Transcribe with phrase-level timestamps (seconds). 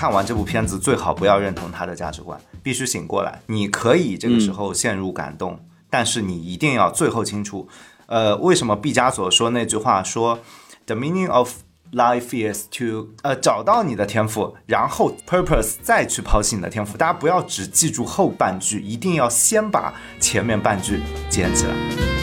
[0.00, 3.38] 看完这部片子最好不要认同他的价值观，必须醒过来。
[3.48, 5.60] 你可以这个时候陷入感动，
[5.90, 7.68] 但是你一定要最后清楚，
[8.06, 10.38] 呃，为什么毕加索说那句话说
[10.86, 11.52] ，the meaning of
[11.92, 16.96] life is to 呃找到你的天赋，然后 purpose 再去抛弃你的天赋。
[16.96, 22.19] 大家不要只记住后半句，一定要先把前面半句捡起来。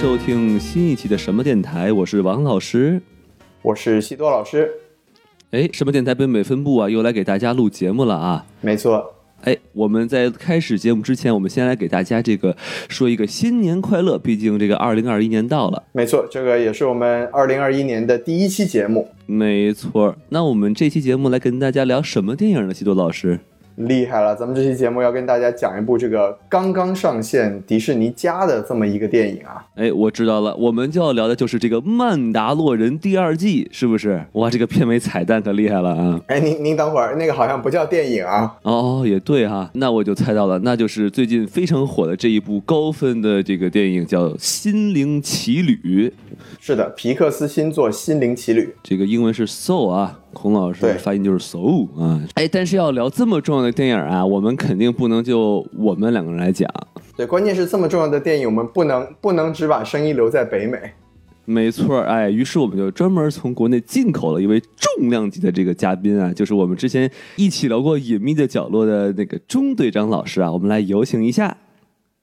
[0.00, 3.02] 收听新一期的什么电台，我是王老师。
[3.60, 4.66] 我是西多老师，
[5.50, 8.46] 哎，什么电台北美分部啊，又来给大家录节目了啊！
[8.62, 12.56] 没错，哎，我们在开始节目之前，我们先来给大家这个
[12.88, 15.82] 说一个新年快乐，毕竟这个二零二一年到了。
[15.92, 22.72] 没错，这个也是我们二零二一年的第一期节目，没错，那我们这期节目来跟大家聊什么电影呢？
[22.72, 23.38] 西多老师，
[23.88, 24.34] 厉害了！
[24.34, 34.24] 咱们这期节目要跟大家讲一部这个刚刚上线迪士尼家的这么一个电影啊，哎，我知道了，我们就要聊的就是这个《曼达洛人》第二季，是不是？
[34.32, 36.20] 哇，这个片尾彩蛋可厉害了啊！
[36.26, 46.10] 哎，您您等会儿，那个好像不叫电影啊，哦，也对哈，那我就猜到了，那就是最近非常火的这一部高分的这个电影，叫《心灵奇旅》，
[46.60, 48.62] 是的，皮克斯新作《心灵奇旅》。
[48.82, 52.20] 这个英文是 soul 啊，孔老师对发音就是 soul 啊。
[52.34, 56.68] 哎，但是要聊这么重要的电影啊，我们肯定不能就我们两个人来讲。
[57.16, 60.78] 对，关键是这么重要的电影，我们不能不能只把声音留在北美。
[61.44, 71.56] 没错儿，哎，于是我们就专门从国内进口了一位重量级的这个嘉宾啊，就是我们之前一起聊过《隐秘的角落》的那个钟队长老师啊，我们来有请一下。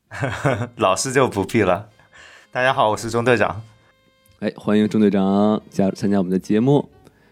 [0.77, 1.89] 老师就不必了。
[2.51, 3.61] 大家好，我是钟队长。
[4.39, 6.87] 哎，欢迎钟队长加入参加我们的节目。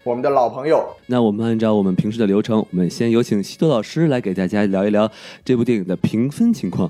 [0.06, 5.10] 我们的老朋友，那我们按照我们平时的流程，我们先有请西多老师来给大家聊一聊
[5.44, 6.88] 这部电影的评分情况。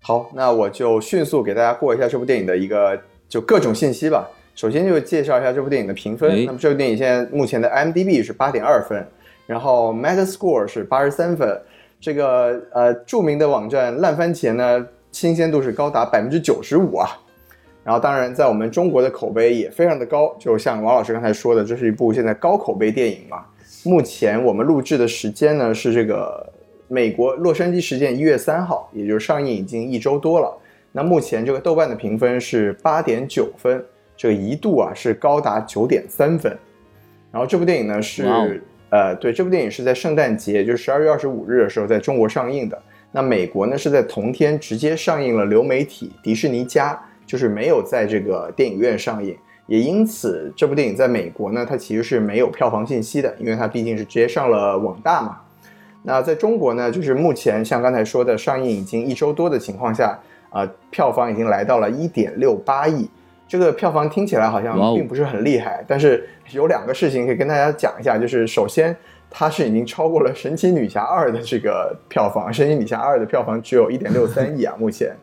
[0.00, 2.98] 好，那我就迅速给大家过一下这部电影的一个
[3.28, 4.26] 就各种信息吧。
[4.54, 6.30] 首先就介绍一下这部电影的评分。
[6.30, 9.06] 哎那么这部电影现在目前的 IMDB 是八点二分，
[9.46, 11.60] 然后 Metascore 是八十三分。
[12.00, 17.10] 这个呃著名的网站烂番茄呢，新鲜度是高达百分之九十五啊。
[17.88, 23.42] 然后当然在我们中国的口碑也非常的高，就像王老师刚才说的，这是一部现在高口碑电影嘛。
[23.82, 26.52] 目前我们录制的时间呢是这个
[26.86, 30.54] 美国洛杉矶时间一月三号，也就是上映已经一周多了。
[30.92, 33.82] 那目前这个豆瓣的评分是八点九分，
[34.14, 36.54] 这个一度啊是高达九点三分。
[37.32, 38.60] 然后这部电影呢是、
[38.90, 42.78] 呃对，这部电影是在圣诞节，就是十二月二十五日的时候在中国上映的。
[43.10, 49.36] 那美国呢是在同天直接上映了流媒体迪士尼加，就是没有在这个电影院上映。
[49.66, 55.38] 也因此，这部电影在美国呢，它其实是没有票房信息的，因为它毕竟是直接上了网大嘛。
[56.04, 60.18] 那在中国呢，就是目前像刚才说的，上映已经一周多的情况下，
[60.48, 63.06] 啊、票房已经来到了一点六八亿。
[63.46, 68.96] 这个票房听起来好像并不是很厉害，但是有两个事情可以跟大家讲一下，就是首先
[69.28, 75.14] 它是已经超过了《神奇女侠二》的这个票房，《神奇女侠二》的票房只有一点六三亿啊，目前。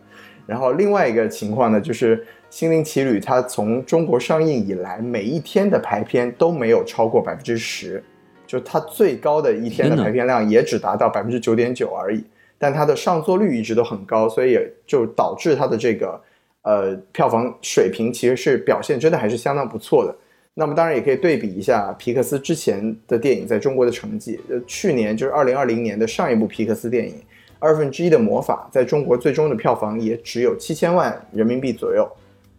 [0.45, 2.17] 然后另外一个情况呢，就是
[2.49, 8.03] 《心灵奇旅》它从中国上映以来，每一天的排片都没有超过百分之十，
[8.45, 12.23] 就它最高的一天的排片量也只达到百分之九点九而已。
[12.57, 16.21] 但它的上座率一直都很高，所以也就导致它的这个
[16.61, 20.15] 呃票房水平其实是表现真的还是相当不错的。
[20.53, 24.39] 那么当然也可以对比一下皮克斯之前的电影在中国的成绩。
[24.49, 27.13] 呃，去年就是二零二零年的上一部皮克斯电影
[27.59, 32.07] 《二分之一的魔法》在中国最终的票房也只有七千万人民币左右。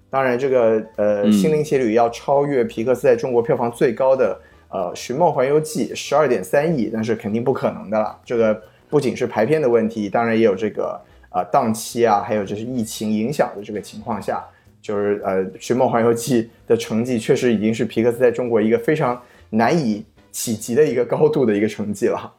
[0.08, 8.16] 当然，这个呃，《心灵奇旅》要超越皮克斯在中国票房最高的呃《寻梦环游记》十二点三亿，那是肯定不可能的了。
[8.24, 8.58] 这个
[8.88, 10.98] 不仅是排片的问题，当然也有这个
[11.30, 14.42] 呃档期啊，还有就是疫情影响的这个情况下，
[14.80, 19.20] 就是呃《寻梦环游记》的成绩确实已经是皮克斯在中国一个非常
[19.50, 22.32] 难以企及的一个高度的一个成绩了。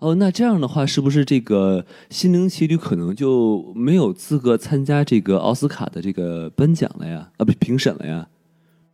[0.00, 7.28] 哦，那这样的话，是不是这个《心灵奇旅》可能就没有资格参加这个奥斯卡的这个颁奖了呀？
[7.36, 8.26] 啊，不，评审了呀？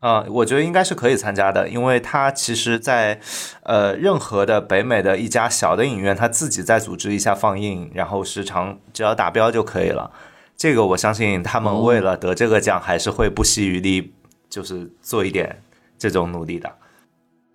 [0.01, 3.21] 啊、我觉得应该是可以参加的，因为它其实在，
[3.63, 10.11] 呃，任何的北美的一家小的影院，它自己再组织一下放映，然后时长只要达标就可以了。
[10.57, 14.13] 这个我相信他们哦为了得这个奖，还是会不惜余力，
[14.51, 15.61] 就是做一点
[15.99, 16.71] 这种努力的。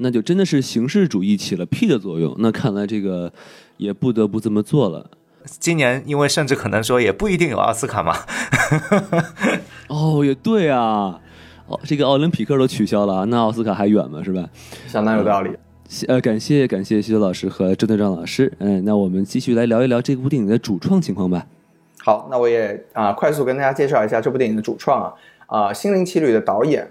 [0.01, 2.36] 那就真的是形式主义起了屁的作用。
[2.39, 3.31] 那看来这个
[3.77, 5.09] 也不得不这么做了。
[5.45, 8.15] 今年因为甚至可能说也不一定有奥斯卡嘛，
[9.89, 11.19] 哦，也对啊。
[11.68, 14.21] 哦，这个奥林匹克都取消了啊，那奥斯卡还远吗？
[14.21, 14.48] 是吧？
[14.88, 15.50] 相当有道理。
[16.07, 18.51] 呃，感谢感谢西多老师和郑队长老师。
[18.59, 21.47] 嗯，那我们继续来聊一聊这部电影的主创情况吧。
[22.04, 25.13] 好，那我也啊、快速跟大家介绍一下这部电影的主创啊
[25.47, 26.89] 啊，《心灵奇旅》的导演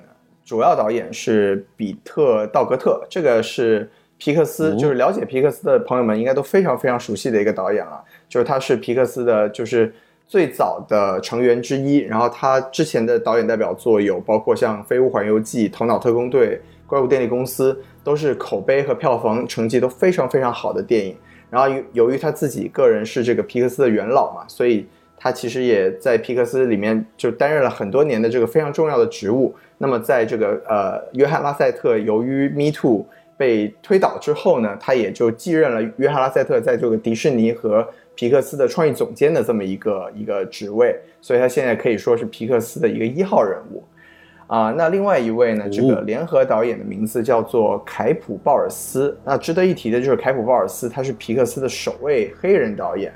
[0.50, 3.88] 主要导演是比特·道格特，这个是
[4.18, 9.94] 皮克斯，哦就是了解皮克斯的朋友们应该都非常非常熟悉的一个导演了，就是他是皮克斯的，就是
[10.26, 11.98] 最早的成员之一。
[11.98, 16.48] 然后他之前的导演代表作有包括像《飞屋环游记》《头脑特工队》
[16.84, 21.16] 《怪物电力公司》，都是口碑和票房成绩都非常非常好的电影。
[21.48, 24.84] 然后由由于他自己个人是这个皮克斯的元老嘛，所以
[25.16, 29.54] 他其实也在皮克斯里面就担任了很多年的这个非常重要的职务。
[29.82, 33.06] 那么在这个呃，约翰拉塞特由于 Me Too
[33.38, 43.82] 被推倒之后呢，他也就继任了约翰拉塞特在这个迪士尼和皮克斯的创意总监的这么一个一个职位，所以他现在可以说是皮克斯的一个一号人物。
[44.46, 45.70] 啊，那另外一位呢？
[45.70, 49.16] 这个联合导演的名字叫做凯普·鲍尔斯。
[49.24, 53.12] 那值得一提的就是凯普·鲍尔斯，他是皮克斯的首位黑人导演。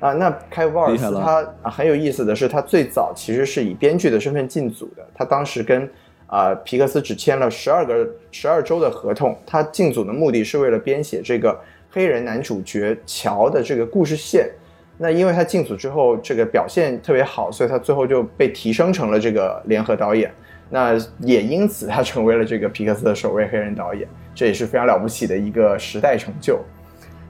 [0.00, 5.06] 啊，那凯普·鲍尔斯他啊很有意思的是，他最早其实是以编剧的身份进组的。
[5.14, 5.88] 他当时跟
[6.26, 9.36] 啊皮克斯只签了十二个十二周的合同。
[9.46, 11.58] 他进组的目的是为了编写这个
[11.90, 14.50] 黑人男主角乔的这个故事线。
[14.96, 20.32] 那因为他进组之后这个表现特别好，所以他最后就被提升成了这个联合导演。
[20.70, 26.60] 那也因此，他成为了这个皮克斯的首位黑人导演，这也是非常了不起的一个时代成就。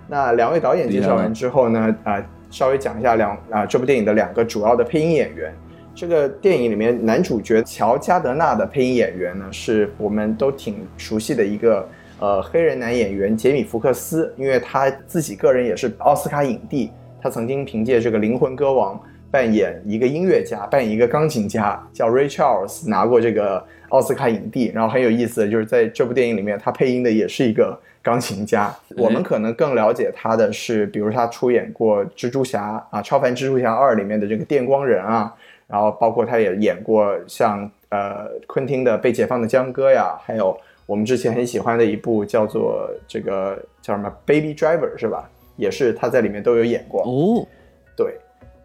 [0.07, 2.23] 那两位导演介绍完之后呢，啊、
[2.55, 5.53] 稍微讲一下两啊、这部电影的两个主要的配音演员。
[5.93, 11.89] 这个电影里面男主角乔加德纳的配音演员呢，是我们都挺熟悉的一个
[12.21, 18.95] 呃黑人男演员杰米福克斯，因为他自己个人也是奥斯卡影帝，他曾经凭借这个《灵魂歌王》
[19.35, 24.71] 扮演一个音乐家，扮演一个钢琴家，叫 Ray Charles，拿过这个奥斯卡影帝。
[24.73, 28.73] 然后很有意思的就是在这部电影里面，他配音的也是一个钢琴家。
[28.97, 35.35] 我们可能更了解他的是，比如他出演过《蜘蛛侠》啊，《超凡蜘蛛侠二》里面的这个电光人啊，
[35.67, 45.29] 然后包括他也演过像呃昆汀的《被解放的江歌》呀，还有我们之前很喜欢的一部叫做这个叫什么《Baby Driver》是吧？
[45.57, 47.03] 也是他在里面都有演过。
[47.03, 47.45] 哦，
[47.97, 48.15] 对，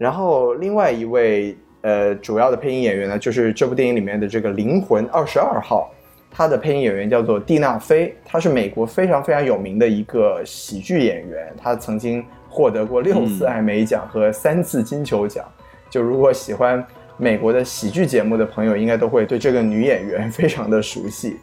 [0.00, 5.92] 然后另外一位呃主要的配音演员呢，就是这部电影里面的这个灵魂二十二号，
[6.30, 15.44] 他的配音演员叫做蒂娜菲，她是美国非常非常有名的一个喜剧演员，她曾经获得过六次艾美奖和三次金球奖。
[15.90, 16.82] 就如果喜欢
[17.18, 21.36] 美国的喜剧节目的朋友，应该都会对这个女演员 非常的熟悉。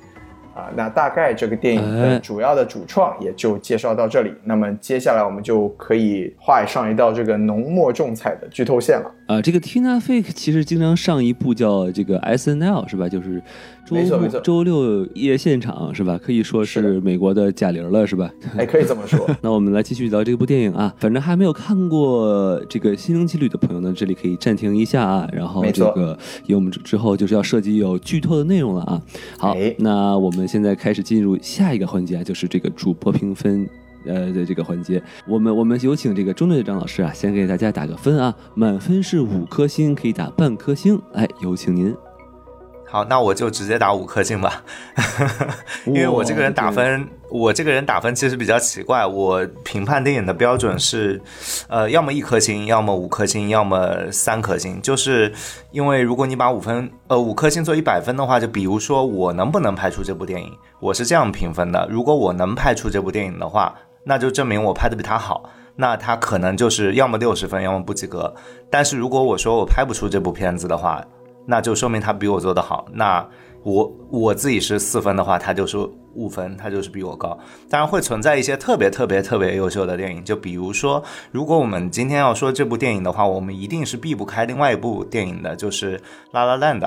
[0.57, 4.33] 啊，那大概这个电影哎的主要的主创也就介绍到这里。
[4.43, 9.11] 那么接下来我们就可以画上一道这个浓墨重彩的剧透线了。
[9.27, 13.07] 啊，这个 Tina Fey 其实经常上一部叫这个 S N L 是吧？
[13.07, 13.39] 就是
[13.87, 16.19] 周没错没错周六夜现场是吧？
[16.21, 18.29] 可以说是是美国的贾玲了是吧？
[18.57, 19.25] 哎，可以这么说。
[19.41, 20.93] 那我们来继续聊这部电影啊。
[20.97, 25.29] 反正还没有看过这个《心灵奇旅》的朋友呢，这里可以暂停一下啊。
[25.31, 29.01] 然后这个，因为我们之之后就是要涉及有剧透的内容了啊。
[29.37, 33.67] 好哎，那我们现在开始进入下一个环节啊，就是这个主播评分。
[34.05, 41.93] 呃的这个环节，我们我们有请这个中队的张老师啊，先给大家打个分啊，满分是五颗星，可以打半颗星，哎，有请您。
[42.89, 44.63] 好，那我就直接打五颗星吧，
[45.85, 51.21] 因为我这个人打分，我这个人打分其实比较奇怪，我评判电影的标准是，
[51.67, 55.33] 呃，要么一颗星，要么五颗星，要么三颗星，就是
[55.71, 63.75] 因为如果你把五分呃五颗星做一百分的话，就比如说我能不能拍出这部电影，我是这样评分的，如果我能拍出这部电影的话，
[64.05, 65.43] 那就证明我拍的比他好。
[65.79, 68.33] 那他可能就是要么六十分，要么不及格。
[68.67, 71.05] 但是如果我说我拍不出这部片子的话，
[71.47, 72.85] 那就说明他比我做得好。
[72.93, 73.27] 那
[73.63, 75.77] 我我自己是四分的话，他就是
[76.13, 77.37] 五分，他就是比我高。
[77.69, 85.97] 当然会存在一些特别特别特别优秀的电影，就比如说，如果我们今天要说这部电影的话，我们一定是避不开另外一部电影的，就是
[86.31, 86.79] 《La La Land》。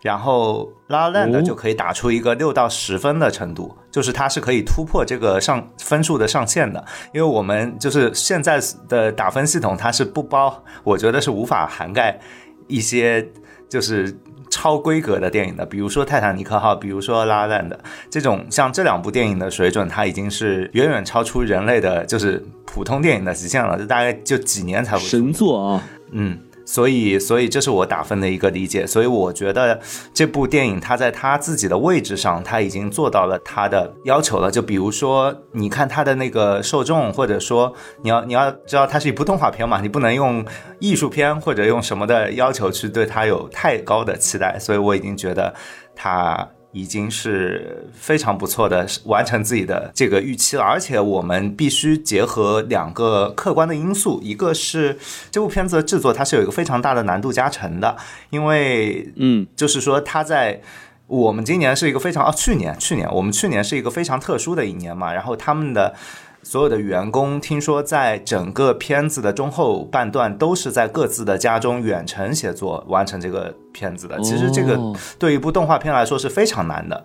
[0.00, 6.84] 然后《La La Land 哦》就可以打出一个六到十分的程度，就是它是可以突破这个上分数的上限的。
[7.14, 12.20] 因为我们就是现在的打分系统，它是不包，我觉得是无法涵盖
[12.68, 13.26] 一些
[13.68, 14.16] 就是
[14.50, 17.68] 超规格的电影的，比如说《泰坦尼克号》，比如说《拉拉 land》
[18.08, 28.86] 这种，像这两部电影的水准，它已经是远远超出人类的，就是普通电影的极限了，就大概就几年才会神作啊，嗯，所以，所以这是我打分的一个理解。
[28.86, 29.80] 所以我觉得
[30.12, 34.50] 这部电影它在它自己的位置上，它已经做到了它的要求了。
[34.50, 40.44] 就比如说，你看它的那个受众，或者说你要你要知道它是一部动画片嘛，你不能用
[40.78, 44.58] 艺术片或者用什么的要求去对它有太高的期待。
[44.58, 45.54] 所以我已经觉得
[45.94, 50.62] 它已经是非常不错的完成自己的这个预期了。
[50.62, 54.98] 而且我们必须结合两个客观的因素，一个是
[55.30, 57.96] 这部片子的制作它是有一个非常大的难度加成的，
[58.28, 60.60] 因为嗯，就是说它在。
[61.06, 65.94] 我们今年是一个非常啊，去年去年我们去年是一个非常特殊的一年嘛，然后他们的
[66.44, 74.20] 所有的员工听说在整个片子的中后半段都是在各自的家中远程协作完成这个片子的。
[74.20, 77.02] 其实这个哦对一部动画片来说是非常难的，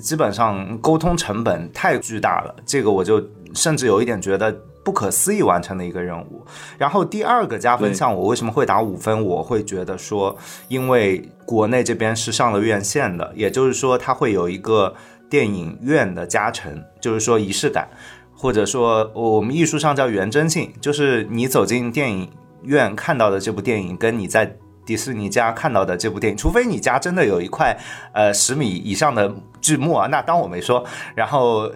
[0.00, 3.22] 基本上沟通成本太巨大了，这个我就
[3.54, 6.46] 甚至有一点觉得不可思议完成的一个任务。
[6.78, 9.24] 然后第二个加分项，我为什么会打五分？
[9.24, 10.36] 我会觉得说，
[10.68, 14.94] 因为国内这边是上了院线的，也就是说它会有一个
[15.28, 17.88] 电影院的加成，就是说仪式感，
[18.36, 22.30] 或者说我们艺术上叫原真性，就是你走进电影
[22.62, 27.76] 院看到的这部电影，跟你在迪士尼家看到的这部电影，除非你家真的有一块
[28.12, 30.84] 呃十米以上的巨幕啊，那当我没说。
[31.14, 31.68] 然后，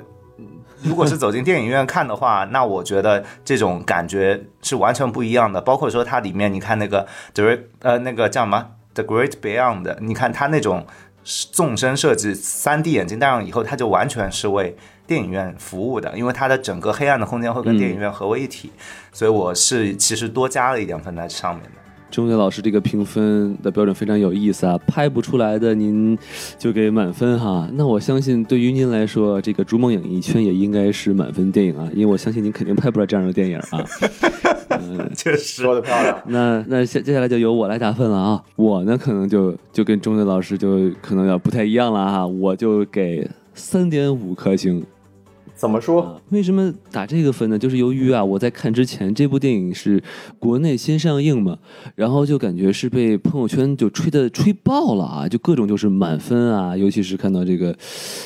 [0.82, 5.60] 如果是走进电影院看的话，那我觉得这种感觉是完全不一样的。
[5.60, 10.86] 包括说它里面，你看那个 The 呃那个叫什么 The Great Beyond，你看它那种
[11.24, 14.76] 纵深设计，3 D 眼镜戴上以后，它就完全是为
[15.10, 18.70] 电影院服务的，因为它的整个黑暗的空间会跟电影院合为一体，
[19.12, 21.70] 所以我是其实多加了一点分在上面的。
[22.12, 26.16] 钟岳老师这个评分的标准非常有意思啊，拍不出来的您
[26.56, 27.68] 就给满分哈。
[27.72, 33.84] 那我相信对于您来说，这个逐梦演艺圈也应该是满分电影啊，因为我相信您肯定拍不出来这样的电影啊。
[35.16, 36.22] 确实说的漂亮。
[36.26, 44.86] 那那接接下来就由我来打分了啊，我呢可能就就跟钟岳老师就可能要不太一样了哈，我就给三点五颗星。
[45.60, 46.18] 怎么说？
[46.30, 47.58] 为什么打这个分呢？
[47.58, 50.02] 就是由于啊，我在看之前这部电影是
[50.38, 51.58] 国内先上映嘛，
[51.94, 57.76] 然后就感觉是被朋友圈就吹的吹爆了啊，就各种就是满分啊，尤其是看到这个，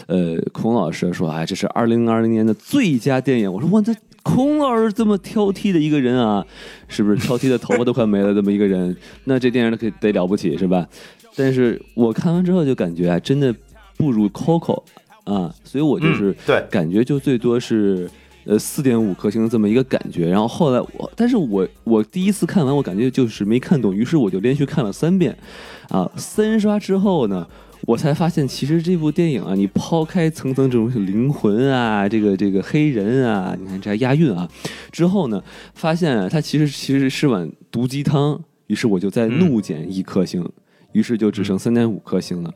[0.07, 6.47] 呃，孔老师说，哎，这是二零二零年的最佳电影，我说哇，这孔老师这么挑剔的一个人啊，
[6.87, 8.97] 是不是挑剔的头发都快没了这么一个人？
[9.25, 10.87] 那这电影可得了不起是吧？
[11.35, 13.53] 但是我看完之后就感觉啊，真的
[13.97, 14.85] 不如 Coco
[15.25, 16.31] 啊，所以我就是。
[16.31, 18.11] 嗯对，感觉就最多是
[18.45, 20.29] 呃四点五颗星这么一个感觉。
[20.29, 25.37] 然后后来我，但是我我第一次看完，我感觉就是没看懂，于是我就连续看了三遍，
[25.89, 27.47] 啊，三刷之后呢。
[27.87, 34.49] 我才发现，其实这部电影啊，你抛开层层这种灵魂啊，这个这个黑人啊，你看这还押韵啊，
[34.91, 40.49] 之后呢，发现啊它其实其实是碗毒鸡汤，于是我就再怒减一颗星，
[40.93, 42.55] 于是就只剩三点五颗星了。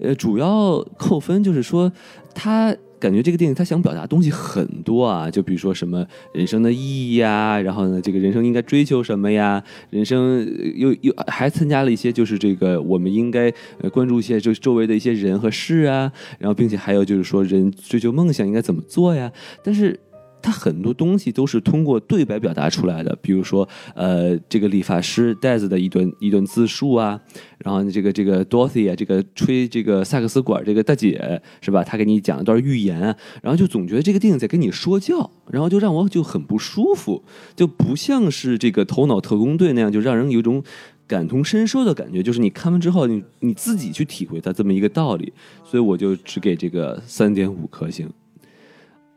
[0.00, 1.92] 呃，主要扣分就是说，
[2.34, 9.62] 他感觉这个电影他想表达东西很多啊，就比如说什么人生的意义呀，然后呢，这个人生应该追求什么呀？
[9.90, 13.52] 人生又又还参加了一些就是这个我们应该
[13.92, 19.30] 关注一些就周围的一些人和事啊，然后并且还有就是说人追求梦想应该怎么做呀？
[19.62, 19.98] 但是。
[20.40, 27.20] 它很多东西都是通过对白表达出来的，比如说，呃，这个理发师戴子的一段一段自述啊，
[27.58, 31.82] 然后这个这个 Dorothy 啊，这个吹这个萨克斯管这个大姐是吧？
[31.82, 33.00] 她给你讲一段寓言，
[33.42, 37.22] 然后就总觉得这个电影在跟你说教，然后就让我就很不舒服，
[37.56, 40.62] 就不像是这个头脑特工队那样，就让人有一种
[41.06, 45.32] 感同身受的感觉，就是你看完之后，你你自己去体会它这么一个道理，
[45.64, 48.08] 所以我就只给这个三点五颗星。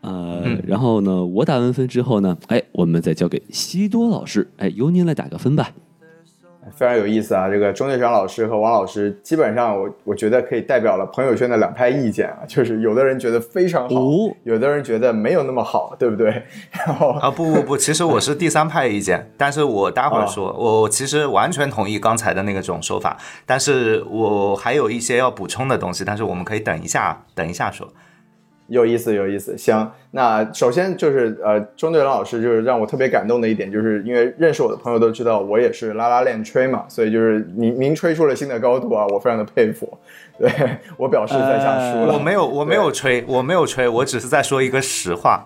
[0.01, 5.71] 呃，然后呢，我打完分之后呢，哎，我们再交给西多老师，哎，由您来打个分吧。
[6.77, 7.49] 非常有意思啊！
[7.49, 16.43] 这个钟队长老师和王老师，基本上我我觉得可以代表了朋友圈的两派意见啊，就是有的人觉得非常好，哦有的人觉得没有那么好，对不对？
[16.71, 27.91] 然后啊不不不，其实我是第三派意见，但是我待会儿说，我其实完全同意刚才的那个种说法，但是我还有一些要补充的东西，但是我们可以等一下，等一下说。
[28.71, 29.57] 有意思，有意思。
[29.57, 39.97] 行，那首先就是呃，钟队长老师就是让我特别感动的一点，就是因为认识我的朋友都知道我也是拉拉链吹嘛，所以就是您您吹出了新的高度啊，我非常的佩服。
[40.39, 40.49] 对
[40.97, 42.13] 我表示在下输了。
[42.13, 45.45] 我没有，我没有吹，我没有吹，我只是在说一个实话。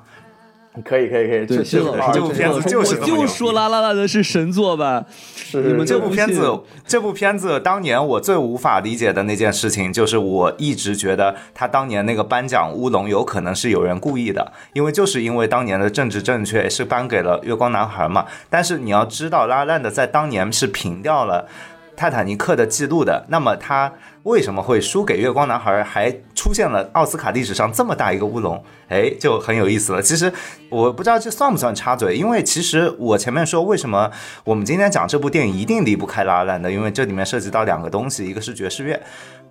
[0.84, 1.80] 可以可以可以，对，这
[2.12, 5.06] 这部片子就是就说拉拉拉的是神作吧？
[5.34, 18.26] 是你们这部片子，这部片子当年我最无法理解的那件事情，就是我一直觉得他当年那个颁奖乌龙有可能是有人故意的，因为就是因为当年的政治正确是颁给了《月光男孩》嘛。
[18.50, 21.48] 但是你要知道，拉拉烂的在当年是平掉了
[21.96, 23.94] 泰坦尼克的记录的，那么他
[24.26, 28.62] 为什么会输给《月光男孩》，还出现了奥斯卡历史上这么大一个乌龙？
[28.90, 30.02] 哎，就很有意思了。
[30.02, 30.34] 其实
[30.68, 34.10] 我不知道这算不算插嘴，因为其实我前面说为什么
[34.44, 39.00] 我们今天讲这部电影一定离不开拉拉烂的，因为这里面涉及到两个东西，一个是爵士乐。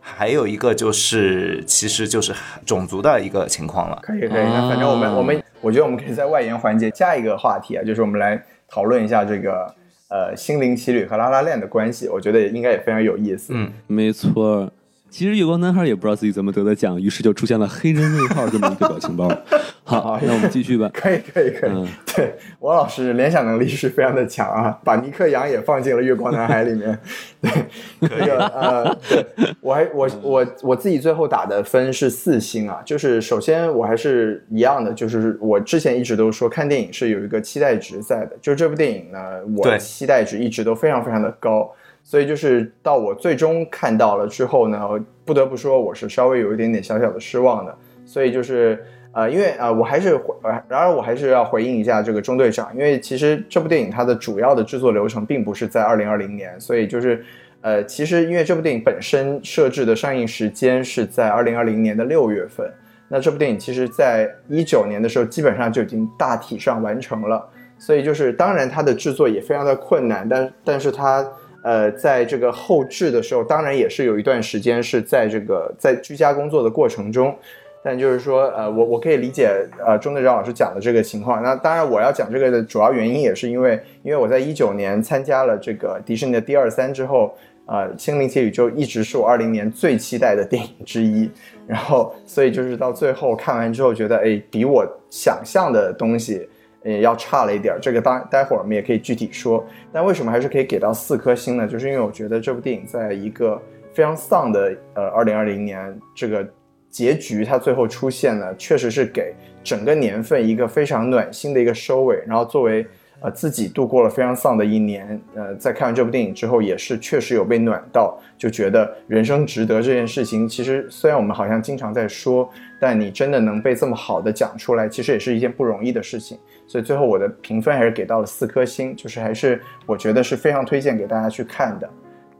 [0.00, 2.35] 还有一个就是其实就是
[2.66, 4.00] 种族的一个情况了。
[4.02, 9.73] 可以可以，那反正我们、我们我觉得我们可以在外延环节加一个话题啊，就是我们来讨论一下这个
[10.14, 13.52] 呃心灵奇旅和拉拉链的关系，我觉得也应该也非常有意思。
[13.52, 14.71] 嗯，没错。
[15.14, 19.28] 其实月光男孩也不知道自己怎么得的奖，于是就出现了黑人问号这么一个表情包。
[19.85, 20.90] 好，那我们继续吧。
[20.92, 26.99] 可以可以可以，嗯对王老师联想能力是非常的强啊，把尼克杨也放进了月光男孩里面。
[27.40, 27.52] 对，
[28.00, 29.25] 这个呃，对
[29.61, 39.21] 我还我我我自己最后打的分是四星啊，就是首先我还是一样的，就是我之前一直都说看电影是有一个期待值在的，就是这部电影呢，
[39.56, 41.73] 我对期待值一直都非常非常的高。
[42.04, 44.78] 所以就是到我最终看到了之后呢，
[45.25, 47.76] 不得不说我是稍微有一点点小小的失望的。
[48.04, 57.25] 所以就是呃，因为呃，我还是回，呃然而我还是要回应一下这个中队长，因为其实这部电影它的主要的制作流程并不是在二零二零年，所以就是
[57.62, 62.70] 呃，其实因为这部电影本身设置的上映时间是在二零二零年的六月份，
[63.08, 67.42] 那这部电影其实在一九年的时候基本上就已经大体上完成了，
[67.78, 71.26] 所以就是当然它的制作也非常的困难，但但是它。
[71.64, 77.35] 呃，在这个后置的时候，当然也是有一段时间是在这个在居家工作的过程中，
[77.83, 79.50] 但就是说，呃，我我可以理解
[79.87, 81.42] 呃钟队长老师讲的这个情况。
[81.42, 91.30] 那当然，我要讲这个的主要原因也是因为，因为我在一九年参加了这个迪士尼的第二三之后，呃，《心灵奇旅》就一直是我二零年最期待的电影之一。
[91.66, 96.47] 然后，所以就是到最后看完之后，觉得哎，比我想象的东西。
[96.84, 99.64] 也要差了一点，这个当待会儿我们也可以具体说。
[99.92, 101.66] 但为什么还是可以给到四颗星呢？
[101.66, 103.60] 就是因为我觉得这部电影在一个
[103.92, 106.46] 非常丧的呃二零二零年这个
[106.90, 112.22] 结局，它最后出现呢，确实是给整个年份一个非常暖心的一个收尾。
[112.26, 112.86] 然后作为
[113.20, 120.46] 呃自己度过了非常丧的一年，呃，在看完这部电影之后，也是确实有被暖到，就觉得人生值得这件事情。
[120.46, 122.48] 其实虽然我们好像经常在说，
[122.86, 126.38] 但你真的能被这么好的讲出来，其实也是一件不容易的事情。
[126.66, 131.88] 所以最后我的评分还是给到了四颗星，就是还是我觉得是非常推荐给大家去看的。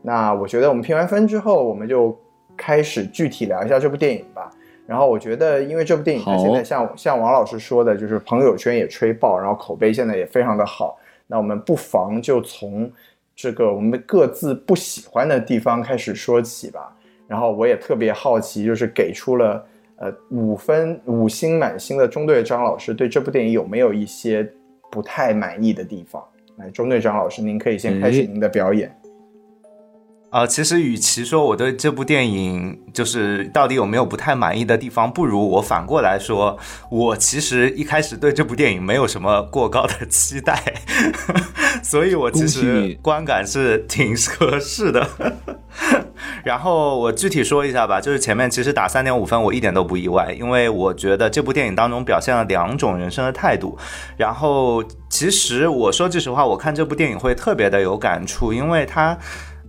[0.03, 2.15] 那我觉得我们评完分之后，我们就
[2.59, 4.51] 开始具体聊一下这部电影吧。
[4.87, 10.99] 然后我觉得，因为这部电影它现在像像王老师说的，就是朋友圈也吹爆，然后口碑现在也非常的好。
[11.27, 12.93] 那我们不妨就从
[13.35, 16.95] 这个我们各自不喜欢的地方开始说起吧。
[17.27, 19.65] 然后我也特别好奇，就是给出了。
[19.97, 24.49] 呃，五分五星满星的中队张老师对这部电影有没有一些
[24.91, 26.23] 不太满意的地方？
[26.57, 28.95] 来，中队张老师，您可以先开始您的表演。
[30.35, 36.59] 啊、其实与其说我对这部电影就是到底有没有不太满意的地方，不如我反过来说，
[36.91, 40.61] 我其实一开始对这部电影没有什么过高的期待，
[41.85, 45.09] 所以我其实观感是挺合适的。
[46.43, 53.79] 然后我具体说一下吧，就是前面其实打三点五分，我一点都不意外，因为我觉得这部电影当中表现了两种人生的态度。
[54.17, 59.17] 然后其实我说句实话，我看这部电影会特别的有感触，因为它。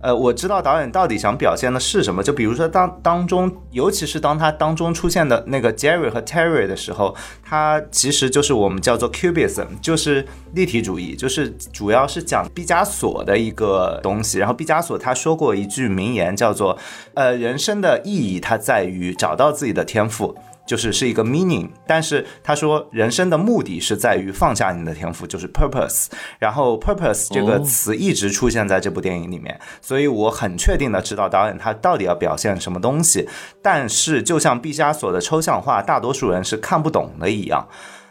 [0.00, 2.22] 呃，我知道导演到底想表现的是什么。
[2.22, 14.38] 就比如说当当中，尤其是当他当中出现的那个 Jerry 和 Terry 的时候，他其实就是我们叫做 Cubism，就是立体主义，就是主要是讲毕加索的一个东西。
[14.38, 16.78] 然后毕加索他说过一句名言，叫做
[17.14, 20.36] “呃，人生的意义它在于找到自己的天赋”。
[20.66, 26.06] 就是是一个 meaning，但是他说人生的目的是在于放下你的天赋，就是 purpose。
[26.38, 33.28] 然后 purpose 这个词一直出现在这部电影里面，所以我很确定的知道导演他到底要表现什么东西。
[33.62, 37.66] 但是就像毕加索的抽象画，大多数人是看不懂的一样，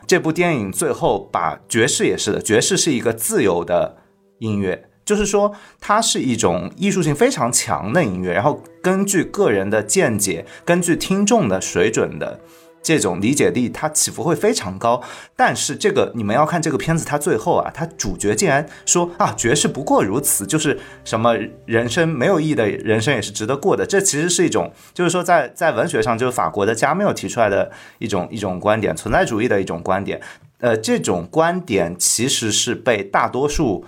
[0.07, 3.97] 这部电影最后把爵士也是的，爵士是一个自由的
[4.39, 4.89] 音乐。
[5.05, 12.39] 就是说，它是一种艺术性非常强的音乐，然后根据个人的见解，根据听众的水准的
[12.81, 15.01] 这种理解力，它起伏会非常高。
[15.35, 23.85] 但是这个你们要看这个片子，它最后啊，它主角竟然说啊，爵士不过如此，就是什么人生没有意义的人生也是值得过的。
[23.85, 30.19] 这其实是一种，就是说在在文学上，就是法国的加缪提出来的一种一种观点，存在主义的一种观点。
[30.59, 33.85] 呃，这种观点其实是被大多数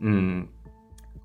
[0.00, 0.46] 嗯。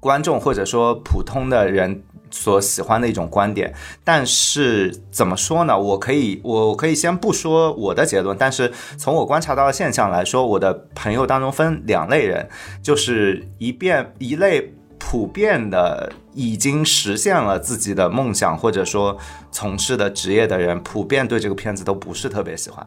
[0.03, 5.79] 观众或者说普通的人所喜欢的一种观点，但是怎么说呢？
[5.79, 12.49] 我可以，我可以先不说我的结论，但是从我观察到的现象来说，我的朋友当中分两类人，
[12.81, 19.17] 就是一遍一类普遍的已经实现了自己的梦想或者说
[19.49, 22.85] 从事的职业的人，普遍对这个片子都不是特别喜欢，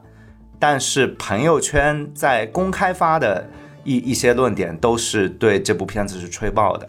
[0.59, 3.48] 但是朋友圈在公开发的
[3.85, 6.88] 一一些论点都是对这部片子是吹爆的。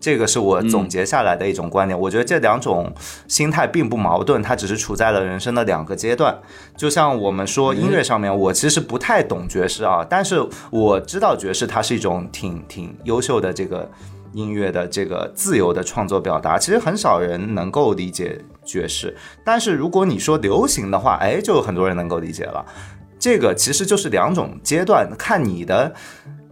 [0.00, 1.98] 这个是我总结下来的一种观点。
[1.98, 2.92] 我觉得这两种
[3.26, 6.38] 心态并不矛盾，它只是处在了人生的两个阶段。
[6.76, 13.90] 就像我们说音乐上面，我其实不太懂爵士啊，但是我知道爵士它是一种挺挺优秀的这个
[14.32, 16.56] 音乐的这个自由的创作表达。
[16.56, 22.64] 其实很少人能够理解爵士，但是如果你说流行的话，哎，就有很多人能够理解了。
[23.18, 25.92] 这个其实就是两种阶段，看你的。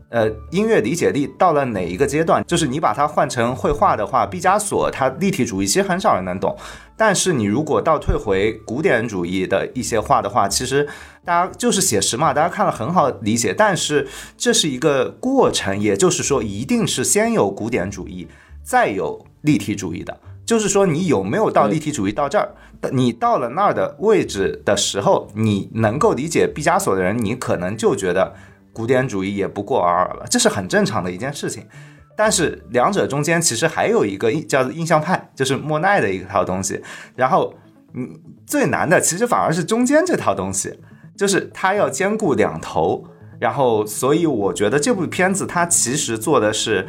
[0.08, 2.44] 呃，音乐理解力到了哪一个阶段？
[2.46, 6.56] 就是你把它换成绘画的话，毕加索他立体主义其实很少人能懂。
[6.96, 10.86] 但是你如果倒退回古典主义的一些画的话，其实
[11.24, 13.52] 大家就是写实嘛，大家看了很好理解。
[13.52, 18.28] 但是这是一个过程，也就是说，一定是先有古典主义，
[18.62, 20.20] 再有立体主义的。
[20.46, 22.54] 就是说，你有没有到立体主义到这儿？
[22.92, 28.34] 你到了那儿的位置的时候，你能够理解毕加索的人，你可能就觉得。
[28.76, 31.66] 古典主义也不过尔尔了，这是很正常的一件事情。
[32.14, 36.82] 但是两者中间其实还有一个叫做印象派，就是莫奈的一套东西。
[37.14, 37.54] 然后，
[37.94, 38.06] 嗯，
[38.46, 40.78] 最难的其实反而是中间这套东西，
[41.16, 43.02] 就是它要兼顾两头。
[43.38, 46.86] 然后，所以我觉得这部片子它其实做的是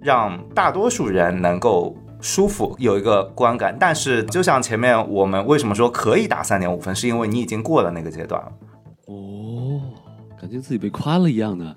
[0.00, 3.76] 让大多数人能够舒服有一个观感。
[3.76, 8.52] 但是，就像前面我们为什么说可以打三点五分，是因为你已经过了那个阶段了。
[9.06, 9.73] 哦
[10.44, 11.74] 感觉自己被夸了一样的，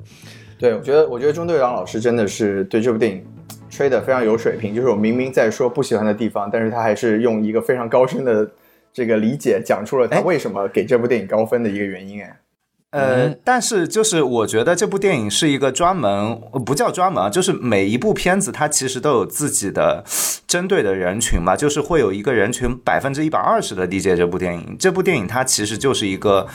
[0.59, 3.23] 对我觉得，我觉得钟队长老师真的是对这部电影
[3.69, 4.75] 吹的非常有水平。
[4.75, 8.45] 就是我明明在说不喜欢的地方，但是他还是用一个非常高深的
[8.91, 12.21] 这个理解，讲出了他为什么给这部电影高分的一个原因。
[12.21, 12.37] 哎，
[12.89, 20.03] 呃，但是就是我觉得这部电影是一个专门不叫专门啊，就是每一部片子它其实都有自己的
[20.45, 24.75] 针对的人群嘛，就是会有一个人群百分之一百二十的理解这部电影。
[24.77, 26.45] 这部电影它其实就是一个。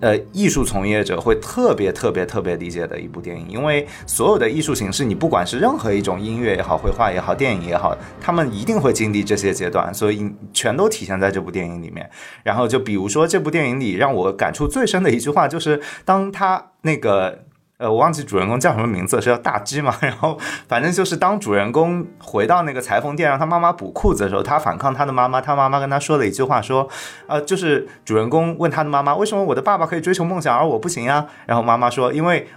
[0.00, 12.08] 呃，艺术从业者会特别特别特别理解的一部电影，因为所有的艺术形式，你不管是任何一种音乐也好，绘画也好，电影也好，他们一定会经历这些阶段，所以全都体现在这部电影里面。
[12.44, 17.47] 然后就比如说这部电影里让我感触最深的一句话，就是当他那个。
[17.78, 19.94] 呃，我忘记主人公叫什么名字，是叫大鸡嘛？
[20.02, 20.36] 然后
[20.66, 26.88] 反正就是当主人公回到那个裁缝店，让他妈妈补裤子的时候，他反抗他的妈妈，他妈妈跟他说了一句话，说，
[27.28, 31.24] 呃，就是主人公问他的妈妈，为什么我的爸爸可以追求梦想，而我不行呀？
[31.46, 32.48] 然后妈妈说，因为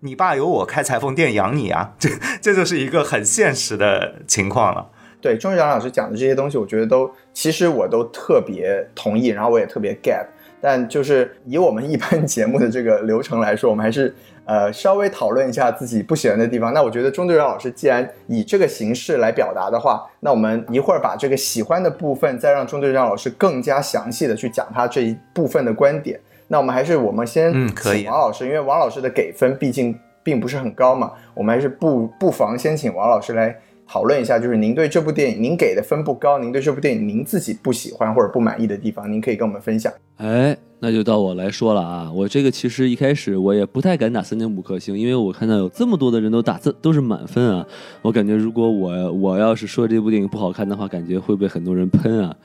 [0.00, 2.10] 你爸有我开裁缝店养你啊， 这
[2.42, 4.90] 这就是一个很现实的情况了。
[5.20, 10.26] 对，钟晓老师讲的这些东西，我觉得都其实我都特别同意，然后我也特别 get，
[10.60, 14.14] 但就是以我们一般 节目的这个流程来说，我们还是。
[14.48, 16.72] 呃，稍微讨论一下自己不喜欢的地方。
[16.72, 26.20] 那我觉得钟队长老师既然以这个形式来表达的话，那我们一会儿把这个喜欢的部分，再让钟队长老师更加详细的去讲他这一部分的观点。
[26.46, 33.52] 那我们还是我们先请王老师，因为王老师的给分毕竟并不是很高嘛，我们还是不不妨先请王老师来
[33.86, 39.92] 讨论一下，就是您对这部电影您给的分不高，您对这部电影您自己不喜欢或者不满意的地方，您可以跟我们分享。
[40.16, 40.56] 哎。
[40.78, 47.66] 那就到我来说了啊，我这个其实一开始我也不太敢打三点五颗星，因为我看到有这么多的人都打这都是满分啊，
[48.02, 52.36] 我感觉如果我我要是说这部电影不好看的话，感觉会被很多人喷啊。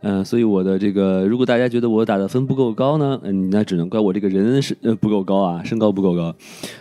[0.00, 6.34] 嗯，所以我的这个，如果大家觉得我打的分不够高呢，嗯，那只能怪我这个人是呃不够高啊，身高不够高，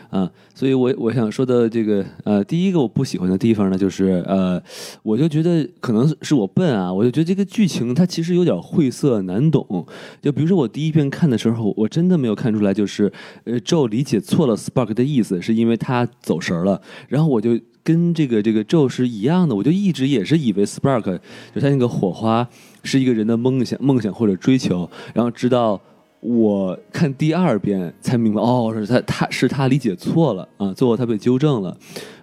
[0.09, 4.61] 啊，所以我我想说的这个呃，第一个我不喜欢的地方呢，就是呃，
[5.01, 9.85] 我就觉得可能是我笨啊，我就觉得这个剧情它其实有点晦涩难懂。
[10.21, 13.11] 就比如说我第一遍看的时候，我真的没有看出来，就是
[13.45, 21.19] 呃，Joe 理解错了 Spark 的意思，是因为他走神了，然后我就跟这个这个宙是一样的，我就一直也是以为 Spark
[21.55, 22.45] 就他那个火花。
[22.83, 25.81] 是一个人的梦想、梦想或者追求，然后直到
[26.21, 31.77] 我看第二遍才明白，哦，是他，他是他理解错了啊，最后他被纠正了，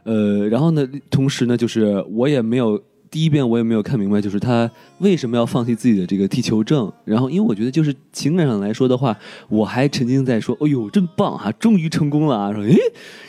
[0.05, 2.81] 呃，然后呢，同时呢，就是我也没有。
[3.15, 6.93] 第一遍我也没有看明白，就是他为什么要放弃自己的这个地球证。
[7.05, 9.17] 然后，因为我觉得就是情感上来说的话，
[9.49, 12.77] 我还沉浸在说：“哎呦，真棒啊，终于成功了啊！”说：“诶，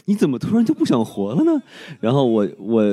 [0.05, 1.61] 你怎么突然就不想活了呢？”
[2.01, 2.83] 然后我我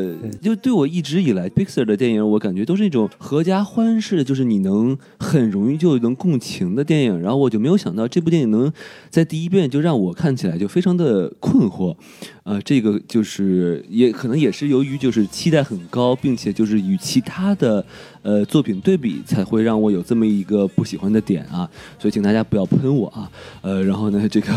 [0.43, 7.19] 就对我一直以来 Pixar 的电影，我感觉都是那种合家欢式的，就是你能很容易就能共情的电影。
[7.19, 8.71] 然后我就没有想到这部电影能
[9.09, 11.97] 在第一遍就让我看起来就非常的困惑。
[12.45, 17.85] 呃，这个就是也可能也是由于就是期待很高，并且就是与其他的
[18.23, 21.68] 呃作品对比，才会让我有这么一个不喜欢的点啊。
[21.99, 23.31] 所以请大家不要喷我啊。
[23.62, 24.53] 呃，然后呢，这个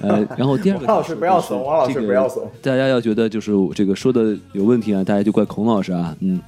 [0.00, 2.48] 呃，然后第二个，王老师不要怂，王老师不要怂。
[2.60, 6.16] 大家要觉得就是这个说的有问题啊，大家就怪孔老师啊。
[6.20, 6.40] 嗯，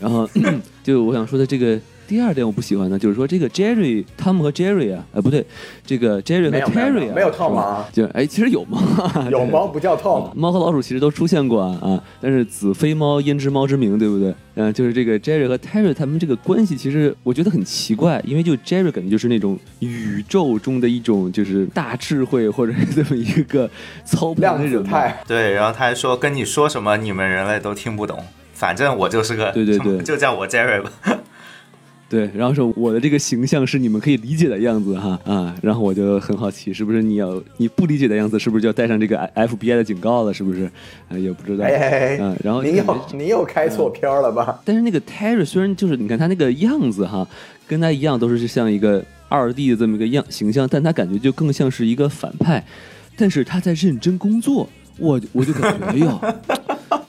[0.00, 0.28] 然后
[0.82, 1.78] 就我想说的这个。
[2.12, 5.42] 第二点我不喜欢的就是说这个 Jerry 汤姆和 Jerry 啊，呃不对，
[5.86, 8.78] 这个 Jerry 和 Terry 啊，没有是吧 Tom 啊就哎其实有猫，
[9.32, 14.34] 有猫不叫 Tom， 猫和老鼠其实都出现过啊啊，但是子非猫焉知猫之名，对不对？
[14.56, 23.70] 嗯、就是这个 Jerry 和 Terry 他们这个关系，其实我觉得很奇怪，因为就 Jerry 感觉就是那种宇宙中的一种就是大智慧或者是这么一个
[24.04, 24.90] 操盘量的人吧。
[24.90, 25.22] 子态。
[25.26, 28.18] 对，然后他还说跟你说什么你们人类都听不懂，
[28.52, 30.92] 反正我就是个，对对对 就叫我 Jerry 吧。
[32.12, 40.34] 对，然后说我的这个形象是你们可以理解的样子哈啊，然后我就很好奇，是不是你要你不理解的样子，是不是就要带上这个 FBI 的警告了？
[40.34, 40.70] 是不是？
[41.08, 41.64] 啊，也不知道。
[41.64, 44.60] 哎哎哎，嗯，然后你就感觉有你有开错片儿了吧？
[44.62, 47.26] 但是那个 Terry 虽然就是你看他那个样子哈，
[47.66, 52.62] 跟他一样都是像一个二 D 的这么一个样形象，但他感觉就更像是一个反派。
[53.16, 56.20] 但是他在认真工作，我我就感觉，哎呦，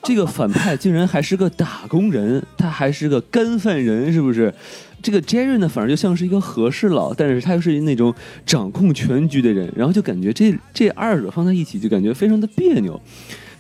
[0.04, 4.54] 这个反派竟然还是个打工人，他还是个干饭人，是不是？
[5.04, 13.00] 这个 Jerry 呢，反而就像是一个和事佬，但是他又是那种掌控全局的人，然后就感觉这这二者放在一起，就感觉非常的别扭。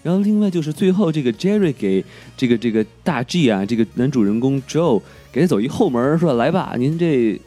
[0.02, 2.04] 然后另外就是最后这个 Jerry 给
[2.36, 5.02] 这个这个大 G 啊，这个男主人公 Joe
[5.32, 7.40] 给他走一后门，说来吧，您这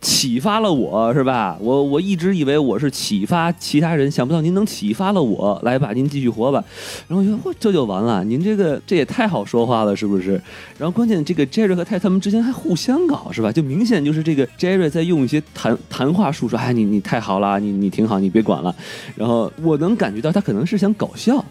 [0.00, 1.56] 启发了我是吧？
[1.60, 6.64] 我我一直以为我是启发其他人，想不到您能启发了我，来吧，您继续活吧。
[7.06, 10.40] 然后我觉得嚯，这就完了，您这个这也太好说话了，是不是？
[10.78, 13.52] 然后关键这个 Jerry 和泰他们之间还互相搞是吧？
[13.52, 18.74] 就明显就是这个 Jerry 在用一些谈谈话术说，哎，你你太好了，你你挺好，你别管了。
[19.14, 21.44] 然后我能感觉到他可能是想搞笑，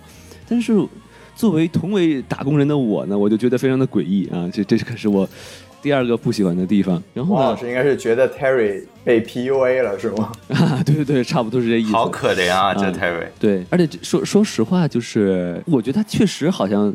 [0.48, 0.74] 但是
[1.36, 4.50] 作为同为打工人的我呢，我就觉得非常的诡异啊！
[4.52, 5.30] 这这可是我
[5.82, 7.02] 第二个不喜欢的地方。
[7.14, 10.32] 然后呢王老，师应该是觉得 Terry 被 PUA 了是吗？
[10.50, 11.92] 啊，对对对，差不多是这意思。
[11.92, 13.28] 好可怜啊，这啊 Terry。
[13.40, 16.94] 对，而且说说实话，就是我觉得他确实好像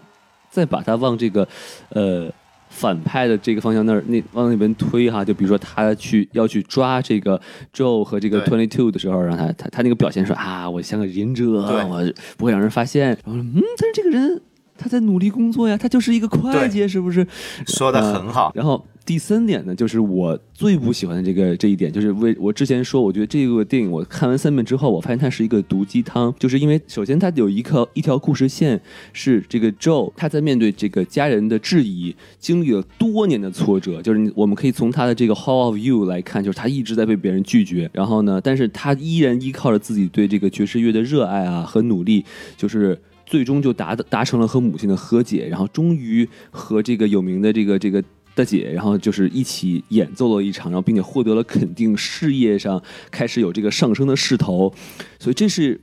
[0.50, 1.46] 在把他往这个
[1.90, 2.30] 呃
[2.68, 5.24] 反派的这个方向那儿那往那边推哈。
[5.24, 7.40] 就比如说他去要去抓这个
[7.74, 12.04] Joe 和这个 Twenty Two 的时候，让他他他那个表现说啊，我像个忍者，对我
[12.36, 13.08] 不会让人发现。
[13.24, 14.40] 然后说嗯，但是这个人
[14.76, 17.26] 他在努力工作呀，他就是一个会计，是不是？
[17.66, 28.80] 说的很好，然后第三点呢，就是我最不喜欢的这个这一点，就是为我之前说，我觉得这个电影我看完三遍之后，我发现它是一个毒鸡汤，就是因为首先它有一条一条故事线
[29.12, 42.24] 是这个 Joe 他在面对这个家人的质疑，经历了多年的挫折，就是我们可以从他的这个 Hall of You 来看，就是他一直在被别人拒绝，然后呢，但是他依然依靠着自己对这个爵士乐的热爱啊和努力，
[42.56, 43.00] 就是。
[43.34, 48.00] 最终就达达成了和母亲的和解，然后终于和这个有名的这个这个
[48.32, 54.72] 大姐，然后就是一起演奏了一场，然后并且获得了肯定，事业上开始有这个上升的势头，
[55.18, 55.80] 所以这是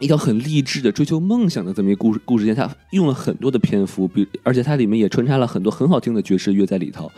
[0.00, 7.12] 一条很励志的追求梦想的这么一个故事故事线，它用了很多的篇幅，比而且它里面也穿插了很多很好听的爵士乐在里头，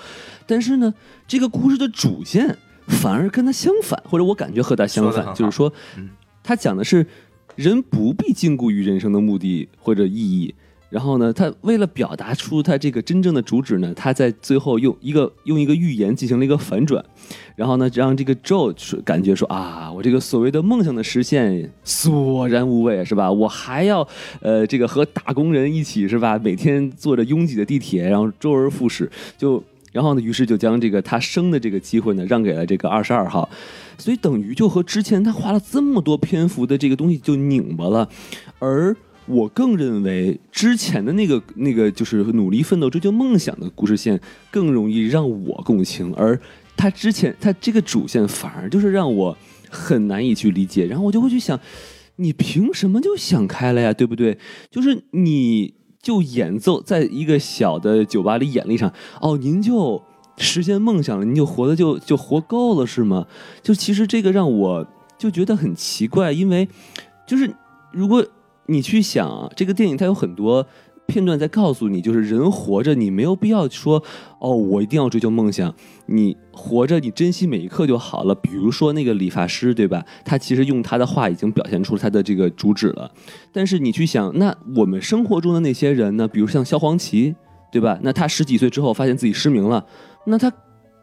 [0.49, 0.93] 但是呢，
[1.29, 6.09] 这个故事的主线反而跟它相反，或者我感觉和它相反，就是说嗯，
[6.43, 7.07] 它讲的是
[7.61, 10.55] 人不必禁锢于人生的目的或者意义。
[10.89, 17.05] 然后呢，他为了表达出他这个真正的主旨呢，他在最后用一个用一个预言进行了一个反转，
[17.55, 23.31] 然后呢，让这个 Joe 感觉说啊，我这个所谓的梦想的实现索然无味，是吧？
[23.31, 24.09] 我还要
[24.41, 26.41] 呃这个和打工人一起是吧？
[26.43, 33.49] 每天坐着拥挤的地铁，然后周而复始，就然后呢，于是就将这个他生的这个机会呢让给了这个二十二号，
[34.01, 38.09] 所以等于就和之前他花了这么多篇幅的这个东西就拧巴了，
[38.59, 38.97] 而。
[39.27, 46.37] 我更认为之前的那个那个就是努力奋斗、追求梦想的故事线更容易让我共情，而
[46.77, 49.37] 他之前他这个主线反而就是让我
[49.69, 51.61] 很难以去理解，然后我就会去想，
[52.17, 53.93] 你凭什么就想开了呀？
[53.93, 54.37] 对不对？
[54.69, 60.03] 就是你就演奏在一个小的酒吧里演了一场，哦，您就
[60.41, 63.27] 实现梦想了，您就活的就就活够了是吗？
[63.63, 64.87] 就其实这个让我
[65.19, 66.67] 就觉得很奇怪，因为
[67.27, 67.55] 就是
[67.93, 68.25] 如果
[68.67, 70.67] 你去想啊，这个电影它有很多
[71.07, 74.03] 片段在告诉你，就是人活着，你没有必要说
[74.39, 75.75] 哦，我一定要追求梦想。
[76.07, 78.35] 你活着，你珍惜每一刻就好了。
[78.35, 80.05] 比如说那个理发师，对吧？
[80.25, 83.11] 他其实用他的话已经表现出他的这个主旨了。
[83.53, 86.29] 但是你去想，那我们生活中的那些人呢？
[86.29, 87.35] 比如像萧煌奇，
[87.73, 87.99] 对吧？
[88.03, 89.85] 那他十几岁之后发现自己失明了，
[90.25, 90.53] 那他。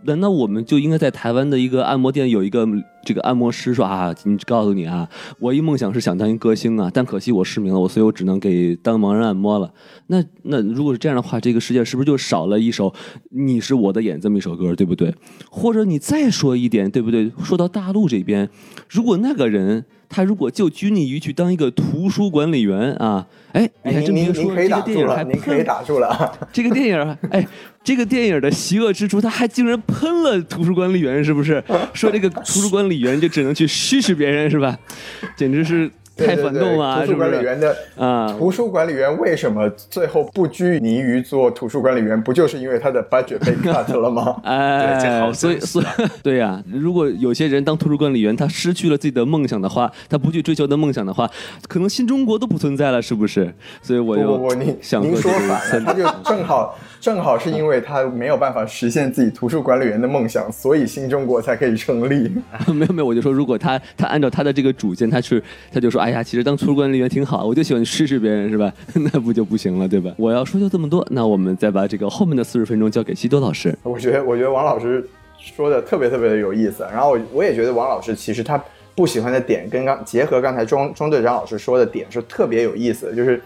[0.03, 2.67] 难道我们就应该在台湾的一个按摩店有一个
[3.07, 5.07] 这个按摩师说啊，你告诉你啊，
[5.39, 9.71] 我一梦想是想当一歌星啊，但可惜我失明了，我所以我只能给当盲人按摩了。
[10.07, 12.89] 那那如果是这样的话，这个世界是不是就少了一首
[13.29, 15.15] 《你是我的眼》这么一首歌，对不对？
[15.49, 17.31] 或者你再说一点，对不对？
[17.41, 18.49] 说到大陆这边，
[18.89, 26.33] 如果那个人他如果就拘泥于去当一个图书管理员啊，哎，你还真别说，这个电影还您可以打住了。
[26.51, 27.45] 这个电影，哎，
[27.83, 31.61] 这个电影的邪恶之处，他还竟然喷了图书管理员，是不是？
[31.93, 34.77] 说这个图书管理员就只能去嘘嘘别人，是吧？
[35.35, 35.89] 简直是。
[36.19, 42.19] 太反动了，图书管理员的啊，图书管理员为什么最后不拘泥于做图书管理员？
[42.23, 44.35] 不就是因为他的 budget 被 cut 了吗？
[44.43, 45.85] 哎，所以所以
[46.23, 51.29] 对呀，如果有些人当图书管理员，他失去了自己的梦想的话，他不去追求的梦想的话，
[51.67, 53.53] 可能新中国都不存在了，是不是？
[53.83, 56.75] 所以我不不，您您说反了，他就正好。
[56.99, 62.31] 正好是因为他没有办法实现自己图书管理员的梦想，所以新中国才可以成立。
[62.73, 68.73] 没有没有，我就说，如果他他按照他的这个主见，他是他就说，哎呀，其实当图书管理员挺好，我就喜欢试试别人，是吧？
[68.95, 70.11] 那不就不行了，对吧？
[70.17, 73.77] 我要说就这么多，那我们再把这个后面的四十分钟交给西多老师。
[73.83, 75.07] 我觉得我觉得王老师
[75.37, 78.61] 说的特别特别的有意思，然后我我也觉得王老师其实他
[78.95, 83.41] 不喜欢的点跟刚结合刚才钟钟队长老师说的点是特别有意思的，就是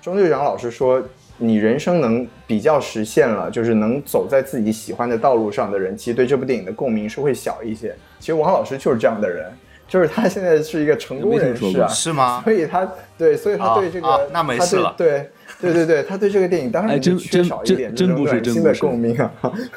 [0.00, 1.02] 钟队长老师说。
[1.38, 7.94] 你人生能比较实现了，就是能走在自己喜欢的道路上的人，其实对这部电影的共鸣是会小一些。
[8.20, 9.50] 其实王老师就是这样的人，
[9.88, 12.40] 就是他现在是一个成功人士啊，是吗？
[12.44, 15.30] 所以他对，所以他对这个，那没事了，对。
[15.60, 19.30] 对对对，他对这个电影当然缺少一点这种新的共鸣啊。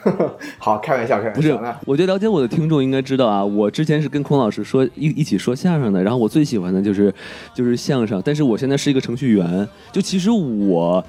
[0.58, 1.40] 好，开玩笑，开玩笑。
[1.40, 7.14] 不是，我觉得了解我的听众应该知道啊，我之前是跟孔老师说一一起说相声的，然后我最喜欢的就是
[7.54, 11.04] 就是相声，但是我现在是一个程序员，就其实我。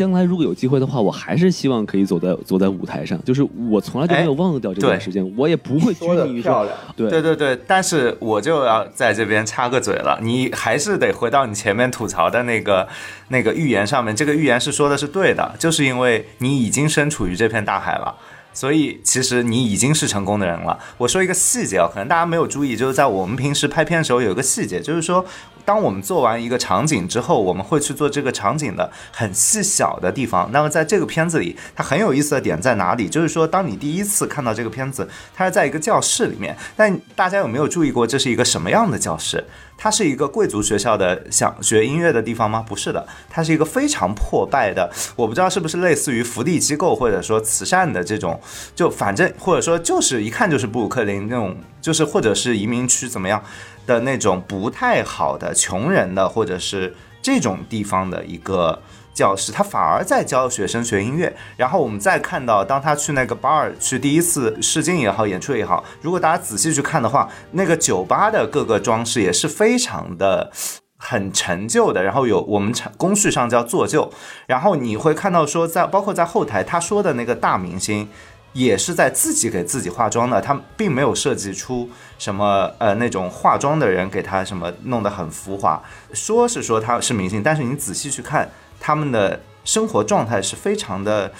[0.00, 3.22] 将来如果有机会的话，我还是希望可以走在走在舞台上。
[3.22, 6.74] 就是我从来就没有忘掉这段时间，我也不会拘泥于漂亮。
[6.96, 12.88] 对对对对，但是我就要在这边插个嘴了，你还是得回到你前面吐槽的那个
[13.28, 14.16] 那个预言上面。
[14.16, 18.16] 这个预言是说的是对的，就是因为你已经身处于这片大海了。
[18.52, 20.76] 所以其实你已经是成功的人了。
[20.98, 25.24] 我说一个细节啊，可能大家没有注意，就是在我们平时拍片的时候有一个细节，就是说，
[25.64, 30.50] 当我们做完一个场景之后，我们会去做这个场景的很细小的地方。
[30.52, 33.08] 那么在这个片子里，它很有意思的点在哪里？
[33.08, 39.44] 就是说，当你第一次看到这个片子，它是在一个教室里面，但大家有没有注意过这是一个什么样的教室？
[39.82, 42.62] 它是一个贵族学校的想学音乐的地方吗？
[42.68, 48.38] 不是的，它是一个非常破败的，我不知道是不是类似于福利机构或者说慈善的这种，
[48.74, 53.42] 就反正或者说就是一看就是布鲁克林那种，就是或者是移民区怎么样
[53.90, 58.80] 的那种不太好的穷人的或者是这种地方的一个。
[59.12, 61.36] 教室，他反而在教学生学音乐。
[61.56, 70.50] 然后我们再看到，当他去那个 bar 去第一次试镜也好，演出也好，如果大家仔细去看的话，那个酒吧的各个装饰也是非常的
[70.96, 72.02] 很陈旧的。
[72.02, 74.10] 然后有我们工序上叫做旧。
[74.46, 78.08] 然后你会看到说，在包括在后台他说的那个大明星，
[78.52, 85.82] 也是在自己给自己化妆的，他并没有设计出什么呃那种化妆的人给他什么弄得很浮华。
[86.12, 88.48] 说是说他是明星，但是你仔细去看。
[88.82, 91.30] 他们的生活状态是非常的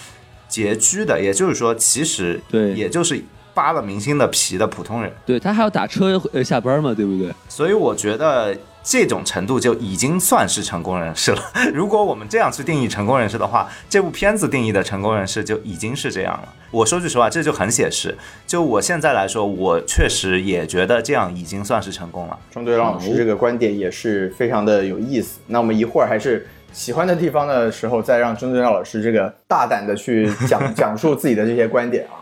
[0.51, 5.11] 拮据的，也就是说，其实对，也就是扒了明星的皮的普通人。
[5.25, 7.33] 对他还要打车呃下班嘛，对不对？
[7.49, 11.43] 所以我觉得这种程度就已经算是成功人士了。
[11.73, 16.49] 如果我们这样去定义成功人士的话，这部片子定义的成功人士就已经是这样了。
[16.71, 18.17] 我说句实话，这就很写实。
[18.47, 22.39] 就我现在来说，我确实也觉得这样已经算是成功了。
[22.51, 25.41] 庄队老师这个观点也是非常的有意思。
[25.47, 26.47] 那我们一会儿还是。
[26.73, 32.20] 喜欢的地方的时候，再让曾正耀老师这个大胆的去讲 讲述自己的这些观点啊。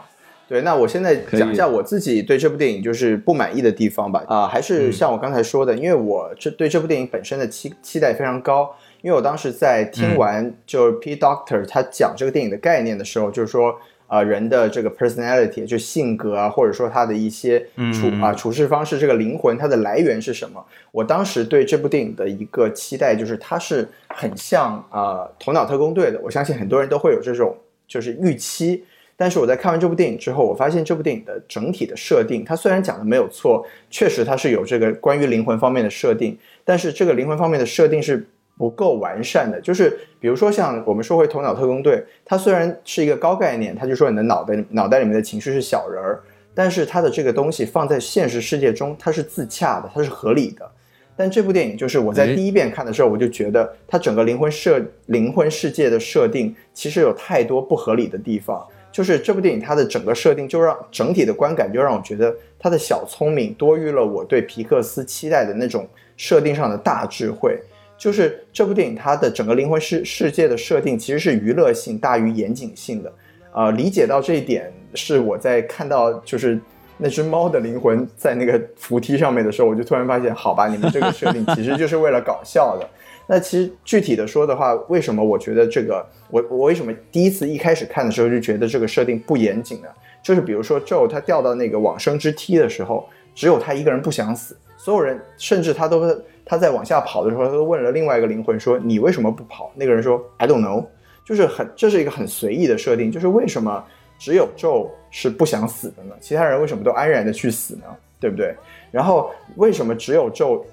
[0.49, 4.25] 对，那我现在讲一下我自己对这部电影就是不满意的地方吧。
[4.27, 13.79] 啊，还是像我刚才说的，因为我这对这部电影本身的期期待非常高，因为我当时在听完就是 P Doctor 他讲这个电影的概念的时候，就是说。
[14.09, 17.61] 啊，人的这个 personality 就性格啊，或者说他的一些
[17.93, 20.65] 处啊处事方式，这个灵魂它的来源是什么？
[20.93, 26.19] 我当时对这部电影的一个期待就是，它是很像啊《头脑特工队》的。
[26.23, 27.55] 我相信很多人都会有这种
[27.87, 28.83] 就是预期。
[29.19, 38.27] 但是我在看完这部电影之后，我发现这部电影的整体的设定，它虽然讲的没有错，确实它是有这个关于灵魂方面的设定，但是这个灵魂方面的设定是。
[38.59, 46.21] 不够完善的，就是比如说像我们说回《头脑特工队》，它虽然是一个高概念，它就说你的脑袋脑袋里面的情绪是小人儿，
[46.57, 50.69] 但是它的这个东西放在现实世界中，它是自洽的，它是合理的。
[51.17, 58.67] 但这部电影就是我在第一遍看的时候，我就觉得它整个灵魂设灵魂世界的设定其实有太多不合理的地方。
[58.91, 67.59] 就是这部电影它的整个设定就让整体的观感就让我觉得它的小聪明多于了我对皮克斯期待的那种设定上的大智慧。
[67.97, 73.13] 就是这部电影它的整个灵魂世世界的设定其实是娱乐性大于严谨性的。
[73.53, 76.59] 呃，理解到这一点是我在看到就是
[76.97, 82.89] 那只猫的灵魂在那个扶梯上面的时候，我就突然发现，好吧，你们这个设定其实就是为了搞笑的。
[83.31, 89.89] 那其实具体的说的话，为什么我觉得这个我我为什么第一次一开始看的时候就觉得这个设定不严谨呢？
[90.23, 96.03] 就是比如说 Joe 他掉到那个往生之梯的时候，只有他一个人不想死，所有人甚至他都
[96.43, 99.71] 他在往下跑的时候，他都问了另外一个灵魂说你为什么不跑？
[99.75, 100.87] 那个人说 I don't know，
[101.23, 103.85] 就是很这是一个很随意的设定，就是为什么
[104.19, 106.15] 只有 Joe 是不想死的呢？
[106.19, 107.85] 其他人为什么都安然的去死呢？
[108.19, 108.55] 对不对？
[108.91, 110.65] 然后为什么只有 Joe？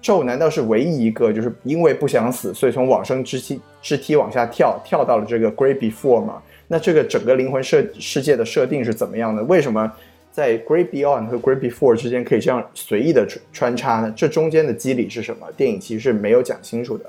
[0.00, 6.40] 咒难道是唯一一个就是因为不想死，所以从往生之梯之梯往下跳，跳到了这个 Great Before 吗？
[6.68, 9.42] 那这个整个灵魂设世界的设定是怎么样的？
[9.44, 9.90] 为什么
[10.30, 14.12] 在 Great Beyond 和 Great Before 之间可以这样随意的穿插呢？
[14.16, 15.46] 这中间的机理是什么？
[15.56, 17.04] 电影其实是没有讲清楚的。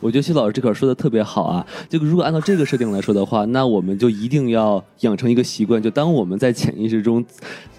[0.00, 1.66] 我觉得谢老师这块说的特别好啊！
[1.88, 7.24] 就如果按照这个设定来说的话，那我们就一定要养成一个习惯，就当我们在潜意识中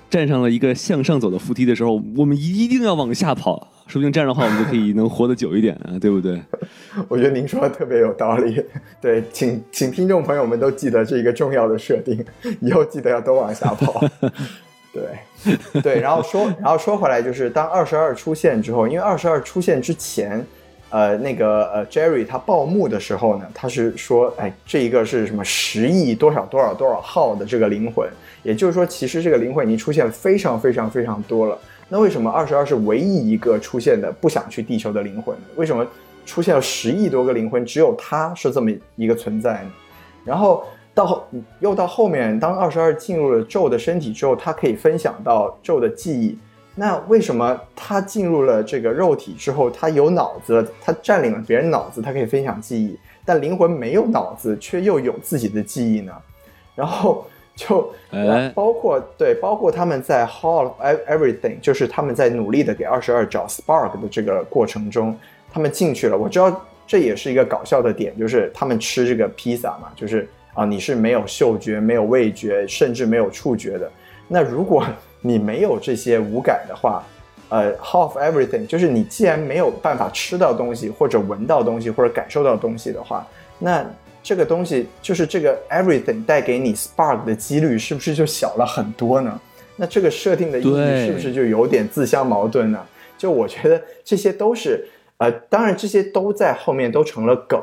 [0.10, 3.72] 站上了一个向上走的扶梯的时候，我们一定要往下跑。
[3.88, 6.42] 说不定这样的话，我们就可以能活得久一点啊，对不对？
[7.08, 8.62] 我觉得您说的特别有道理。
[9.00, 12.26] 对，请请听众朋友们都记得这一个重要的设定，
[12.60, 14.04] 以后记得要都往下跑。
[14.92, 16.02] 对，对。
[16.02, 20.46] 然后说，然后说回来，就是当二十二出现之后，因为二十二出现之前，
[20.90, 28.08] 呃，那个呃，Jerry 他报幕的时候呢，他是说，哎，这一个是什么十亿多少多少多少号的这个灵魂，
[28.42, 31.60] 也就是说，其实这个灵魂已经出现非常非常非常多了。
[31.90, 35.36] 那为什么二十二是唯一一个出现的不想去地球的灵魂？
[35.58, 35.86] 为什么
[36.26, 39.72] 出现了十亿多个灵魂，只有他是这么一个存在呢？
[40.24, 40.64] 然后
[40.94, 41.28] 到后
[41.60, 46.38] 又到后面，当二十二进入了宙的身体之后，他可以分享到宙的记忆。
[46.78, 56.14] 那为什么他进入了这个肉体之后，他有脑子，他占领了别人脑子，他可以分享记忆，但灵魂没有脑子，却又有自己的记忆呢？
[56.74, 57.26] 然后。
[57.58, 57.92] 就
[58.54, 60.74] 包括对，包括他们在 Hall of
[61.10, 65.18] Everything，就是他们在努力的给二十二找 Spark 的这个过程中，
[65.52, 66.16] 他们进去了。
[66.16, 73.92] 我知道这也是一个搞笑的点，就是他们吃这个披萨嘛，就是啊，你是没有嗅觉、没有味觉，甚至没有触觉的。
[74.28, 74.86] 那如果
[75.22, 77.04] 你没有这些五感的话，
[77.50, 83.28] 呃，Hall of Everything，就是你既然没有办法吃到东西，或者闻到东西，或者感受到东西的话，
[83.60, 83.86] 那。
[84.24, 89.40] 这个东西就是这个 everything 带给你 spark 的几率是不是就小了很多呢？
[89.78, 92.86] 那这个设定的意义是不是就有点自相矛盾呢？
[93.18, 94.86] 就我觉得这些都是
[95.20, 97.58] 呃，当然这些都在后面都成了梗。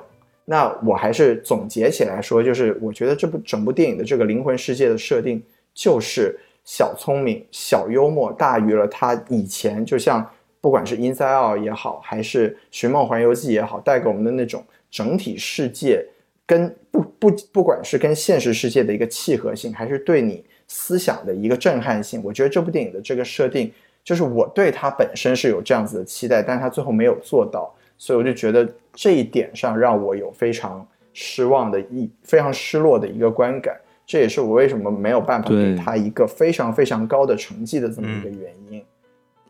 [0.46, 5.42] 那我还是总结起来说，就是我觉得这部整部电影的这个灵魂世界的设定
[5.74, 6.34] 就是
[6.64, 10.28] 小聪明、小幽默大于了它以前就像
[10.60, 16.04] 不管是 Inside Out 也好，还是《寻梦环游记》也好，带给我们的那种整体世界。
[16.46, 23.72] 跟不不不管是跟现实世界的一个契合性，还是对你思想的一个震撼性，我觉得这部电影的这个设定，
[24.04, 33.74] 就是我对它本身是有这样子的期待，但是它最后没有做到，所以我就觉得这一点上让我有非常失望的一非常失落的一个观感，
[34.06, 38.82] 这也是我为什么没有办法给他一个非常非常高的成绩的这么一个原因。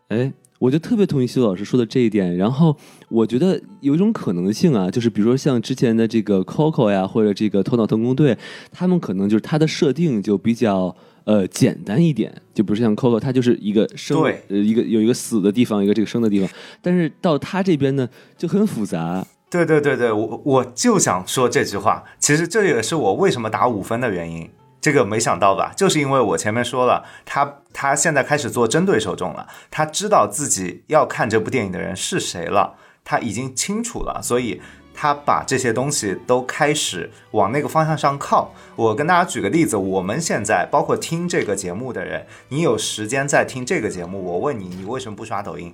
[0.09, 0.33] 哎。
[0.57, 2.75] 我就特别同意修老师说的这一点，然后
[3.09, 8.35] 我觉得有一种可能性啊，就是比如说像之前的这个 Coco 呀，或者这个头脑特工队，
[8.71, 10.95] 他们可能就是它的设定就比较
[11.25, 16.49] 呃简单一点，就不是像 Coco，它就是一个生呃一个有一个死的地方，一个这个生的地方，
[16.81, 19.27] 但是到他这边呢就很复杂。
[19.49, 24.49] 对对对对，我我就想说这句话，其实这也是我为什么打五分的原因。
[24.81, 25.73] 这个没想到吧？
[25.75, 34.61] 就是因为我前面说了，他他现在开始做针对受众了，他知道自己要看这部电影的人是谁了，他已经清楚了，所以
[34.93, 38.53] 他把这些东西都开始往那个方向上靠。
[38.75, 45.73] 我跟大家举个例子，我们现在包括听这个节目的人，你有时间在听这个节目，我问你，你为什么不刷抖音？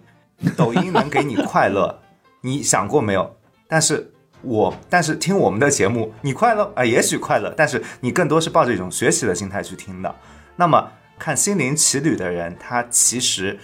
[0.55, 1.99] 抖音能给你快乐，
[2.41, 3.35] 你想过没有？
[3.71, 4.11] 但是。
[4.43, 6.83] 我但是听我们的节目，你快乐啊？
[6.83, 10.15] 也许快乐，但是你更多是抱着一种学习的心态去听的。
[10.55, 13.59] 那么看《心灵奇旅》的人，他其实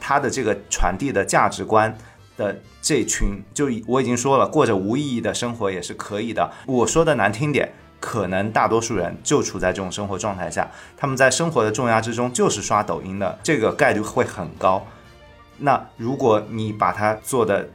[0.00, 1.96] 他的这个传递的价值观
[2.36, 6.50] 的这群，就我已经说了，过着无意义的生活也是可以的。
[6.66, 14.84] 我说的难听点，可能大多数人就处在这种生活状态下，他们在生活的重压之中就是刷抖音的，这个概率会很高。
[15.58, 17.68] 那如果你把它做的。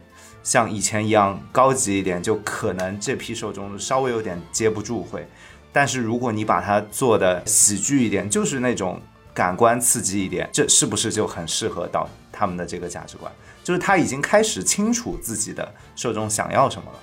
[0.43, 5.27] 像以前一样高级一点，就可能这批受众稍微有点接不住，会。
[5.71, 8.99] 但是如果你把它做的喜剧一点，就是那种
[9.33, 13.31] 感官刺激一点，这是不是就很适合到他们的这个价值观？
[13.63, 16.99] 就是他已经开始清楚自己的受众想要什么了。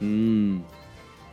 [0.00, 0.60] 嗯，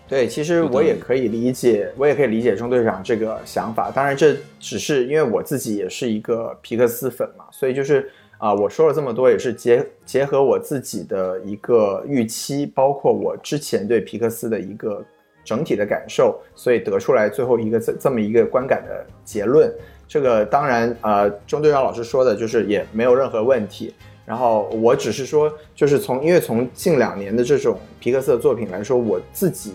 [0.07, 3.89] 对，其实我也可以理解，我也可以理解中队长这个想法。
[3.89, 8.09] 当然，这只是因为我自己也是一个皮克斯粉嘛，所以就是
[8.41, 15.05] 啊、我说了这么多，也是结结合我自己的一个预期，包括我之前对皮克斯的一个
[15.43, 19.71] 整体的感受，所以得出来最后一个这这么一个观感的结论。
[20.07, 23.93] 这个当然，呃，钟队长老师说的就是也没有任何问题。
[24.25, 29.73] 然后我只是说，就是从因为从近两年的这种皮克斯的作品来说，我自己，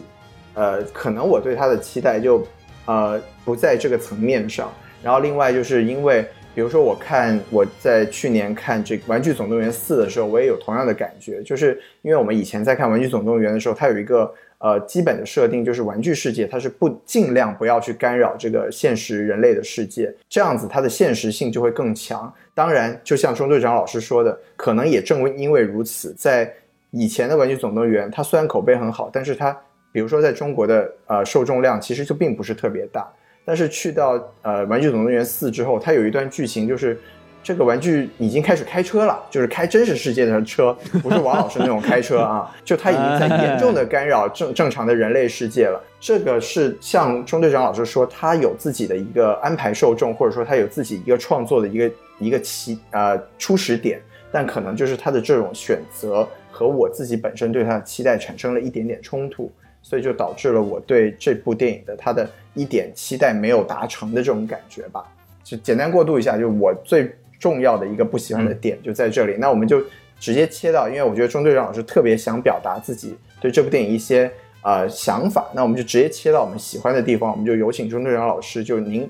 [0.54, 2.44] 呃，可能我对他的期待就，
[2.86, 4.72] 呃，不在这个层面上。
[5.04, 6.26] 然后另外就是因为，
[6.56, 22.32] 比如说我看我在去年看这个《玩具总动员四》的时候，我也有同样的感觉，就是因为我们以前在看《玩具总动员》的时候，它有一个呃基本的设定，就是玩具世界它是不尽量不要去干扰这个现实人类的世界，这样子它的现实性就会更强。
[22.54, 26.50] 当然，就像钟队长老师说的，可能也正因为如此，在
[26.90, 29.54] 以前的《玩具总动员》，它虽然口碑很好，但是它
[29.92, 33.06] 比如说在中国的呃受众量其实就并不是特别大。
[33.46, 37.00] 但是去到呃《玩具总动员四》之后，它有一段剧情就是。
[37.46, 45.80] 这个玩具已经开始开车了，就是开真实世界的车，不是王老师那种开车啊，就它已经在严重的干扰正正常的人类世界了。
[46.00, 54.00] 这个是像钟队长老师说，他有自己的一个安排受众，或者说他有自己一个创作的一个一个起呃初始点，
[54.32, 65.04] 但可能就是他的这种选择和我自己本身对他的期待产生了一点点冲突，所以就导致了我对这部电影的他的一点期待没有达成的这种感觉吧。
[65.44, 69.36] 就简单过渡一下，就我最重要的一个不喜欢的点就在这里。
[69.38, 69.80] 那我们就
[70.18, 74.28] 直接切到，因为我觉得钟队长老师特别想表达自己对这部电影一些
[74.62, 79.08] 呃想法，那我们就直接切到我们喜欢的地方，我们就有请钟队长老师，就您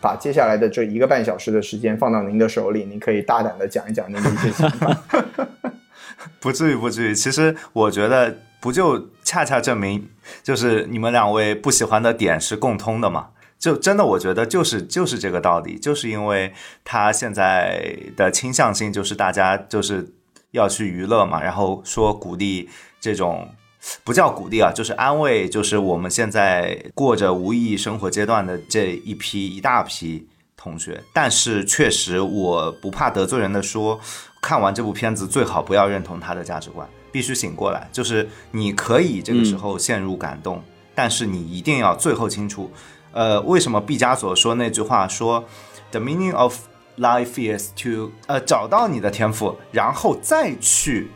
[0.00, 5.02] 把接下来的这一个半小时的时间放到您的手里，您可以大胆的讲一讲您的一些想法。
[6.40, 7.14] 不至于，不至于。
[7.14, 10.08] 其实我觉得，不就恰恰证明，
[10.42, 13.28] 就是你们两位不喜欢的点是共通的嘛？
[13.58, 16.52] 就真的，我觉得就是就是这个道理，就是因为
[16.84, 20.12] 他现在的倾向性就是大家就是
[20.50, 22.68] 要去娱乐嘛，然后说鼓励
[23.00, 23.48] 这种
[24.02, 31.00] 不叫鼓励啊，就是安慰，就是我们现在过着无意义生活阶段的这一批一大批同学。
[31.12, 34.00] 但是确实，我不怕得罪人的说，
[34.42, 37.88] 看完这部片子最好不要认同他的价值观，必须醒过来。
[37.92, 40.60] 就是你可以这个时候陷入感动，
[40.96, 42.68] 但是你一定要最后清楚。
[43.12, 45.44] 呃，为什么毕加索说那句话说
[45.92, 46.58] ，the meaning of
[46.98, 51.08] life is to 呃找到你的天赋，然后再去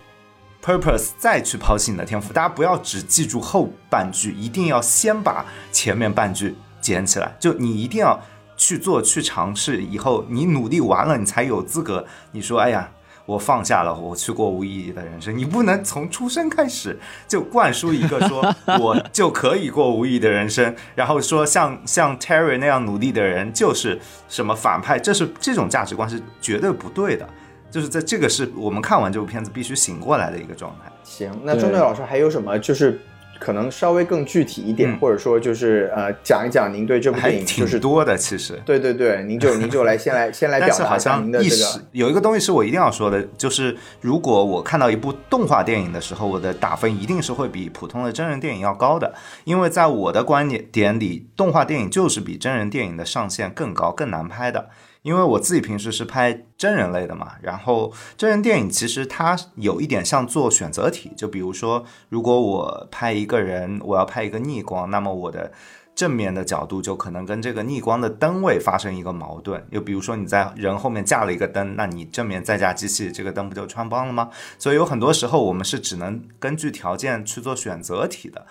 [0.63, 2.33] purpose，再去抛弃你的天赋。
[2.33, 7.35] 大家不要只记住后半句，一定要先把前面半句捡起来。
[7.41, 8.23] 就你一定要
[8.57, 12.07] 去做，去尝试，以后你努力完了，你才有资格。
[12.31, 12.89] 你说，哎呀。
[13.27, 15.37] 我放下了，我去过无意义的人生。
[15.37, 16.97] 你不能从出生开始
[17.29, 27.29] 就灌输一个说 我就可以过无意义的人生，然后说像像 Terry 那样努力的人就是什么反派，这是这种价值观是绝对不对的。
[27.71, 30.91] 就是在这个是我们看完这部片子必须醒过来的一个状态。
[31.03, 32.99] 行，那钟队老师还有什么就是？
[33.39, 38.61] 可能稍微更具体一点，嗯或者说就是呃讲一讲您对这部电影就是挺多的，其实。
[38.65, 49.15] 对对对，您就您就来先来 先来表达一下您的这个有一个东西是我一定要说的，就是如果我看到一部动画电影的时候，我的打分一定是会比普通的真人电影要高的，
[49.45, 54.69] 因为在我的观点点里，动画电影就是比真人电影的上限更高、更难拍的。
[55.07, 65.53] 因为我自己平时是拍真人类的嘛，然后真人电影其实它有一点像做选择题，就比如说，如果我拍一个人，我要拍一个逆光，那么我的
[65.95, 69.65] 正面的角度就可能跟这个逆光的灯位发生一个矛盾。
[69.71, 74.29] 又比如说你在人后面架了一个灯，那你正面再架机器，这个灯不就穿帮了吗？
[74.59, 78.45] 所以有很多时候我们是只能根据条件去做选择题的，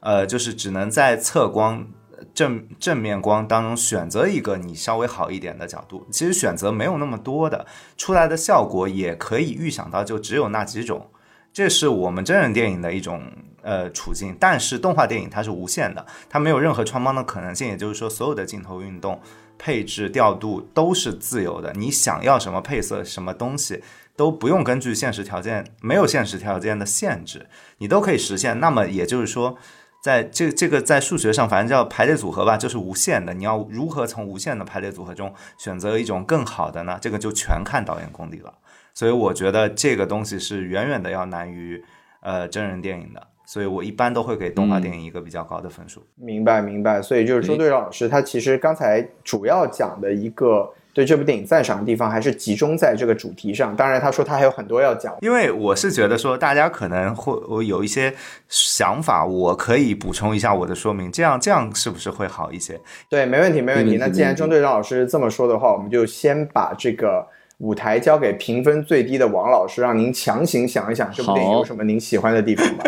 [0.00, 1.86] 呃，就是只能在测光。
[2.34, 7.66] 正正面光当中选择一个你稍微好一点的角度，其实选择没有那么多的，
[7.96, 11.08] 出来的效果也可以预想到，就只有那几种。
[11.52, 13.22] 这是我们真人电影的一种
[13.62, 19.20] 呃处境，但是动画电影它是无限的，它没有任何穿帮的可能性，也就是说，所有的镜头运动、
[19.58, 23.82] 配置、调度都是自由的，你想要什么配色、什么东西
[24.14, 27.48] 都不用根据现实条件，没有现实条件的限制，
[27.78, 28.60] 你都可以实现。
[28.60, 29.56] 那么也就是说。
[30.00, 33.34] 在这这个在数学上，反正叫排列组合吧，就是无限的。
[33.34, 36.98] 你要如何从无限的排列组合中选择一种更好的呢？
[37.00, 38.54] 这个就全看导演功底了。
[38.94, 41.82] 所以我觉得这个东西是远远的要难于
[42.22, 43.26] 呃真人电影的。
[43.44, 46.00] 所以我一般都会给动画电影一个比较高的分数。
[46.14, 53.74] 明白明白，所以就是周队长老师他其实刚才主要讲的一个对这部电影赞赏的地方，还是集中在这个主题上。
[53.76, 55.16] 当然，他说他还有很多要讲。
[55.20, 58.12] 因为我是觉得说，大家可能会我有一些
[58.48, 62.80] 想法，我可以补充一下我的说明，这样这样是不是会好一些？
[63.08, 63.92] 对，没问题没问题。
[63.92, 67.26] 没问题那既然钟队长老师这么说的话，我们就先把这个
[67.58, 72.84] 舞台交给评分最低的王老师，让您强行想一想这部电影有什么您喜欢的地方吧。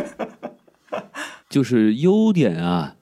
[1.48, 2.94] 就是优点啊，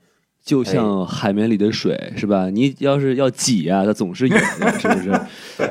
[0.51, 2.51] 就像海绵里的水，是吧？
[2.51, 4.42] 你要是要挤啊，它总是有的，
[4.80, 5.11] 是不是？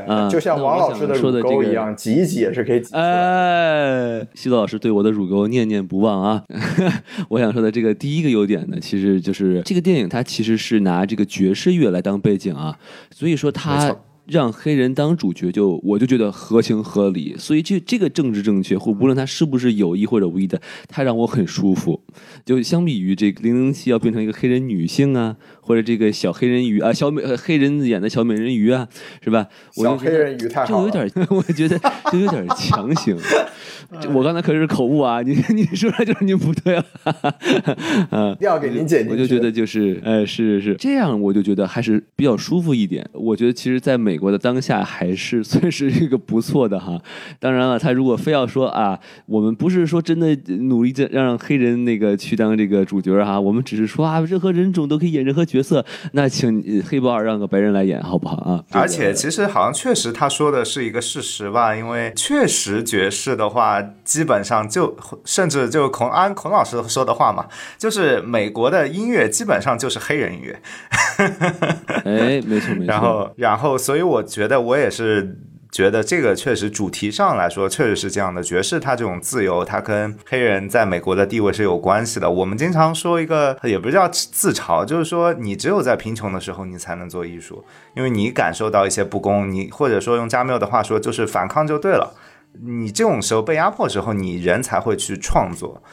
[0.08, 4.22] 啊，就像王老师的说的这个乳沟一样，挤一挤也是可以挤出来的。
[4.22, 6.46] 哎，西子老师对我的乳沟念念不忘啊！
[7.28, 12.80] 我想说的这个第一个优点呢，其实就是这个电影它其实是拿这个爵士乐来当背景啊，
[13.12, 13.94] 所以说没它
[14.26, 22.00] 让黑人当主角就我就觉得合情合理，所以这这个政治正确或无论他是不是有意或者无意的，它让我很舒服。
[22.46, 28.88] 就相比于这个零零七要变成一个黑人女性啊，或者这个小黑人鱼啊，小美呃黑人演的小美人鱼啊，
[29.24, 29.48] 是吧？
[29.76, 31.80] 我就觉得小黑人鱼太好了，就有点， 我觉得
[32.12, 33.18] 就有点强行。
[34.14, 36.86] 我刚才可是口误啊，你 你说的就是你不对了，
[38.12, 39.10] 啊一定要给您解决。
[39.10, 43.08] 我就觉得就是，呃，是是这样，我就觉得还是比较舒服一点。
[43.14, 47.02] 我觉得其实在美国的当下还是算是一个不错的哈。
[47.40, 58.64] 当然了，他如果非要说啊，我们不是说真的努力的让黑人那个去当这个主角哈，我们只是说啊，任何人种都可以演任何角色，那请呃黑豹二让个白人来演好不好啊？
[58.72, 67.46] 而且其实好像确实他说的是一个事实吧，因为确实爵士的话，基本上就甚至就孔安孔老师说的话嘛，
[67.78, 70.60] 就是美国的音乐基本上就是黑人音乐。
[72.06, 72.86] 哎，没错没错。
[72.86, 75.38] 然后，然后，所以我觉得我也是
[75.72, 78.42] 觉得这个确实主题上来说确实是这样的。
[78.42, 82.30] 爵士他这种自由，他跟黑人在美国的地位是有关系的。
[82.30, 87.64] 我们经常说一个，也不叫自嘲，就是说你只有在贫穷的时候，你才能做艺术，
[87.96, 92.16] 因为你感受到一些不公，你或者说用加缪的话说，就是反抗就对了。
[92.64, 95.84] 你这种时候被压迫之后，你人才会去创作。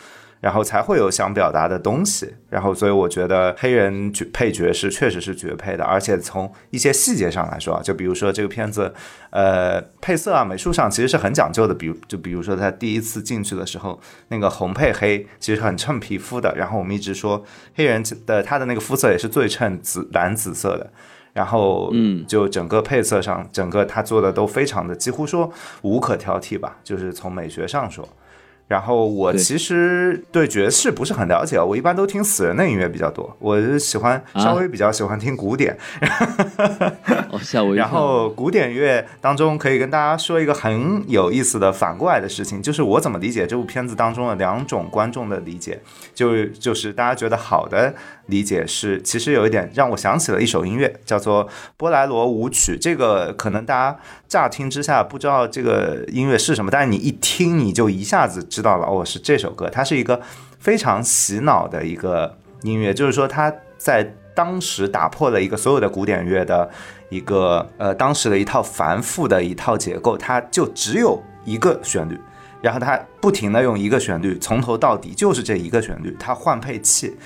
[0.47, 2.33] 然后才会有想表达的东西。
[2.49, 8.95] 然后，所以我觉得黑人角配角是确实是绝配的，而且从一些细节上来说啊，就比如说这个片子，
[9.31, 11.75] 呃，配色啊、美术上其实是很讲究的。
[11.75, 16.55] 比如，就比如说他第一次进去的时候，那个红配黑其实很衬皮肤的。
[16.55, 17.45] 然后我们一直说
[17.75, 20.89] 黑人的他的那个肤色也是最衬紫蓝紫色的。
[21.33, 28.09] 然后，嗯就整个配色上，整个他做的都非常的，几乎说无可挑剔吧，就是从美学上说。
[28.69, 35.77] 然后我其实对爵士不是很了解，我一般都听死人的音乐比较多，我是喜欢啊稍微比较喜欢听古典。
[37.31, 37.85] 哦，吓我一跳。
[37.85, 45.81] 然后古典乐当中可以跟大家说一个很有意思的反过来的事情，就是我怎么理解这部片子当中的两种观众的理解，
[46.13, 47.95] 就就是大家觉得好的
[48.27, 52.77] 理解是，其实有一点让我想起了一首音乐，叫做波莱罗舞曲。
[52.81, 53.99] 这个可能大家
[54.29, 60.21] 乍听之下不知道这个音乐是什么，但是你一听你就一下子知道了，哦，是这首歌，它是一个
[60.59, 66.69] 非常洗脑的一个音乐，就是说它在当时打破了一个所有的古典乐的
[67.09, 72.19] 一个呃当时的一套繁复的一套结构，它就只有一个旋律，
[72.61, 77.17] 然后它不停的用一个旋律从头到底就是这一个旋律，它换配器，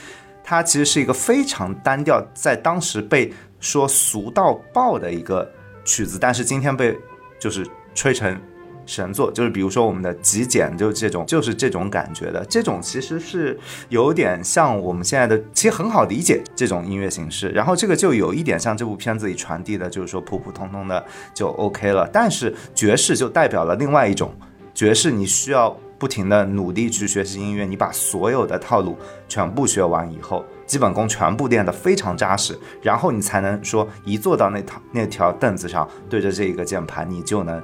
[0.45, 5.51] 它其实是一个非常单调，在当时被说俗到爆的一个
[5.85, 6.97] 曲子，但是今天被
[7.39, 8.41] 就是吹成
[8.87, 12.45] 神作，就是比如说我们的极简，就这种，就是这种感觉的。
[12.47, 13.59] 这种其实是
[13.89, 17.49] 有点像我们现在的，其实很好理解这种音乐形式。
[17.51, 22.09] 然后这个就有一点像这部片子里传递的，就是说普普通通的就 OK 了。
[22.13, 24.35] 但是爵士就代表了另外一种
[24.75, 30.45] 爵士，你需要不停的努力去学习音乐，你把所有的套路全部学完以后。
[30.71, 37.61] 基本功全部练得非常扎实，然后你才能说一坐到那套那条凳子上，对着这一个键盘，你就能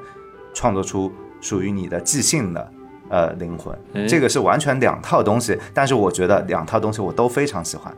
[0.53, 2.73] 创作出属于你的即兴的
[3.09, 4.05] 呃灵魂哎。
[4.09, 7.97] 这个是完全两套东西，但是我觉得两套东西我都非常喜欢，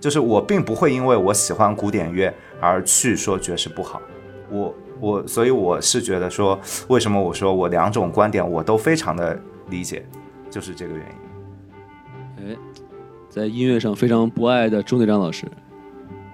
[0.00, 4.00] 就是我并不会因为我喜欢古典乐而去说爵士不好，
[4.48, 9.38] 我我所以我是觉得说，为什么我说我两种观点我都非常的
[9.68, 10.06] 理解，
[10.48, 11.16] 就是这个原因。
[12.38, 12.56] 哎，
[13.36, 15.44] 在音乐上非常不爱的钟队长老师，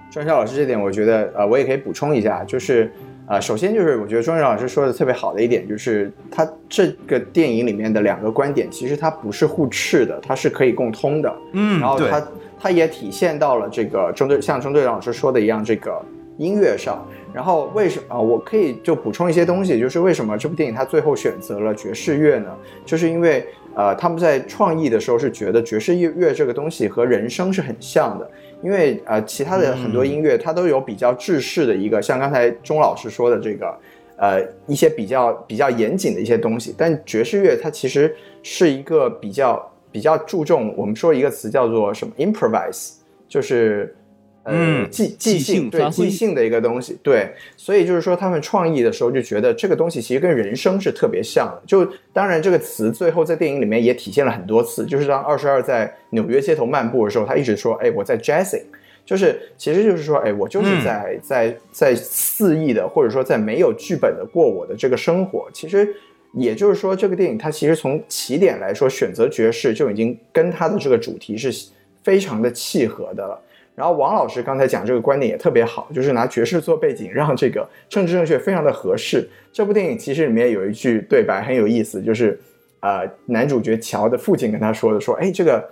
[0.09, 2.89] 庄小老师这点，我觉得呃，我也可以补充一下，就是
[3.27, 11.35] 呃，首先就是我觉得庄小老师说的特别好的一点，就是他这个电影里面的两个观点，其实它不是互斥的，它是可以共通的。
[11.51, 12.25] 嗯然后它
[12.57, 16.01] 它也体现到了这个中队，像中队长老师说的一样，这个
[16.37, 17.05] 音乐上。
[17.33, 18.17] 然后为什么啊？
[18.17, 22.49] 我可以就补充一些东西，就是为什么这部电影它最后选择了爵士乐呢？
[22.85, 23.45] 就是因为
[23.75, 28.29] 呃，他们在创意的时候是觉得爵士乐乐这个东西和人声是很像的，
[28.61, 33.75] 因为呃，其他的很多音乐它都有比较制式的一个，像刚才钟老师说的这个，
[34.17, 42.93] 呃，一些比较比较严谨的一些东西，但爵士乐它其实是一个比较比较注重我们说一个词叫做什么？improvise，
[43.27, 43.95] 就是。
[44.43, 51.61] 呃，嗯即即兴对即兴的一个东西，对，所以就是说他们创意的时候就觉得这个东西其实跟人生是特别像的。
[51.65, 58.63] 就当然这个词最后在电影里面也体现了很多次，就是当二十二在纽约街头漫步的时候，他一直说，哎，我在 jazzing，
[59.05, 65.49] 就是其实就是说，哎，我就是在、在在肆意的或者说在没有剧本的过我的这个生活。
[65.53, 65.87] 其实
[66.33, 71.69] 也就是说，这个电影它其实从起点来说，选择爵士就已经跟它的这个主题是
[72.03, 73.41] 非常的契合的了。
[73.75, 79.27] 然后王老师刚才讲这个观点也特别好，就是拿爵士做背景，让这个 政治正确非常的合适。
[79.51, 82.39] 这部电影其实里面有一句对白很有意思，就是
[82.81, 85.67] 呃男主角乔的父亲跟他说的，说哎这个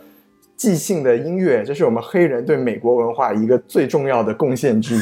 [0.56, 5.00] 即兴的音乐，这是我们黑人对美国文化一个最重要的贡献之一。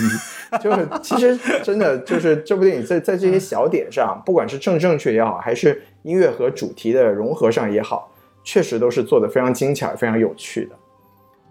[0.60, 8.12] 就是其实真的就是这部电影在在这些小点上，不管是政治正确也好，还是音乐和主题的融合上也好，
[8.44, 10.76] 确实都是做的非常精巧、非常有趣的。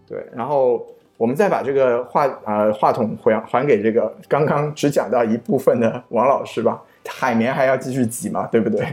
[0.09, 0.85] 对，然后
[1.19, 8.87] 我们再把这个话呃话筒还还给这个刚刚只讲到一部分的王老师吧，海绵还要继续挤嘛，对不对？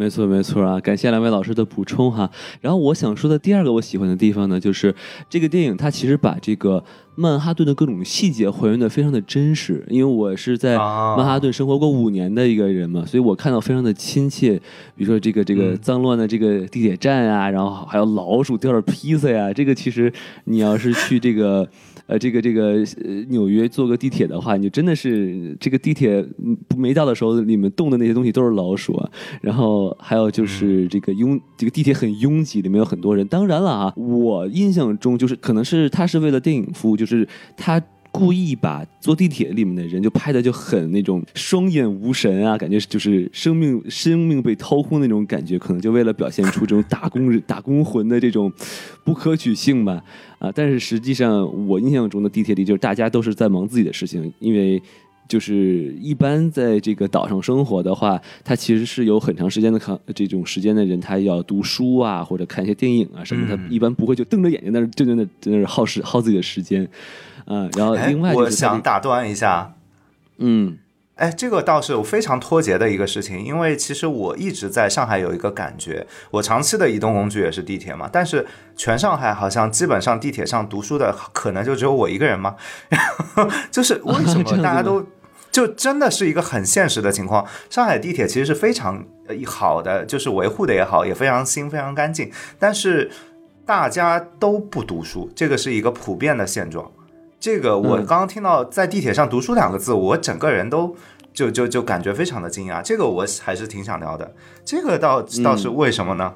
[0.00, 0.80] 没错，没错啊！
[0.80, 2.30] 感谢两位老师的补充哈。
[2.62, 4.94] 然后我想说的第二个我喜欢的地方呢，就是
[5.28, 6.82] 这个电影它其实把这个
[7.16, 9.84] 曼哈顿的各种细节还原的非常的真实。
[9.90, 14.54] 因为我是在啊曼哈顿生活过五年的一个人嘛，所以我看到非常的亲切。
[14.96, 20.10] 比如说这个这个脏乱的这个地铁站啊，然后还有老鼠掉的披萨呀，这个其实
[20.44, 21.68] 你要是去这个。
[22.10, 26.26] 呃，这个这个呃，纽约坐个地铁的话，你就真的是这个地铁
[26.76, 29.08] 没到的时候，里面动的那些东西都是老鼠啊。
[29.40, 33.24] 然后还有就是这个拥这个地铁很拥挤，里面有很多人。
[33.28, 37.80] 当然了啊，我印象中就是可能是他是为了电影服务，就是他。
[38.12, 48.52] 故意把坐地铁里面的人就拍的就很那种双眼无神啊，感觉就是生命生命被掏空那种感觉，可能就为了表现出这种打工人打工魂的这种
[49.04, 50.02] 不可取性吧。
[50.38, 54.82] 啊，但是实际上我印象中的地铁里就是大家都是在忙自己的事情，因为
[55.28, 66.88] 就是一般在这个岛上生活的话，他其实是有很长时间的看这种时间的人，他要读书啊或者看一些电影啊什么，他一般不会就瞪着眼睛在那就在那在那耗时耗自己的时间。
[67.50, 69.74] 啊，然后哎另外，就我想打断一下，
[70.38, 70.78] 嗯
[71.16, 82.56] 哎，这个倒是我非常脱节的一个事情，因为其实我一直在上海有一个感觉，我长期的移动工具也是地铁嘛，但是全上海好像基本上地铁上读书的可能就只有我一个人吗？
[83.70, 85.04] 就是为什么 大家都
[85.50, 87.46] 就真的是一个很现实的情况？
[87.68, 93.10] 上海地铁其实是非常呃好的，就是维护的也好，也非常新、非常干净，但是
[93.66, 96.90] 大家都不读书，这个是一个普遍的现状。
[97.40, 100.94] 这个我嗯刚刚听到在地铁上读书两个字，我整个人都
[101.32, 102.82] 就就就感觉非常的惊讶。
[102.82, 104.34] 这个我还是挺想聊的。
[104.64, 106.34] 这个倒倒是为什么呢？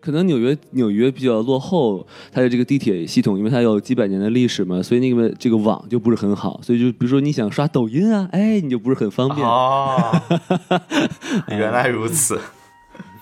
[0.00, 9.46] 可能纽约纽约比较落后，它的这个地铁系统，因为它有几百年的历史嘛，所以那个这个网就不是很好，所以就比如说你想刷抖音啊，哎，你就不是很方便。
[9.46, 10.12] 哦，
[11.50, 12.40] 原来如此。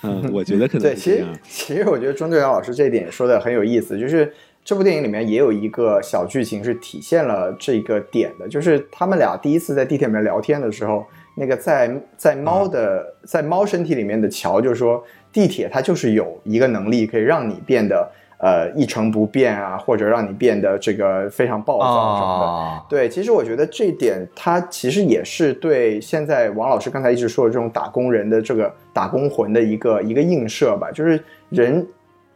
[0.03, 1.27] 嗯，我觉得可能对，其实。
[1.43, 4.33] 其实我觉得钟队长老师这一点说的很有意思，就是
[4.67, 11.07] 这部电影里面也有一个小剧情是体现了这个点的，就是他们俩第一次在地铁里面聊天的时候，
[11.37, 15.01] 那个在在猫的、在猫身体里面的乔就说，
[15.33, 22.47] 地铁它就是有一个能力可以让你变得呃一成不变啊，或者让你变得这个非常暴躁什么的。
[22.47, 30.91] 哦，对，其实我觉得这一点，它其实也是对现在王老师刚才一直说的这种打工人的这个打工魂的一个一个映射吧。
[30.91, 31.87] 就是人，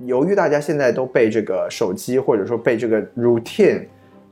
[0.06, 3.82] 由于大家现在都被这个手机或者说被这个 routine，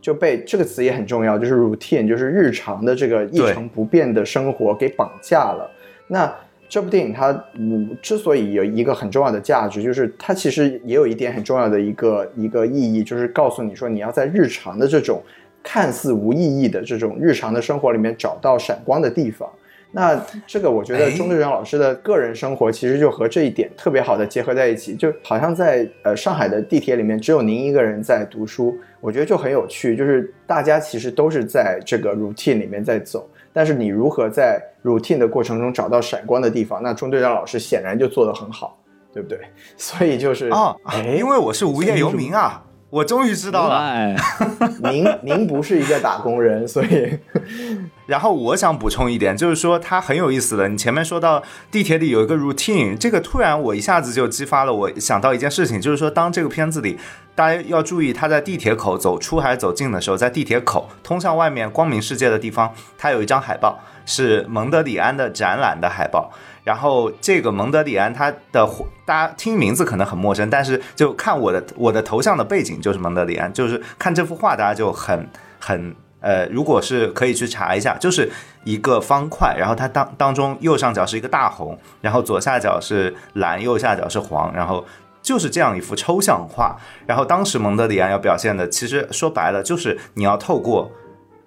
[0.00, 5.70] 就被这个词也很重要，就是 routine，就是日常的这个一成不变的生活给绑架了。
[6.06, 6.32] 那
[6.68, 15.22] 这部电影它嗯之所以有一个很重要的价值，就是它其实也有一点很重要的一个一个意义，就是告诉你说你要在日常的这种
[15.62, 19.48] 看似无意义的这种日常的生活里面找到闪光的地方。
[19.90, 38.78] 那这个我觉得哎钟队长老师的个人生活其实就和这一点特别好的结合在一起，就好像在呃上海的地铁里面只有您一个人在读书，我觉得就很有趣，就是大家其实都是在这个 routine 里面在走，但是你如何在 routine 的过程中找到闪光的地方，那钟队长老师显然就做得很好，
[39.12, 39.38] 对不对？
[39.76, 42.62] 所以就是哦，哎，因为我是无业游民啊。
[42.90, 43.76] 我终于知道了。
[43.76, 44.16] 哎，
[44.90, 47.18] 您您不是一个打工人，所以
[48.06, 50.68] 然后我想补充一点，就是说它很有意思的。
[50.68, 56.98] 你前面说到地铁里有一个 routine，这个突然我一下子就激发了我想到一件事情，就是说当这个片子里
[57.34, 66.32] 大家要注意，他在地铁口走出还是走进的时候，在地铁口通向外面光明世界的地方，它有一张海报是蒙德里安的展览的海报。
[66.68, 68.68] 然后这个蒙德里安他的
[69.06, 75.26] 大家听名字可能很陌生，但是就看我的我的头像的背景就是蒙德里安，就是看这幅画大家就很
[75.58, 78.30] 很呃，如果是可以去查一下，就是
[78.64, 84.84] 一个方块，然后它当当中右上角是一个大红，然后左下角是蓝，右下角是黄，然后
[85.22, 86.76] 就是这样一幅抽象画。
[87.06, 90.92] 然后当时蒙德里安要表现的，其实说白了就是你要透过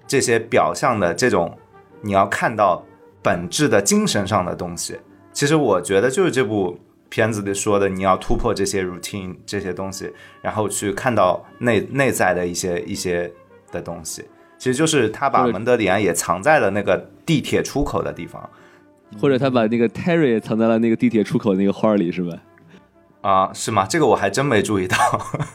[0.07, 1.55] 这些表象的这种，
[2.01, 2.83] 你要看到
[3.21, 4.99] 本质的精神上的东西。
[5.33, 6.77] 其实我觉得就是这部
[7.09, 10.11] 片子里说的，你要突破这些 routine 这些东西，
[10.41, 13.31] 然后去看到内内在的一些一些
[13.71, 14.23] 的东西。
[14.57, 18.49] 其实就是他把蒙德里安也藏在了那个地铁出口的地方，
[19.19, 22.37] 或者他把那个 Terry 也藏在了那个地铁出口那个花里，是吧？
[23.21, 23.85] 啊，是吗？
[23.89, 24.97] 这个我还真没注意到。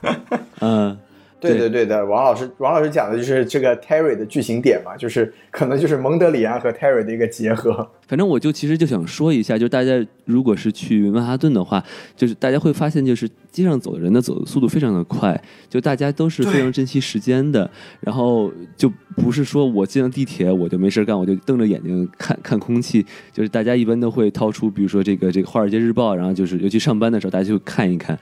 [0.60, 0.98] 嗯。
[1.38, 7.88] 对对对的，王老师，王老师讲的就是这个 Terry 的剧情点嘛，就是可能就是蒙德里安和 Terry 的一个结合。
[8.06, 9.92] 反正我就其实就想说一下，就是大家
[10.24, 11.82] 如果是去曼哈顿的话，
[12.16, 17.68] 就是大家会发现，就是街上走的人的走的速度非常的快，就大家都是非常珍惜时间的。
[18.00, 23.04] 然后就不是说我进了地铁我就没事干，我就瞪着眼睛看 看空气。
[23.32, 28.18] 就是大家一般都会掏出，比如说这个这个《华尔街日报》，然后就是尤其上班的时候，大家就看一看。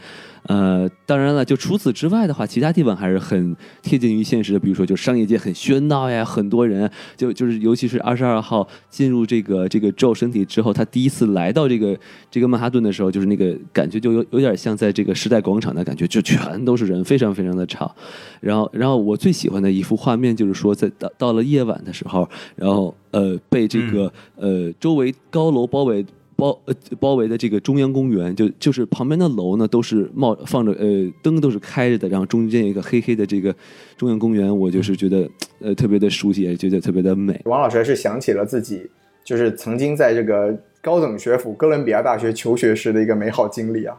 [0.47, 4.59] 呃，当然了，就除此之外的话，其他地方还是很贴近于现实的。
[4.59, 11.99] 比如说，就商业街很喧闹呀，很多人，就就是尤其是二十二号进入这个这个 Joe 身体之后，他第一次来到这个
[12.31, 17.93] 这个曼哈顿的时候，就是那个感觉就有有点像在这个时代广场的感觉，就全都是人，非常非常的吵。
[18.41, 26.07] 然后，然后我最喜欢的一幅画面就是说，在到到了夜晚的时候，然后呃被这个呃周围高楼包围。
[26.37, 33.55] 包呃包围的这个中央公园，就就是旁边的楼呢都是冒放着呃灯都是开着的，然后中间一个黑黑的这个
[33.97, 37.41] 中央公园，我就是觉得呃特别的熟悉，也觉得特别的美。
[37.45, 38.91] 王老师还是想起了自己
[39.25, 43.97] 就是曾经在这个高等学府哥伦比亚大学求学时的一个美好经历啊！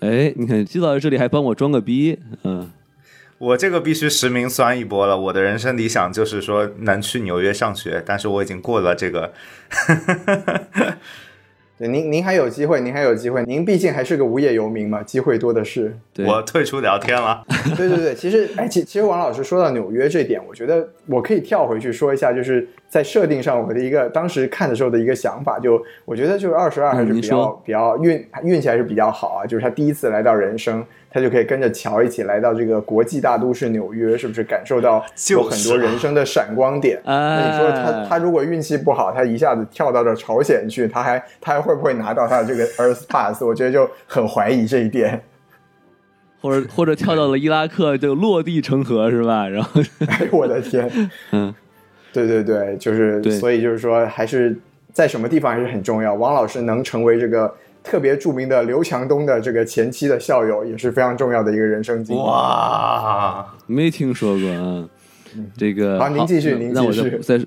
[0.00, 2.70] 哎，你看季老师这里还帮我装个逼，嗯，
[3.38, 5.18] 我这个必须实名酸一波了。
[5.18, 9.32] 我的人生理想就是说能去纽约上学，但是我已经过了这个。
[11.78, 15.94] 对，您您还有机会，您还有机会，您毕竟还是个无业游民嘛，机会多的是。
[16.26, 17.44] 我退出聊天了。
[17.76, 30.84] 对对对，其实，哎，其其实王老师说到纽约这点，我觉得我可以跳回去说一下，就是在设定上我的一个当时看的时候的一个想法，就我觉得就是二十二还是比较比较运运气还是比较好啊，就是他第一次来到人生。
[31.08, 37.00] 他就可以跟着乔一起来到这个国际大都市纽约，是不是感受到有很多人生的闪光点？
[37.06, 43.42] 那你说他他如果运气不好，他一下子跳到这朝鲜去，他还他还会不会拿到他的这个 Earth Pass？
[43.42, 45.22] 我觉得就很怀疑这一点。
[46.42, 49.48] 或者或者跳到了伊拉克就落地成盒是吧？
[49.48, 50.90] 然后， 哎我的天，
[51.32, 51.54] 嗯，
[52.16, 54.56] 对对对，就是所以就是说还是
[54.92, 56.14] 在什么地方还是很重要。
[56.14, 57.54] 王老师能成为这个。
[57.88, 62.18] 特别著名的刘强东的这个前妻的校友也是非常重要的一个人生经历。
[62.18, 64.88] 哇，没听说过啊。
[65.56, 67.16] 这个好，您继续，您继续。
[67.22, 67.40] 再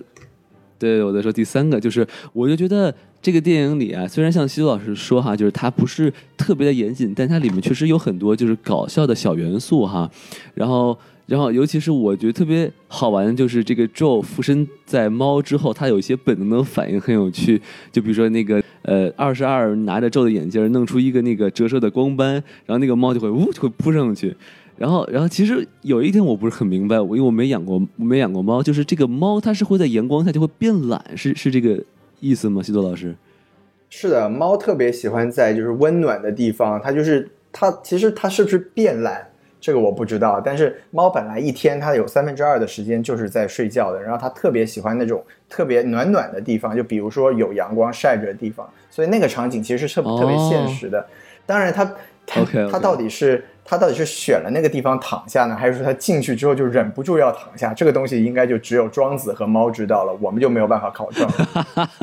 [0.78, 10.10] 对我再说第三个，就是我就觉得这个电影里啊，虽然像西多老师说哈，就是它不是特别的严谨，但它里面确实有很多就是搞笑的小元素哈。
[10.54, 10.98] 然后。
[11.30, 17.62] 然后，尤其是我觉得特别好玩的就是这个 Joe 附身在猫之后，他有一些本能的反应很有趣。
[17.92, 22.34] 就比如说那个呃，二十二拿着 Joe 的眼镜弄出一个那个折射的光斑，
[22.66, 24.36] 然后那个猫就会呜就会扑上去。
[24.76, 31.80] 然后，然后其实有一点我不是很明白，我因为我没养过没养过猫，就是这个猫它是会在阳光下就会变懒，是是这个
[32.20, 32.64] 意思吗？
[32.64, 33.16] 西多老师？
[33.92, 39.29] 是的，猫特别喜欢在就是温暖的地方，它就是它其实它是不是变懒？
[39.62, 51.06] 这个我不知道，但是猫本来一天它有三分之二的时间就是在睡觉的，然后它特别喜欢那种特别暖暖的地方，就比如说有阳光晒着的地方，所以那个场景其实是特特别现实的。
[51.46, 51.84] 当然，它
[52.26, 52.42] 它
[52.72, 57.72] 它到底是它到底是选了那个地方躺下呢，还是说他进去之后就忍不住要躺下？
[57.72, 61.30] 这个东西应该就只有庄子和猫知道了，我们就没有办法考证。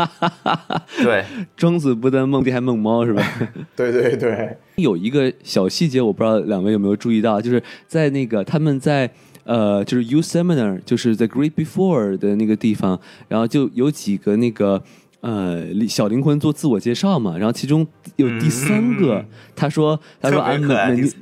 [1.02, 1.24] 对，
[1.56, 3.20] 庄子不但梦地还梦猫是吧？
[3.74, 4.56] 对对对。
[4.76, 9.10] 有一个小细节，我不知道两位有没有注意到，就是在那个他们在
[9.42, 14.80] 呃，就是 U Seminar，就是 The Great Before 的那个地方，然后就有几个那个
[15.28, 19.24] 呃小灵魂做自我介绍嘛，然后其中有第三个，
[19.56, 20.64] 他说他说 I'm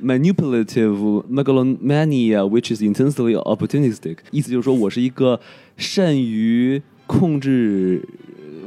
[0.03, 5.39] manipulative megalomania which is intensely opportunistic，意思就是说我是一个
[5.77, 8.07] 善于控制。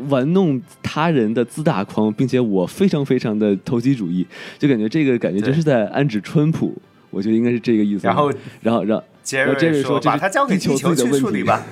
[0.09, 4.24] 玩弄他人的自大狂，并且我非常非常的投机主义，
[4.57, 6.72] 就感觉这个感觉就是在暗指川普，
[7.11, 8.07] 我觉得应该是这个意思。
[8.07, 8.32] 然后，
[8.62, 11.66] 然后让杰瑞说：“把他交给地球去处理吧。”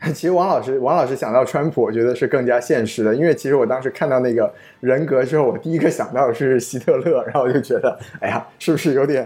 [0.14, 9.24] 其实王老师，王老师想到川普，我觉得是更加现实的，因为其实我当时看到那个人格之后，我第一个想到的是希特勒，然后我就觉得，哎呀，是不是有点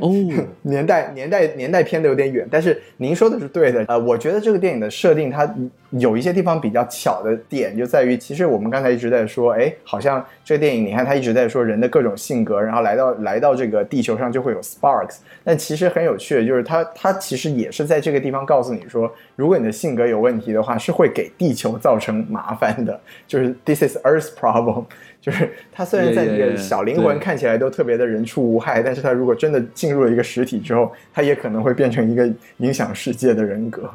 [0.62, 2.46] 年代年代年代偏的有点远？
[2.50, 5.52] 但是您说的是对的，呃，我觉得这个电影的设定它。
[6.00, 15.18] 有一些地方比较巧的点就在于，其实我们刚才一直在说，哎，好像这个电影，你看它一直在说人的各种性格，然后来到来到这个地球上就会有 sparks。
[15.44, 23.00] 但其实很有趣的就是，它它其实也是在这个地方告诉你说，如果你的性格有问题的话，是会给地球造成麻烦的。
[23.28, 24.86] 就是 this is Earth problem。
[25.24, 33.90] 就是他虽然在这个小灵魂看起来都特别的人畜无害，但是他如果真的进入了一个实体之后，他也可能会变成一个影响世界的人格。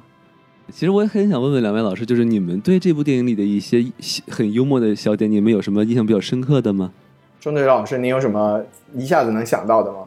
[0.72, 3.86] 其实我也很想问问两位老师，就是你们对这部电影里的一些
[4.28, 6.92] 很幽默的小点，你们有什么印象比较深刻的吗？
[7.40, 8.64] 钟队老师，您有什么
[8.96, 10.00] 一下子能想到的吗？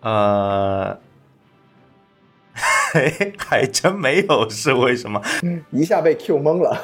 [0.00, 0.98] 呃，
[3.38, 5.22] 还真没有，是为什么？
[5.70, 6.76] 一下被 Q 懵了。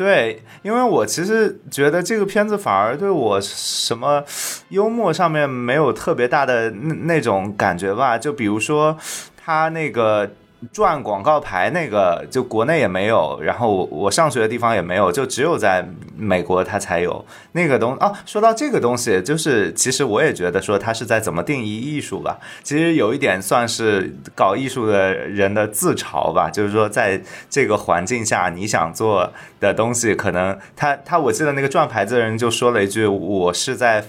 [0.00, 4.24] 对，因为我其实觉得这个片子反而对我什么
[4.70, 8.16] 幽默上面没有特别大的那那种感觉吧。
[8.16, 8.96] 就比如说
[9.36, 10.30] 他那个。
[10.72, 18.14] 转广告牌那个就国内也没有，然后我上学的地方也没有，就只有在美国它才有那个东哦。
[18.26, 22.38] 说到这个东西，就是其实我也觉得说它是在怎么定义艺术吧。
[22.62, 34.04] 其实有一点算是搞艺术的人的自嘲吧，就是说在这个环境下，你想做的东西，可能他他我记得那个转牌子的人就说了一句：“我是在。”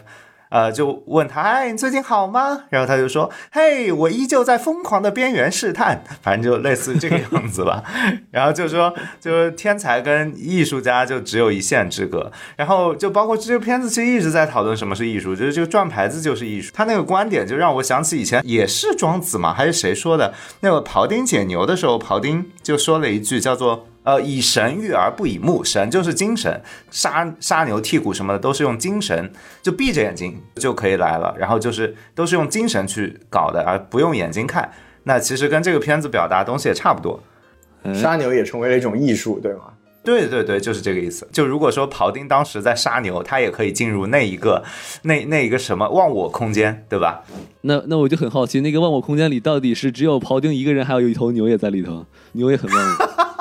[0.51, 2.65] 呃，就问他，哎，你最近好吗？
[2.69, 7.81] 然后他就说，嘿，我依旧在疯狂的边缘试探，反正就类似这个样子吧。
[8.31, 12.29] 然后就说，就是天才跟艺术家就只有一线之隔。
[12.57, 16.69] 然后就包括这个片子，其实一直在讨论什么是艺术，就是这个转牌子就是艺术。
[16.75, 20.33] 他那个观点就让我想起以前也是庄子嘛，还是谁说的？
[20.59, 23.87] 那个庖丁解牛的时候，庖丁就说了一句叫做。
[24.03, 29.31] 呃，以神喻而不以目，神就是精神，杀杀牛剔骨什么的都是用精神，
[29.61, 34.71] 就闭着眼睛就可以来了，然后就是都是用精神去搞的，而不用眼睛看。
[35.03, 37.21] 那其实跟这个片子表达东西也差不多，
[37.93, 39.65] 杀牛也成为了一种艺术，对吗？
[40.03, 41.27] 对对对，就是这个意思。
[41.31, 44.63] 就如果说庖丁当时在杀牛，他也可以进入那一个
[45.03, 47.23] 那那一个什么忘我空间，对吧？
[47.61, 53.21] 那那我就很好奇，那个忘我空间里到底是只有庖丁一个人，还有一头牛也在里头，牛也很忘我。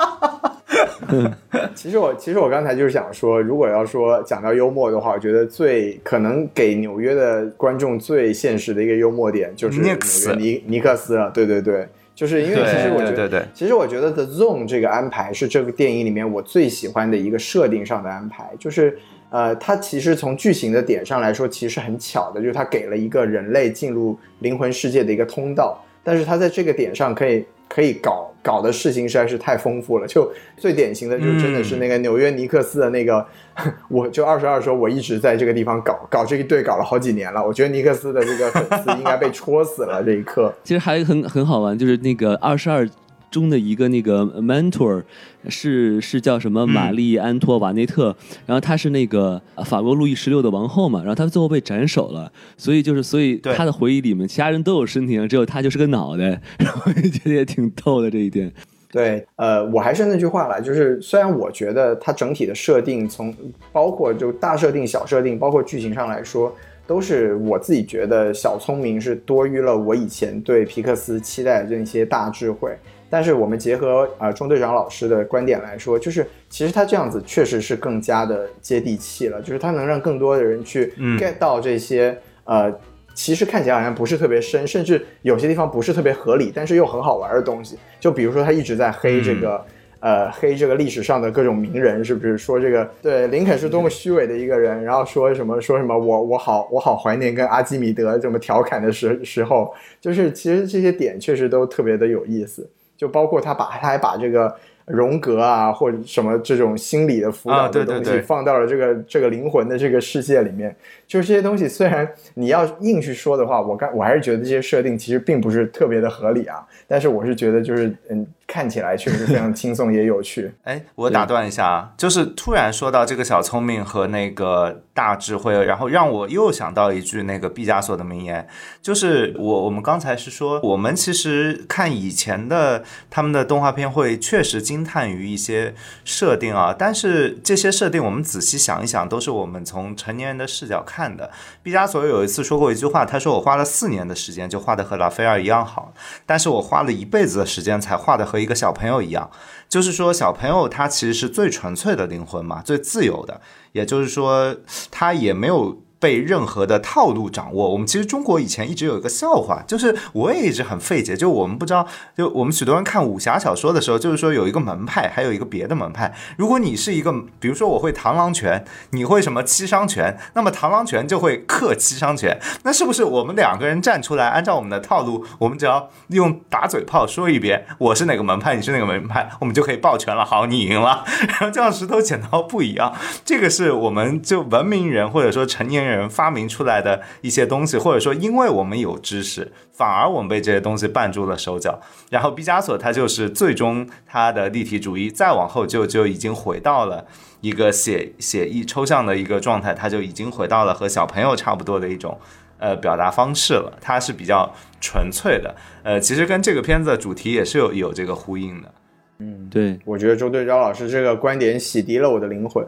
[1.75, 11.29] 其实我其实我刚才就是想说，如果要说讲到幽默的话，我觉得最可能给纽约的观众最现实的一个幽默点就是纽约尼尼克斯了。
[11.31, 18.97] 对对对，就是因为其实我觉得对，其实我觉得 The Zone 这个安排是这个电影里面我最喜欢的一个设定上的安排，就是
[19.29, 27.45] 呃，它其实从剧情的点上来说，其实很巧的，就是它给了一个人类进入灵魂世界的一个通道，但是它在这个点上可以。
[27.73, 33.25] 可以搞搞的事情实在是太丰富了，就最典型的就真的是那个纽约尼克斯的那个，
[33.87, 40.53] 我就二十二时候，我一直在这个地方搞搞这一队搞了好几年了，我觉得尼克斯的这个粉丝应该被戳死了这一刻。
[40.65, 42.87] 其实还很很好玩，就是那个二十二。
[43.31, 45.01] 中的一个那个 mentor
[45.47, 46.67] 是是叫什么？
[46.67, 48.15] 玛丽安托瓦内特，
[48.45, 58.51] 然后她是那个法国路易十六的王后嘛，然后她最后被斩首了，所以就是所以她的回忆里面，其他人都有身体，只有她就是个脑袋， 然后觉得也挺逗的这一点。
[58.91, 63.33] 对，呃，我还是那句话了，就是虽然我觉得它整体的设定，从
[63.71, 66.53] 包括就大设定、小设定，包括剧情上来说，
[66.85, 72.77] 都是我自己觉得小聪明是多于了我以前对皮克斯期待的这些大智慧。
[73.11, 82.73] 但是我们结合啊中队长老师的观点来说，就是其实他这样子确实是更加的接地气了，就是他能让更多的人去 get 到这些呃，
[83.13, 87.77] 其实看起来好像不是特别深，甚至有些地方不是特别合理，但是又很好玩的东西。
[87.99, 89.65] 就比如说他一直在黑这个
[89.99, 102.69] 呃黑这个历史上的各种名人，是不是说这个对林肯是多么虚伪的一个人，然后说什么说什么我我好我好怀念跟阿基米德这么调侃的时时候，就是其实这些点确实都特别的有意思。
[103.01, 110.75] 就包括他把他还把这个荣格啊或者什么这种心理的辅导的东西放到了这个这个灵魂的这个世界里面，
[111.07, 118.27] 就是这些东西虽然你要硬去说的话，我刚我还是觉得这些设定其实并不是特别的合理啊，但是我是觉得就是嗯。
[118.51, 120.53] 看起来确实非常轻松也有趣。
[120.63, 128.45] 哎，我打断一下啊，就是突然说到这个小聪明和那个大智慧，然后让我又想到一句那个毕加索的名言，
[128.81, 135.73] 就是我我们刚才是说，我们其实看以前的他们的动画片会确实惊叹于一些
[136.03, 141.31] 设定啊，但是这些设定我们仔细想一想，都是我们从成年人的视角看的。
[141.63, 145.93] 毕加索有一次说过一句话，他说我花了四年的时间就画的和拉斐尔一样好，
[146.25, 149.29] 但是我花了一辈子的时间才画的和一个小朋友一样。
[149.69, 153.39] 就是说，小朋友他其实是最纯粹的灵魂嘛，最自由的，
[153.71, 154.55] 也就是说，
[154.89, 155.81] 他也没有。
[156.01, 157.69] 被任何的套路掌握。
[157.69, 161.87] 我们其实中国以前一直有一个笑话，就是我也一直很费解，就我们不知道，
[162.17, 166.11] 就我们许多人看武侠小说的时候，就是说有一个门派，还有一个别的门派。
[166.37, 172.39] 如果你是一个，比如说我会螳螂拳，你会什么七伤拳，那么螳螂拳就会克七伤拳。
[172.63, 180.25] 那是不是我们两个人站出来，按照我们的套路，我们只要用打嘴炮说一遍，我是哪个门派，你是哪个门派，我们就可以抱拳了。
[180.25, 181.05] 好，你赢了。
[181.29, 182.91] 然后这样石头剪刀布一样，
[183.23, 185.90] 这个是我们就文明人或者说成年人。
[185.91, 191.79] 人发明出来的一些东西，或者说因为我们有知识，反而我们被这些东西绊住了手脚。
[192.09, 197.05] 然后毕加索他就是最终他的立体主义再往后就就已经回到了
[197.41, 202.19] 一个写写意抽象的一个状态，他就已经回到了和小朋友差不多的一种
[202.57, 203.77] 呃表达方式了。
[203.81, 208.73] 他是比较纯粹的，呃，其实跟这个片子的主题也是有有这个呼应的。
[209.19, 212.65] 嗯，对，我觉得周队长老师这个观点洗涤了我的灵魂。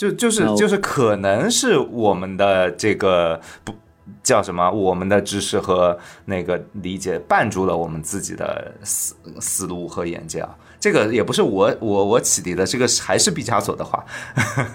[0.00, 3.74] 就就是就是可能是我们的这个不
[4.22, 10.56] 叫什么，我们的知识和那个理解绊住了我们自己的思思路和眼界啊。
[10.80, 14.02] 这个也不是我我我启迪的，这个还是毕加索的话。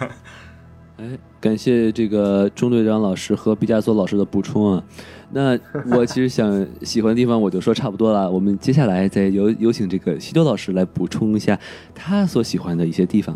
[0.97, 4.83] 哎，感谢这个中队长老师和毕加索老师的补充啊。
[5.31, 5.57] 那
[5.89, 11.59] 我其实想喜欢的地方我就说差不多了，我们接下来再有有请这个西多老师来补充一下
[11.95, 13.35] 他所喜欢的一些地方。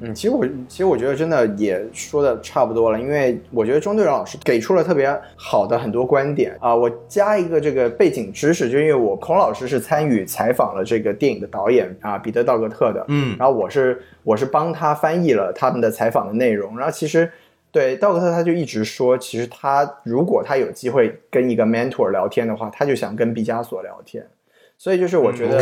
[0.00, 6.74] 嗯，其实我其实我觉得真的也说的差不多了，因为我觉得中队长老师给出了特别好的很多观点啊。
[6.74, 16.78] 我加一个这个背景知识，就因为我孔老师是参与采访了这个电影的导演啊，彼得道格特的，嗯，然后我是我是帮他翻译了他们的采访的内容。
[16.78, 17.30] 然后其实
[17.70, 24.26] 对道格特他就一直说，其实他如果他有机会跟一个 mentor 聊天的话，他就想跟毕加索聊天。
[24.80, 25.58] 所以就是我觉得，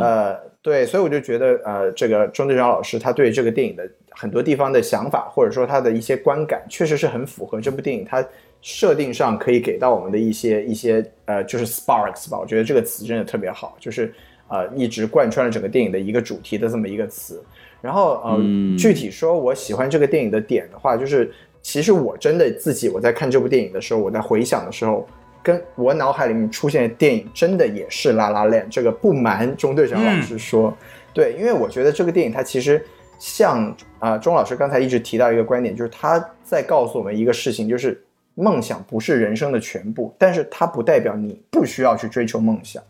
[0.00, 8.26] 呃，对，所以我就觉得，呃，这个钟队长老师他对这个电影的很多地方的想法，或者说他的一些观感，确实是很符合这部电影它
[8.60, 12.36] 设定上可以给到我们的一些一些，呃，就是 sparks 吧。
[12.40, 14.12] 我觉得这个词真的特别好，就是
[14.48, 17.40] 呃，一直贯穿了整个电影的一个主题的这么一个词。
[17.80, 18.36] 然后，呃，
[18.76, 25.06] 具体说我喜欢这个电影的点的话，就是其实我真的自己我在看这部电影的时候，我在回想的时候。
[25.46, 30.76] 跟我脑海里面出现的电影真的也是《拉拉链》，这个不瞒钟队长老师说，
[31.14, 32.84] 对，因为我觉得这个电影它其实
[33.20, 42.82] 像啊，钟老师刚才一直提到一个观点，就是他在告诉我们一个事情，就是梦想不是人生的全部，但是它不代表你不需要去追求梦想，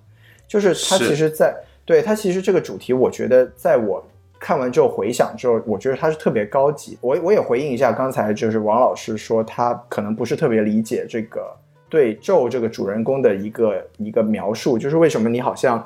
[0.49, 1.55] 就是它其实，在
[1.85, 4.03] 对它其实这个主题，我觉得在我
[4.41, 6.97] 看完之后回想之后，我觉得它是特别高级。
[7.03, 11.55] 我我也回应一下刚才就是王老师说他可能不是特别理解这个。
[11.89, 15.85] 对咒这个主人公的一个一个描述，就是为什么你好像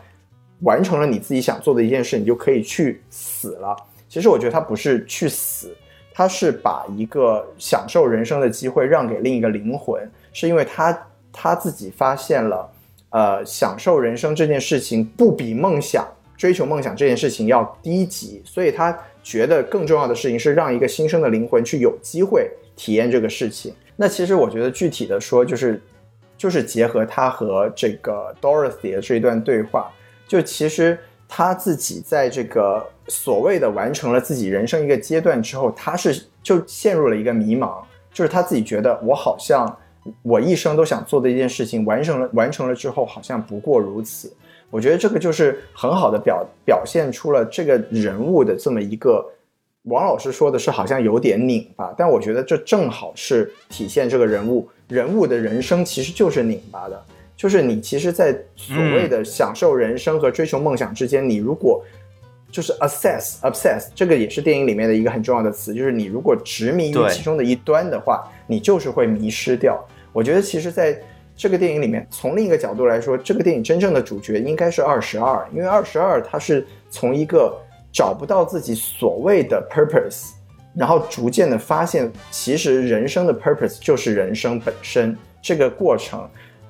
[0.61, 3.76] 完成了你自己想做的一件事，你就可以去死了。
[4.09, 5.74] 其实我觉得他不是去死，
[6.12, 12.70] 他是把一个享受人生的机会让给另一个灵魂，是因为他他自己发现了，
[13.11, 23.72] 呃，享受人生这件事情不比梦想、追求梦想这件事情要低级，所以他觉得更重要的事情是让一个新生的灵魂去有机会体验这个事情。
[23.96, 25.80] 那其实我觉得具体的说，就是
[26.41, 29.93] 就是结合他和这个 Dorothy 的这一段对话，
[30.26, 39.78] 就其实他自己在这个所谓的完成了自己人生一个阶段之后，他是就陷入了一个迷茫，就是他自己觉得我好像
[40.22, 44.32] 我一生都想做的一件事情完成了，完成了之后好像不过如此。
[44.70, 49.22] 我觉得这个就是很好的表表现出了这个人物的这么一个。
[49.84, 57.03] 王老师说的是好像有点拧巴，但我觉得这正好是体现这个人物人物的人生其实就是拧巴的，
[57.36, 61.82] 就是你其实，在所谓的享受人生和追求梦想之间，你如果
[62.51, 69.82] 就是 assess obsess，这个也是电影里面的一个很重要的词，就是你如果执迷于其中的一端的话，你就是会迷失掉。
[70.12, 71.01] 我觉得其实在
[71.34, 77.57] 这个电影里面，从另一个角度来说，这个电影真正的主角应该是二十二，因为二十二他是从一个。
[77.92, 80.29] 找不到自己所谓的 purpose，
[80.75, 86.29] 然后逐渐的发现，其实人生的 purpose 就是人生本身这个过程。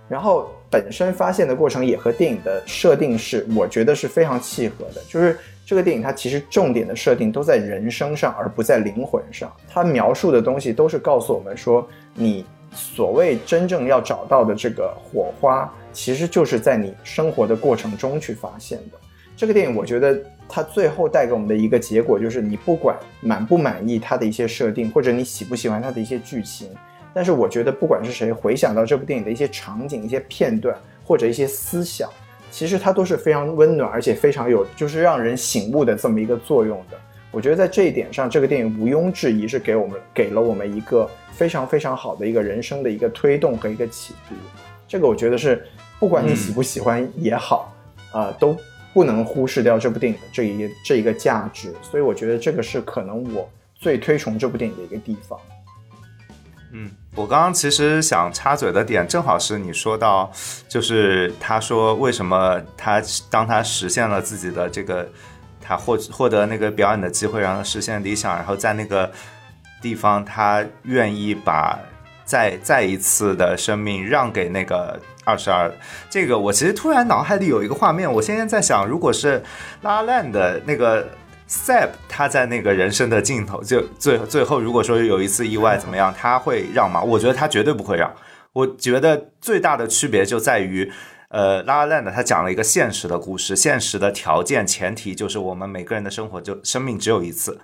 [0.09, 5.01] 然后本身发现的过程也和电影的设定是，我觉得是非常契合的。
[5.09, 9.53] 就是这个电影它其实重点的设定都在人生上，而不在灵魂上。
[9.69, 18.99] 它描述的东西都是告诉我们说，你所谓真正要找到的这个火花，其实就是在你生活的过程中去发现的。
[19.37, 20.21] 这个电影我觉得
[20.51, 26.69] 它最后带给我们的一个结果就是，你不管满不满意它的一些设定，或者你喜不喜欢它的一些剧情。
[27.13, 32.09] 但是我觉得，不管是谁回想到这部电影的一些场景、一些片段或者一些思想，
[32.51, 36.97] 其实它都是非常温暖，而且非常有就是让人醒悟的这么一个作用的。
[37.33, 44.35] 我觉得在这一点上，这个电影毋庸置疑是给我们给了我们一个非常非常好的一个人生的一个推动和一个启迪。
[44.89, 45.65] 这个我觉得是
[45.99, 47.73] 不管你喜不喜欢也好，
[48.13, 48.57] 啊，都
[48.93, 51.75] 不能忽视掉这部电影的这一这一个价值。
[51.83, 55.39] 所以我觉得这个是可能我最推崇这部电影的一个地方。
[56.73, 60.31] 嗯，我刚刚其实想插嘴的点，正好是你说到，
[60.69, 65.09] 就是他说为什么他当他实现了自己的这个，
[65.61, 69.11] 他获获得那个表演的机会，让他实现理想，然后在那个
[69.83, 71.77] 地方，他愿意把
[72.25, 74.97] 再再一次的生命让给那个
[75.31, 75.73] 二十二。
[76.11, 79.43] 这个我其实突然脑海里有一个画面，我现在在想，如果是
[79.83, 81.07] 拉烂的那个。
[81.53, 87.03] Seb 他在那个人生的尽头，就最最后，如果说有一次意外怎么样，他会让吗？
[87.03, 88.09] 我觉得他绝对不会让。
[88.53, 90.89] 我觉得最大的区别就在于，
[91.31, 97.61] 呃，拉拉 land 他讲了一个现实的故事，现实的条件前提就是我们每个人的生活就生命只有一次，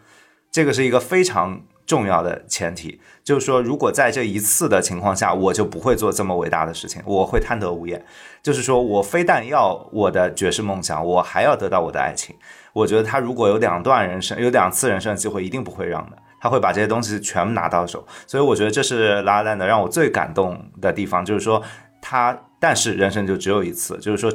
[0.51, 3.01] 这个是一个非常重要的前提。
[3.25, 8.05] 就是说，如果在这一次的情况下，我就不会做这么伟大的事情，我会贪得无厌。
[8.43, 12.37] 就是说我非但要我的爵士梦想，我还要得到我的爱情。
[12.73, 16.17] 我觉得他如果有两段人生，有两次人生的机会，一定不会让的。
[16.39, 21.61] 他会把这些东西全部拿到手，所以我觉得这是拉拉的让我最感动的地方，就是说
[22.01, 24.31] 他，但是人生就只有一次，就是说，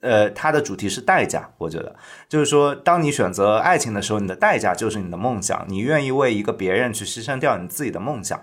[0.00, 1.48] 呃，它的主题是代价。
[1.58, 1.94] 我觉得
[2.28, 8.40] 就是说，当你选择爱情的时候，你的代价就是你的梦想，你愿意为一个别人去牺牲掉你自己的梦想，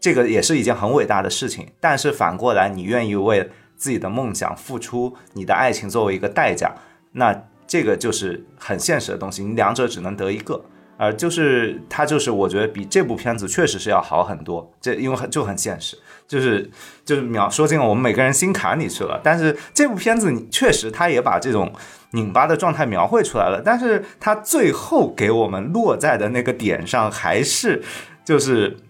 [0.00, 1.68] 这个也是一件很伟大的事情。
[1.80, 6.74] 但是反过来，你愿意为自己的梦想付出你的爱情作为一个代价，
[7.12, 7.44] 那。
[7.64, 10.62] 这个就是很现实的东西，你两者只能得一个，
[10.98, 15.96] 而就是它就是我觉得比这部片子确实是要好很多，这因为很就很现实，
[16.32, 16.70] 就是
[17.04, 19.20] 就是秒说进了我们每个人心坎里去了。
[19.22, 21.70] 但是这部片子你确实它也把这种
[22.12, 27.82] 拧巴的状态描绘出来了，但是它最后给我们落在的那个点上还是
[28.24, 28.76] 就是。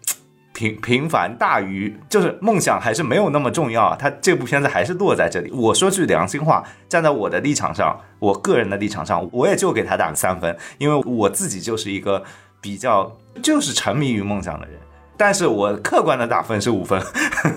[0.54, 3.96] 平平凡大于就是梦想还是没有那么重要啊！
[3.98, 5.50] 他这部片子还是落在这里。
[5.50, 12.22] 我说句良心话，站在我的立场上，我个人的立场上，我也就给他打个三分，因为我自己就是一个
[12.60, 14.78] 比较就是沉迷于梦想的人。
[15.24, 17.00] 但是我客观的打分是五分，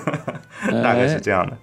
[0.84, 1.58] 大概是这样的。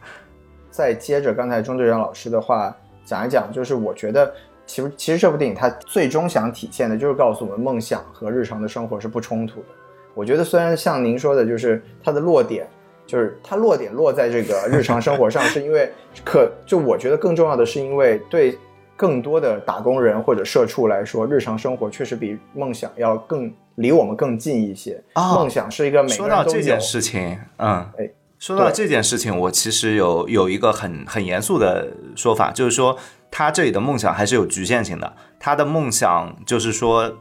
[0.68, 4.34] 再接着刚才钟队长老师的话讲一讲，就是我觉得
[4.66, 9.66] 其实其实这部电影它最终想体现的就是告诉我们，梦想和日常的生活是不冲突的。
[10.12, 12.66] 我觉得虽然像您说的，就是它的落点，
[13.06, 15.88] 就是它落点落在这个日常生活上，是因为
[16.24, 18.58] 可就我觉得更重要的是，因为对
[18.96, 25.02] 更多的打工人或者社畜来说，日常生活确实比梦想要更离我们更近一些。
[25.14, 32.96] 梦想是一个每说到这件事情，嗯，哎，说到这件事情，我其实有有一个很很严肃的说法，就是说
[33.30, 37.18] 他这里的梦想还是有局限性的，他的梦想就是说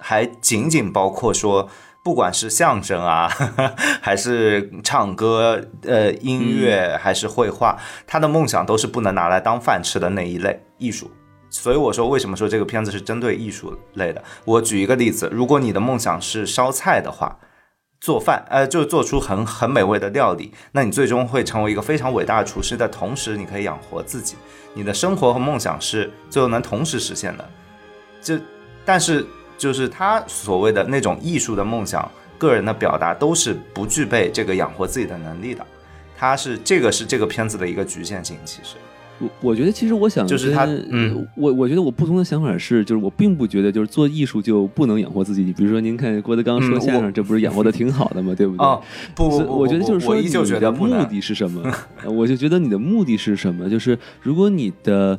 [0.00, 1.68] 还仅仅包括说。
[2.04, 3.28] 不管是相声啊，
[4.00, 7.76] 还是唱歌、呃音乐，还是绘画，
[8.06, 11.10] 他的梦想都是不能拿来当饭吃的那一类艺术。
[11.50, 14.22] 所以我说，为什么说这个片子是针对艺术类的？
[14.44, 17.38] 我举一个例子，如果你的梦想是烧菜的话，
[18.00, 24.36] 做饭，呃，就做出很很美味的料理，那你最终会成为一个非常伟大的厨师的同时，你可以养活自己，
[24.74, 27.50] 你的生活和梦想是最后能同时实现的。
[28.20, 28.38] 就，
[28.84, 29.26] 但是。
[29.58, 32.08] 就是他所谓的那种艺术的梦想，
[32.38, 35.66] 个人的表达都是不具备这个养活自己的能力的。
[36.16, 38.38] 他是这个是这个片子的一个局限性。
[38.44, 38.76] 其实，
[39.18, 45.52] 我我觉得其实我想就是他，嗯，我我觉得我不同的想法是，就是我并不觉得就是做艺术就不能养活自己。
[45.52, 48.34] 比如说，您看郭德纲说相声，这不是养活的挺好的吗？
[48.34, 48.78] 对不对？
[49.14, 49.28] 不，
[49.58, 50.28] 我觉得就是说你
[50.60, 51.62] 的目的是什么？
[52.06, 53.68] 我就觉得你的目的是什么？
[53.68, 55.18] 就是如果你的。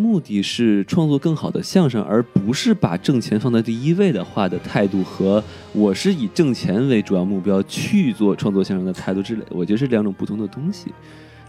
[0.00, 5.42] 目的是创作更好的相声，而不是把挣钱放在第一位的话的态度，和
[5.72, 10.92] 我是以挣钱为主要目标去做创作相声的态度之类，我觉得是两种不同的东西。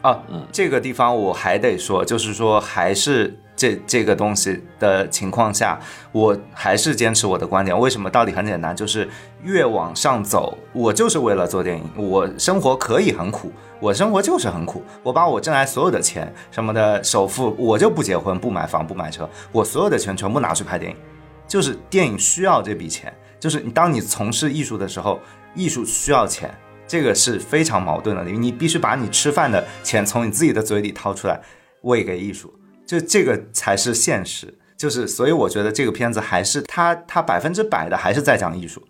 [0.01, 0.17] 啊，
[0.51, 5.77] 这个地方我还得说，就是说还是这这个东西的情况下，
[6.13, 7.77] 我还是坚持我的观点。
[7.77, 8.09] 为什么？
[8.09, 9.09] 道理很简单，就是
[9.43, 11.84] 越往上走，我就是为了做电影。
[11.97, 13.51] 我生活可以很苦，
[13.81, 14.81] 我生活就是很苦。
[15.03, 20.97] 我把我挣来所有的钱，什么的首付，我就不结婚、不买房、不买车，我所有的钱全部拿去拍电影。
[21.45, 25.19] 就是电影需要这笔钱，就是你当你从事艺术的时候，
[25.55, 26.55] 艺术需要钱，
[26.89, 28.25] 这个是非常矛盾的。
[28.25, 31.39] 你你必须把你吃饭的钱从你自己的嘴里掏出来
[31.83, 32.53] 喂给艺术。
[32.85, 38.81] 就这个才是现实，就是所以我觉得这个片子还是它它百分之百的还是在讲艺术，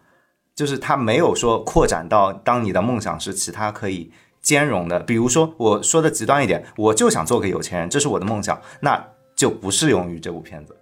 [0.55, 4.09] 就是它没有说扩展到当你的梦想是其他可以
[4.41, 9.05] 兼容的，比如说我说的极端一点，我就想做个有钱人，这是我的梦想，那
[9.35, 10.73] 就不适用于这部片子。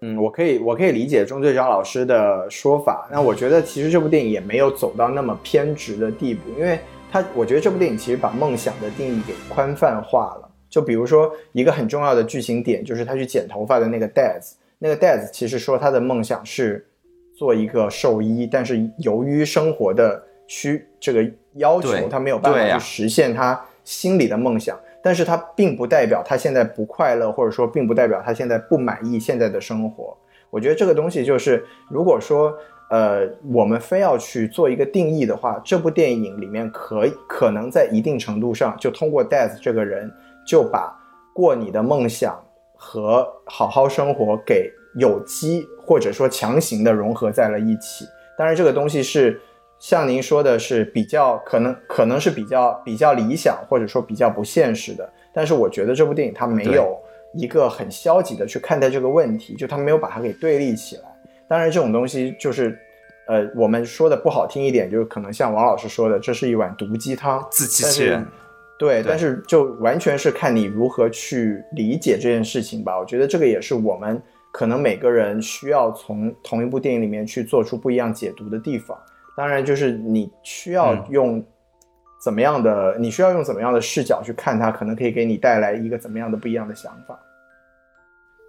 [0.00, 6.78] 嗯，我可以我可以理解钟队长老师的说法，那我觉得其实这部电影也没有走到那么偏执的地步，因为
[7.10, 10.48] 他我觉得这部电影其实把梦想的定义给宽泛化了。
[10.70, 16.86] 就比如说一个很重要的剧情点，就是他去剪头发的那个 Daz，那个 Daz 其实说他的梦想是
[17.36, 24.78] 做一个兽医，但是由于生活的需这个要求，他没有办法去实现他心里的梦想。
[25.08, 30.14] 但是他并不代表他现在不快乐，或者说并不代表他现在不满意现在的生活。
[30.50, 32.54] 我觉得这个东西就是，如果说
[32.90, 40.12] 呃我们非要去做一个定义的话，这部电影里面可可能在一定程度上就通过 Death 这个人。
[40.46, 40.98] 就把
[41.34, 42.42] 过你的梦想
[42.74, 48.06] 和好好生活给有机或者说强行的融合在了一起。
[48.38, 49.38] 当然，这个东西是
[49.78, 55.08] 像您说的，是比较可能可能是比较比较理想或者说比较不现实的。
[55.32, 56.98] 但是我觉得这部电影它没有
[57.34, 61.02] 一个很消极的去看待这个问题，就它没有把它给对立起来。
[61.46, 62.76] 当然，这种东西就是，
[63.26, 68.26] 呃，我们说的不好听一点，就是可能像王老师说的，这是一碗毒鸡汤，自欺欺人。
[68.78, 72.98] 对，但是就完全是看你如何去理解这件事情吧。
[72.98, 74.20] 我觉得这个也是我们
[74.52, 78.98] 可能每个人需要从同一部电影里面去做出不一样解读的地方。
[79.38, 81.40] 当然，就是你需要用
[82.24, 87.16] 怎么样的，你需要用怎么样的视角去看它，可能可以给你带来一个怎么样的不一样的想法。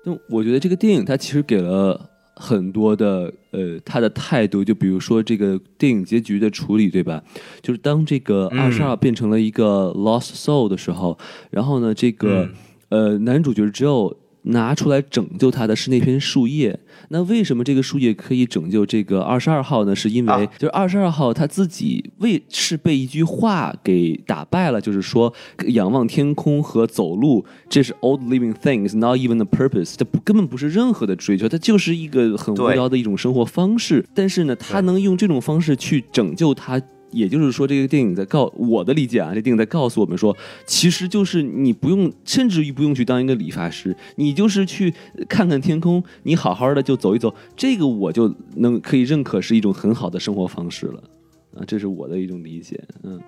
[0.03, 2.09] 那我觉得这个电影它其实给了。
[2.41, 7.21] 很多的呃，他的态度，就比如说这个电影结局的处理，对吧？
[7.61, 11.17] 就是当这个二十二变成了一个 lost soul 的时候，
[11.51, 12.47] 然后呢，这个
[12.87, 14.15] 呃男主角只有。
[14.43, 16.79] 拿出来拯救他的是那片树叶。
[17.09, 19.95] 那为什么这个树叶可以拯救这个二十二号呢？
[19.95, 25.33] 是因为就是二十二号他自己为是被一句话给打败了，就是说
[25.67, 29.95] 仰望天空和走路，这是 old living things，not even the purpose。
[29.97, 34.05] 它不根本不是任何的追求，它就是一个很无聊的一种生活方式。
[34.13, 36.81] 但是呢，他能用这种方式去拯救他。
[37.11, 44.93] 也就是说，这个电影在告我的理解啊，这电影在告诉我们说，其实就是你不用，甚至于不用去当一个理发师，你就是去
[45.27, 51.03] 看看天空，你好好的就走一走，这个我就能可以认可是一种很好的生活方式了
[51.55, 52.79] 啊，这是我的一种理解。
[53.03, 53.19] 嗯，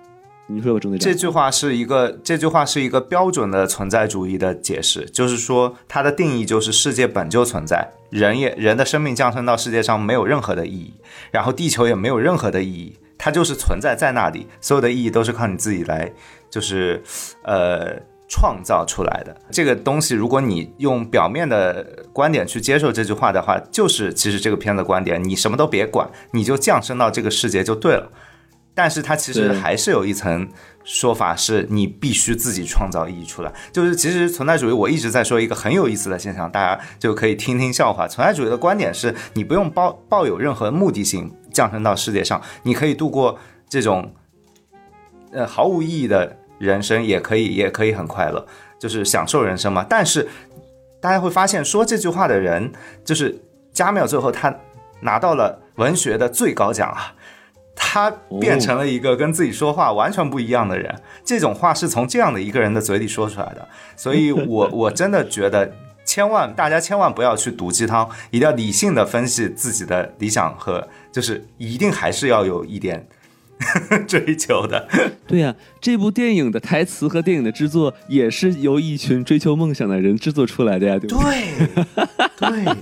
[0.46, 1.12] 你说吧，钟队长。
[1.12, 10.92] 这句话是一个，这句话是一个标准的存在主义的解释，就是说它的定义就是世界本就存在，人也人的生命降生到世界上没有任何的意义，
[11.30, 12.94] 然后地球也没有任何的意义。
[13.24, 16.10] 它就是存在在那里，所有的意义都是靠你自己来，
[16.50, 17.00] 就是，
[17.44, 17.96] 呃，
[18.28, 19.32] 创造出来的。
[19.52, 28.10] 这个东西，如果你用表面的观点去接受这句话的话，就是其实这个片子观点，你什么都别管，你就降生到这个世界就对了。
[28.74, 30.48] 但是它其实还是有一层
[30.84, 33.52] 说法，是你必须自己创造意义出来。
[33.72, 38.08] 就是其实存在主义，我一直在说一个很有意思的现象，大家就可以听听笑话。
[38.08, 41.32] 存在主义的观点是你不用抱抱有任何目的性。
[41.52, 43.38] 降生到世界上，你可以度过
[43.68, 44.10] 这种
[45.32, 48.46] 呃毫无意义的人生，也可以，也可以很快乐，
[48.78, 49.84] 就是享受人生嘛。
[49.86, 50.26] 但是
[50.98, 52.72] 大家会发现，说这句话的人，
[53.04, 53.38] 就是
[53.70, 54.54] 加缪，最后他
[55.00, 57.14] 拿到了文学的最高奖啊，
[57.74, 60.94] 他变成了一个跟自己说话完全不一样的人。
[61.24, 65.72] 这种话是从这样的一个人的嘴里说出来的，所以 我我真的觉得。
[66.04, 73.06] 千万，大家千万不要去毒鸡汤，一定要理性的分析自己的理想和，就是一定还是要有一点
[74.08, 74.88] 追求的。
[75.26, 81.66] 对呀，这部电影的台词和电影的制作也是由一群追求梦想的人制作出来的呀，对不对？
[82.36, 82.76] 对。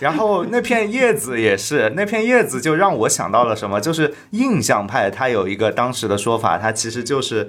[0.00, 3.80] 然后那片叶子也是， 那片叶子就让我想到了什么？
[3.80, 7.48] 就是印象派，他有一个当时的说法，他其实就是。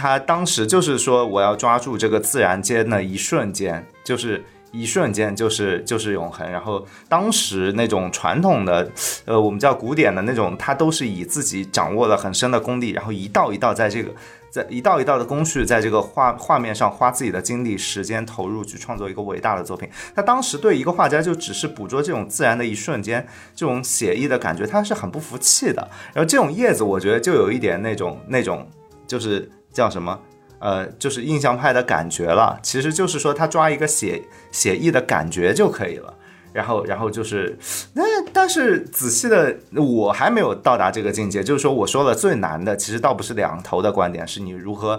[0.00, 6.50] 他当时就是说，我要抓住这个自然间的一瞬间，就是一瞬间，就是就是永恒。
[6.50, 8.90] 然后当时那种传统的，
[9.24, 14.12] 呃，我们叫古典的那种，他都是以自己掌握了很深的功力，然后一道一道在这个
[14.50, 19.88] 在一道一道的工序，在这个画画面上花自己的精力、时间投入去创作一个伟大的作品。
[20.14, 25.88] 他当时对一个画家就只是捕捉这种自然的一瞬间，这种写意的感觉，他是很不服气的。
[26.14, 28.66] 然后这种叶子，我觉得就有一点那种那种，
[29.06, 30.18] 就是叫什么？
[30.58, 32.58] 呃，就是印象派的感觉了。
[32.62, 36.14] 其实就是说，他抓一个写写意的感觉就可以了。
[36.52, 37.56] 然后，然后就是，
[37.92, 38.02] 那
[38.32, 41.44] 但是仔细的，我还没有到达这个境界。
[41.44, 44.98] 就是说，我说了最难的，其实倒不是两头的观点，是你如何，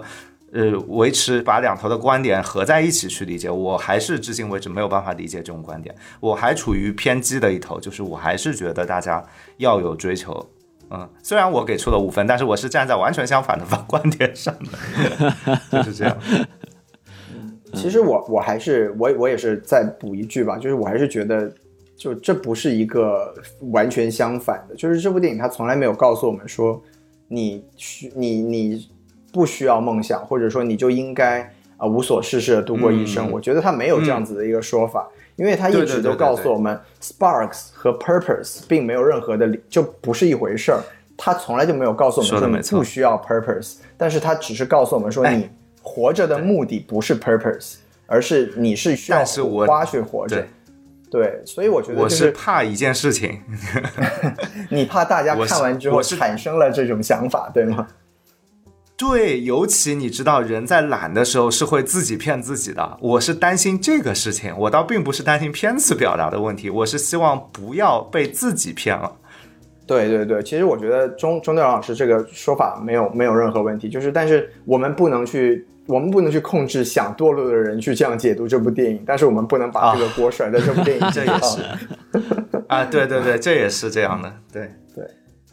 [0.52, 3.50] 呃，维持把两头的观点合在一起去理解。
[3.50, 9.22] 我还是至今为止没有办法理解这种观点，我还处于偏激的一头，就是我还是觉得大家
[9.58, 10.48] 要有追求。
[10.90, 15.32] 嗯，虽然我给出了五分，但是我是站在完全相反的 观点上的，
[15.70, 16.16] 就是这样。
[17.74, 21.48] 其实我我还是我我也是再补一句吧，就是我还是觉得，
[21.96, 23.32] 就这不是一个
[23.70, 26.82] 完全相反的，就是这部电影它从来没有告诉我们说，
[27.28, 28.90] 你需你你
[29.32, 31.42] 不需要梦想，或者说你就应该
[31.76, 33.30] 啊无所事事的度过一生。
[33.30, 35.08] 我觉得它没有这样子的一个说法，
[35.40, 40.80] 因为他一直都告诉我们，sparks 和 purpose 并没有任何的就不是一回事儿，
[41.16, 45.48] 他从来就没有告诉我们说你不需要 purpose，但是他只是告诉我们说你。
[45.82, 47.76] 活着的目的不是 purpose，
[48.06, 49.24] 而是你是需要
[49.66, 50.46] 花去活着。
[51.10, 53.40] 对，所以我觉得我是怕一件事情，
[54.68, 57.88] 你怕大家看完之后产生了这种想法，对吗？
[59.00, 62.98] 对，尤其你知道，人在懒的时候是会自己骗自己的。
[63.00, 69.10] 我是担心这个事情，我倒并不是担心片子表达的问题，我是希望不要被自己骗了。
[69.86, 75.66] 对对对，其实我觉得钟钟队老师这个说法没有没有任何问题，就是但是我们不能去。
[75.86, 81.62] 我们不能去控制想堕落的人去这样解读这部电影，但是我们不能把这个锅甩在这部电影 这也是
[82.68, 85.04] 啊，对对对，这也是这样的，对对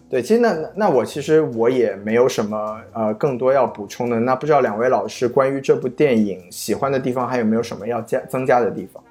[0.09, 0.21] 对。
[0.21, 4.19] 其实那那我其实我也没有什么呃更多要补充的。
[4.19, 9.03] 那不知道两位老师关于这部电影喜欢的地方还有没有什么要加增加的地方？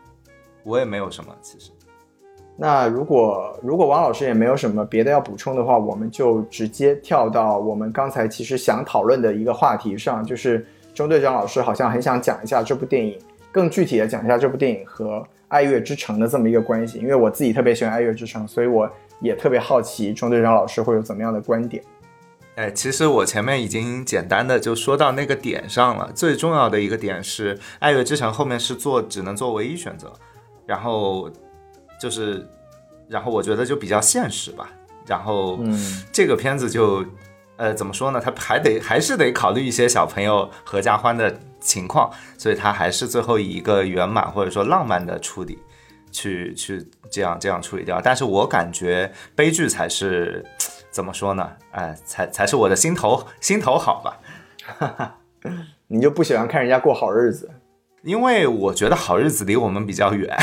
[0.63, 1.71] 我也没有什么，其实。
[2.57, 10.67] 那如果如果王老师也没有什么别的要补充的话，我们就直接跳到我们刚才其实想讨论的一个话题上，就是。
[10.97, 13.19] 钟队长老师好像很想讲一下这部电影，
[13.53, 15.19] 更具体的讲一下这部电影和
[15.49, 16.99] 《爱乐之城》的这么一个关系。
[16.99, 18.91] 因为我自己特别喜欢《爱乐之城》，所以我
[19.21, 21.83] 也特别好奇钟队长老师会有怎么样的观点。
[22.57, 26.11] 哎，其实我前面已经简单的就说到那个点上了。
[26.15, 30.13] 最重要的一个点是，《爱乐之城》后面是做只能做唯一选择，
[30.67, 31.31] 然后
[32.01, 32.49] 就是，
[33.09, 34.71] 然后我觉得就比较现实吧。
[35.07, 37.05] 然后，嗯，这个片子就。
[37.59, 38.21] 呃，怎么说呢？
[38.21, 45.59] 他还得还是得考虑一些小朋友合家欢的情况，所以他还是最后以一个圆满或者说浪漫的处理，
[46.17, 48.01] 去去这样这样处理掉。
[48.03, 50.45] 但是我感觉悲剧才是
[50.91, 51.53] 怎么说呢？
[51.73, 55.15] 哎，才才是我的心头心头好吧。
[55.89, 57.51] 你就不喜欢看人家过好日子？
[58.03, 60.35] 因为我觉得好日子离我们比较远。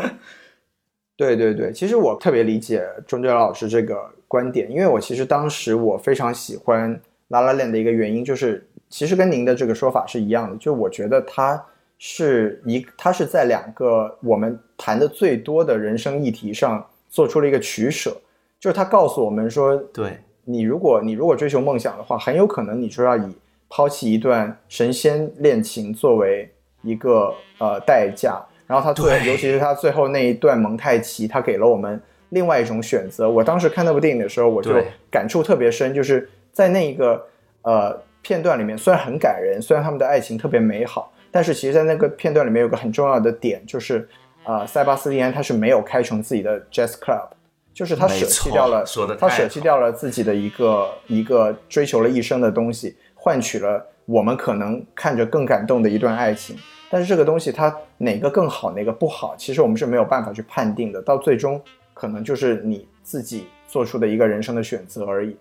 [1.16, 4.10] 对对对，其实我特别理解钟哲老师这个。
[4.30, 6.94] 观点，因为我其实当时我非常喜欢
[7.30, 11.60] 《拉拉链》的一个原因，就是其实跟您的这个说法是一样的，就我觉得它
[12.02, 18.10] 是一，它是在两个我们谈的最多的人生议题上做出了一个取舍，
[18.58, 23.36] 就是他告诉我们说，对你如果你如果追求梦想的话，很有可能你就要以
[23.68, 26.50] 抛弃一段神仙恋情作为
[26.82, 32.00] 一个呃代价，然后他最尤其是他最后那一段蒙太奇，他给了我们。
[32.30, 34.72] 另外一种选择，我当时看那部电影的时候，我就
[35.10, 37.26] 感触特别深，就是在那一个
[37.62, 44.08] 呃片段里面，虽然很感人，虽然他们的爱情特别美好，但是其实，在那个片段里面有个很重要的点，就是
[44.44, 47.28] 呃塞巴斯蒂安他是没有开成自己的 jazz club，
[47.72, 48.84] 就是他舍弃掉了，
[49.18, 56.56] 他舍弃掉了自己的一个一个追求了一生的东西，换取了我们可能看着更感动的一段爱情。
[56.90, 61.60] 但是这个东西它哪个更好，哪个不好，其实我们是没有办法去判定的，到最终。
[61.92, 65.36] 可能就是你自己做出的一个人生的选择而已，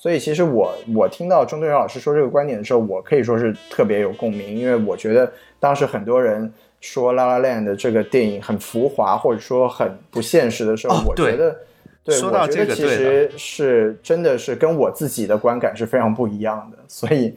[0.00, 11.56] 所以其实我我听到钟队长老师说这个观点的时候，我可以说是特别有共鸣，因为我觉得当时很多人说《La La Land》这个电影很浮华或者说很不现实的时候，我觉得，
[12.04, 17.34] 对，说到这个，其实是真的是跟我自己的观感是非常不一样的，所以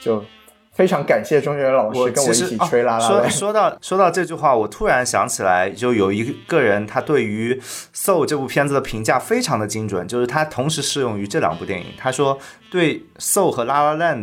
[0.00, 0.20] 就。
[0.80, 3.06] 非常感谢钟学老师跟我一起吹拉拉。
[3.06, 7.52] 说说到说到这句话，我突然想起来，就有一个人，他对于
[7.94, 11.88] 《Soul》这部片子的评价非常的精准，就是他同时适用于这两部电影。
[11.98, 12.38] 他说，
[12.70, 14.22] 对《Soul》和《拉拉 Land》，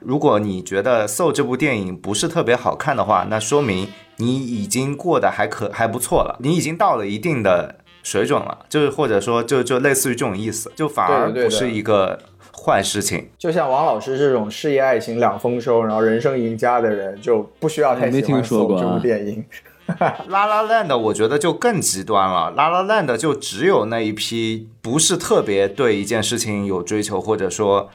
[0.00, 3.86] 如果你觉得《Soul》这部电影不是特别好看的话，那说明
[4.16, 12.18] 你已经过得还可还不错了，你已经到了一定的水准了，就是或者说就就类似于这种意思，就反而不是一个
[12.52, 13.28] 坏事情。
[13.38, 19.44] 就像王老师这种事业爱情两丰收，然后人生赢家的人，就不需要太喜没听欢说过这部电影。
[20.28, 27.90] 拉拉 land 我觉得就更极端了，拉拉 land 就只有那一批不是特别对一件事情有追求，或者说。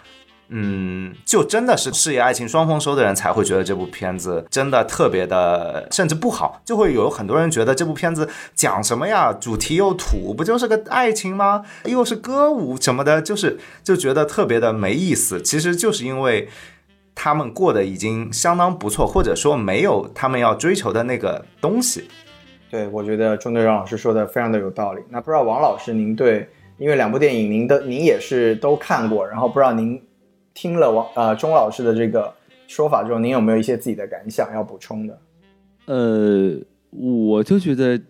[0.56, 11.64] 嗯，就真的是事业爱情双丰收的人才会觉得这部片子真的特别的，甚至不好，就会有很多人觉得这部片子讲什么呀，主题又土，不就是个爱情吗？
[11.86, 15.42] 又是歌舞什么的，就是就觉得特别的没意思。
[15.42, 16.48] 其实就是因为
[17.16, 22.04] 他们过得已经相当不错，或者说没有他们要追求的那个东西。
[22.70, 25.02] 对，我觉得钟队长老师说的非常的有道理。
[25.10, 26.48] 那不知道王老师您对，
[26.78, 30.00] 因为两部电影您的您也是都看过，然后不知道您
[30.54, 32.34] 听了王呃钟老师的这个
[32.68, 35.20] 说法之后，您有没有一些自己的感想要补充的？
[35.86, 36.58] 呃，
[36.92, 38.02] 我就觉得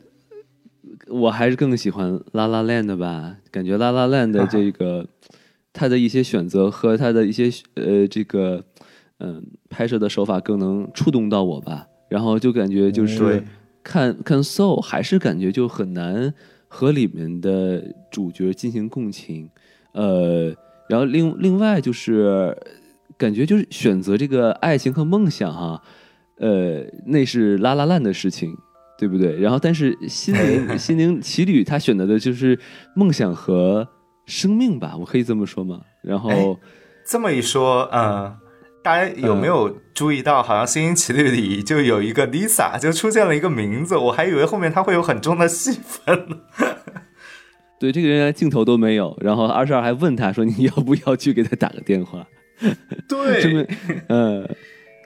[1.07, 5.06] 我还是更喜欢《拉拉 land》吧，感觉《拉拉 land》的这个
[5.72, 8.64] 他的一些选择和他的一些呃这个
[9.20, 13.44] 嗯、拍摄的手法更能触动到我吧，然后就感觉就是对
[13.82, 16.34] 看看 Soul 还是感觉就很难
[16.68, 19.49] 和里面的主角进行共情，
[19.94, 20.53] 呃，
[20.94, 22.56] 然后另另外就是
[23.18, 25.82] 感觉就是选择这个爱情和梦想哈、
[26.38, 28.56] 呃，那是拉拉烂的事情，
[28.95, 29.40] 对不对？
[29.40, 32.60] 然后但是心灵 心灵奇旅他选择的就是
[32.95, 33.88] 梦想和
[34.28, 35.80] 生命吧，我可以这么说吗？
[36.03, 36.57] 然后哎
[37.07, 38.38] 这么一说，嗯，
[38.84, 46.38] 大家有没有注意到，好像《心灵奇旅》里就有一个 Lisa，就出现了一个名字，我还以为后面她会有很重的戏份呢。
[47.84, 52.26] 对这个人连镜头都没有，然后二十二还问他说：“你要不要去给他打个电话？”
[53.10, 53.68] 对说明，
[54.07, 54.49] 嗯，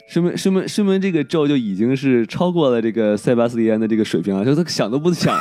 [0.07, 5.35] 说明说明说明这个咒就已经是超过了这个塞巴斯蒂安的这个水平了，就他想都不想。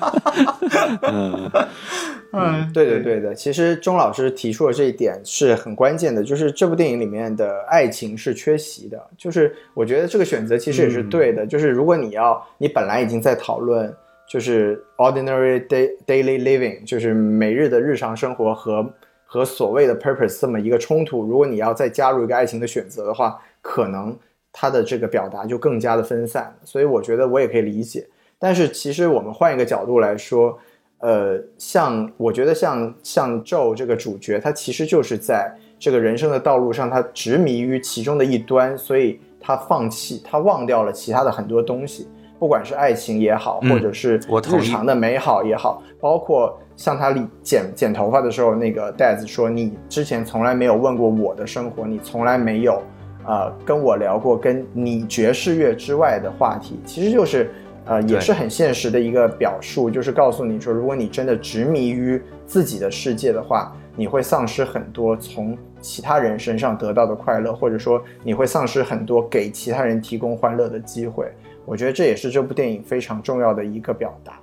[1.12, 1.50] 嗯，
[2.32, 3.34] 嗯，对的，对的。
[3.34, 8.98] 其实钟老师提出的这一点是很关键的，就是这部电影里面的爱情是缺席的。
[9.18, 11.46] 就是我觉得这个选择其实也是对的。
[11.46, 13.94] 就是如果你要，你本来已经在讨论，
[14.28, 18.84] 就是 ordinary day daily living，就是每日的日常生活和
[19.24, 21.22] 和所谓的 purpose 这么一个冲突。
[21.22, 24.16] 如果你要再加入一个爱情的选择的话，可能
[24.52, 26.54] 它的这个表达就更加的分散。
[26.64, 28.06] 所以我觉得我也可以理解。
[28.38, 30.58] 但是其实我们换一个角度来说，
[30.98, 42.08] 呃，像我觉得像像 Joe 这个主角，他其实就是在这个人生的道路上，他执迷于其中的一端，所以他放弃，他忘掉了其他的很多东西，
[42.38, 44.16] 不管是爱情也好，嗯或者是
[44.50, 52.82] 日常的美好也好，包括像他理剪剪头发的时候，那个袋子说：“你之前从来没有问过我的生活，你从来没有
[53.26, 57.50] 呃跟我聊过跟你爵士乐之外的话题。”其实就是
[57.86, 71.32] 呃也是很现实的一个表述，就是告诉你说，如果你真的执迷于自己的世界的话，你会丧失很多从其他人身上得到的快乐，或者说你会丧失很多给其他人提供欢乐的机会。
[71.66, 74.38] 我觉得这也是这部电影非常重要的一个表达。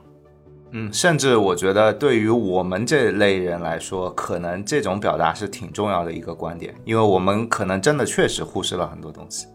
[0.71, 9.47] 嗯，甚至我觉得对于我们这类人来说，可能这种表达是挺重要的一个观点，因为我们可能真的确实忽视了很多东西，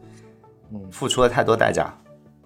[0.72, 1.92] 嗯付出了太多代价。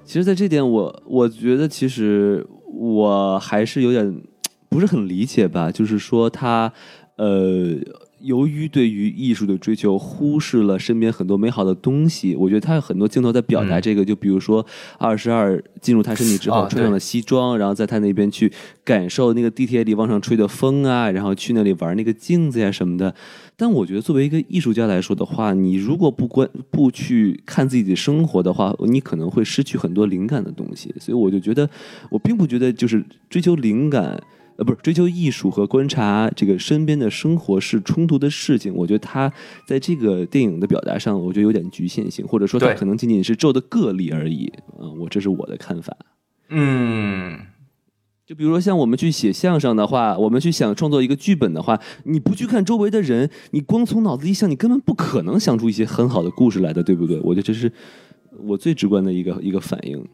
[0.04, 4.22] 其实，在这点我我觉得，其实我还是有点
[4.68, 6.72] 不是很理解吧，就是说他
[7.16, 7.78] 呃。
[8.22, 12.34] 由于对于艺术的追求，忽视了身边很多美好的东西。
[12.36, 14.64] 我觉得他有很多镜头在表达这个，就比如说
[14.98, 18.52] 二十二进入他身体之后，哦穿上了西装，然后在他那边去
[18.84, 23.14] 感受那个地铁里往上吹的风啊，然后去那里玩那个镜子呀什么的。
[23.56, 30.94] 但我觉得，作为一个艺术家来说的话，你如果不关不去看自己的生活的话，你可能会失去很多灵感的东西。
[30.98, 31.68] 所以我就觉得，
[32.10, 34.20] 我并不觉得就是追求灵感。
[34.62, 38.72] 呃，不是追求艺术和观察这个身边的生活是冲突的事情。
[38.72, 39.32] 我觉得他
[39.66, 44.52] 在这个电影的表达上，我觉得有点局限性，或者说他可能仅仅是咒的个例而已。
[44.80, 45.96] 嗯、我这是我的看法。
[46.48, 47.40] 嗯，
[48.24, 57.18] 就比如说像我们去写相声的话，我们去想创作一个剧本的话，你不去看周围的人，你光从脑子里想，你根本不可能想出一些很好的故事来的，对不对？
[57.24, 57.72] 我觉得这是
[58.44, 60.06] 我最直观的一个一个反应。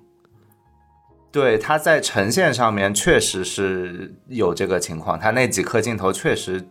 [1.30, 6.66] 对，他在呈现上面确实是有这个情况，他那几颗镜头确实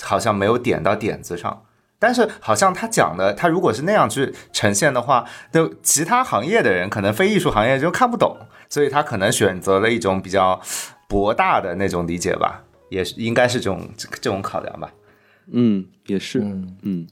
[0.00, 1.62] 好像没有点到点子上。
[1.98, 8.36] 但是好像他讲的，他如果是那样去呈现的话，就其他行业的人可能非艺术行业就看不懂，
[8.68, 10.60] 所以他可能选择了一种比较
[11.08, 13.88] 博大的那种理解吧，也是应该是这种
[14.20, 14.92] 这种考量吧。
[15.50, 17.06] 嗯，也是，嗯，嗯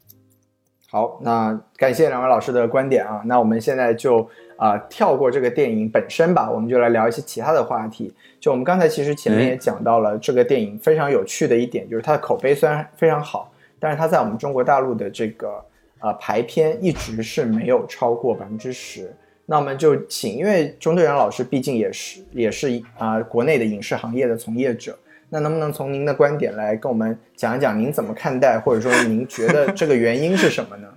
[0.91, 3.23] 好，那感谢两位老师的观点啊。
[3.25, 4.29] 那我们现在就
[4.65, 8.11] 啊、呃跳过这个电影本身吧，我们就来聊一些其他的话题。
[8.41, 15.63] 就我们刚才其实前面哎也讲到了这个电影非常有趣的一点，就是它的口碑虽然非常好，但是它在我们中国大陆的这个
[16.01, 19.15] 呃排片一直是没有超过百分之十。
[19.45, 30.89] 那我们就请，因为钟队长老师毕竟也是也是啊、国内的影视行业的从业者，那能不能从您的观点来跟我们讲一讲您怎么看待，或者说您觉得这个原因是什么呢？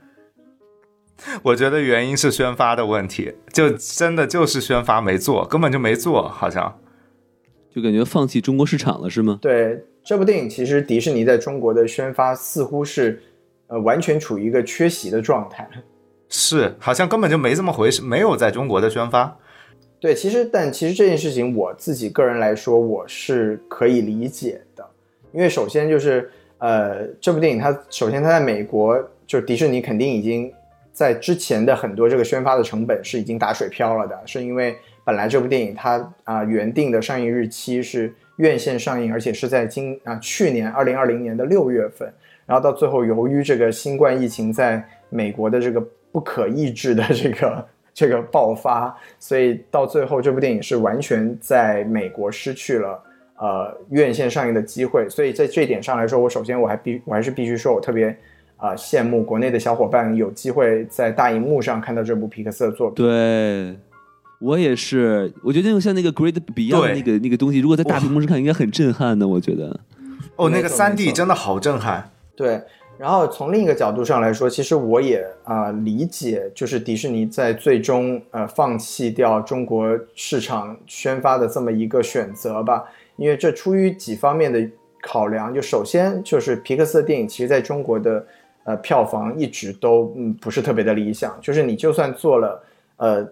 [1.43, 6.79] 我觉得原因是宣发的问题，就真的就是宣发没做，根本就没做，好像。
[7.73, 9.37] 就感觉放弃中国市场了是吗？
[9.41, 13.21] 对这部电影，其实迪士尼在中国的宣发似乎是
[13.67, 15.69] 呃完全处于一个缺席的状态。
[16.29, 19.37] 是，好像根本就没这么回事，没有在中国的宣发。
[19.99, 24.87] 对，其实但其实这件事情，我自己个人来说，我是可以理解的，
[25.31, 30.51] 因为首先就是呃，这部电影它首先它在美国，就是迪士尼肯定已经
[30.97, 42.11] 在之前的很多这个宣发的成本是已经打水漂了的，是因为本来这部电影它啊、原定的上映日期是院线上映，而且是在今啊、去年二零二零年的六月份，
[42.47, 45.79] 然后到最后由于这个新冠疫情在美国的这个
[46.11, 52.99] 不可抑制的这个 这个爆发，所以到最后这部电影是完全在美国失去了
[53.35, 55.07] 呃院线上映的机会。
[55.07, 58.17] 所以在这一点上来说，我首先我还必我还是必须说我特别
[58.57, 63.05] 啊、羡慕国内的小伙伴有机会在大荧幕上看到这部皮克斯的作品。
[63.05, 63.77] 对，
[64.39, 69.27] 我也是，我觉得像那个 Great Beyond 那个那个东西，如果在大屏幕上看，应该很震撼的。
[69.27, 69.79] 我觉得，
[70.35, 72.11] 哦，那个三 D 真的好震撼。
[72.35, 72.61] 对，
[72.97, 82.83] 然后从另一个角度上来说，其实我也啊、理解，就是迪士尼在最终呃放弃掉中国市场宣发的这么一个选择吧，
[83.15, 84.67] 因为这出于几方面的
[85.01, 88.25] 考量，就首先就是皮克斯的电影其实在中国的
[88.67, 92.63] 呃票房一直都嗯不是特别的理想，就是你就算做了
[92.97, 93.27] 呃。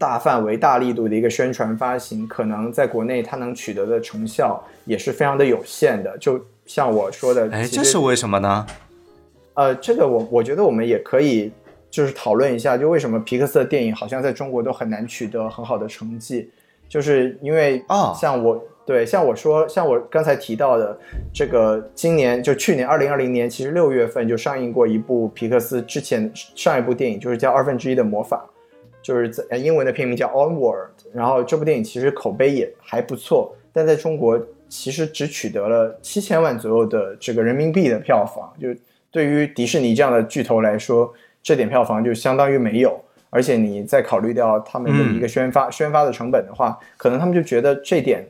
[0.00, 6.16] 大范围、大力度的一个宣传发行，可能在国内它能取得的成效也是非常的有限的。
[6.16, 8.66] 就像我说的，哎，这是为什么呢？
[9.52, 11.52] 呃，这个我我觉得我们也可以
[11.90, 16.50] 就是讨论一下，就为什么皮克斯的电影好像在中国都很难取得很好的成绩，
[16.88, 18.58] 就是因为啊像我、
[18.90, 20.98] 对像我说像我刚才提到的
[21.32, 28.44] 这个今年就去年二零二零年，其实六月份就上映过一部皮克斯之前上一部电影，就是叫《二分之一的魔法》，
[29.00, 38.74] 就是在呃英文的片名叫 Onward，然后这部电影其实口碑也还不错，但在中国其实只取得了七千万左右的这个人民币的票房，就
[39.12, 43.00] 对于迪士尼这样的巨头来说，这点票房就相当于没有。
[43.32, 48.26] 而且你再考虑掉他们的一个宣发、宣发的成本的话，可能他们就觉得这点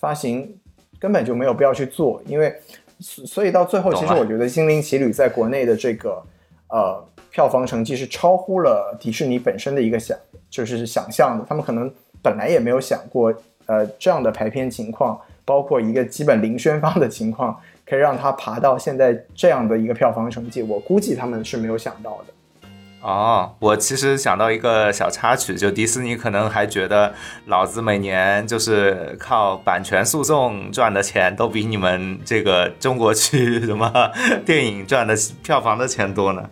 [0.00, 0.58] 发行
[0.98, 2.52] 根本就没有必要去做，因为
[2.98, 6.22] 所所以到最后，其实我觉得《心灵奇旅》在国内的这个
[6.68, 10.16] 呃票房成绩是超乎了迪士尼本身的一个想
[10.48, 13.32] 就是想象的，他们可能本来也没有想过
[13.66, 22.32] 呃这样的排片情况，包括一个基本零宣发的情况，可以让它爬到现在这样的一个票房成绩，我估计他们是没有想到的。
[23.02, 27.12] 哦，我其实想到一个小插曲，就迪士尼可能还觉得
[27.46, 33.90] 老子每年就是靠版权诉讼赚的钱，都比你们这个中国区 什么
[34.44, 36.42] 电影赚的票房的钱多呢。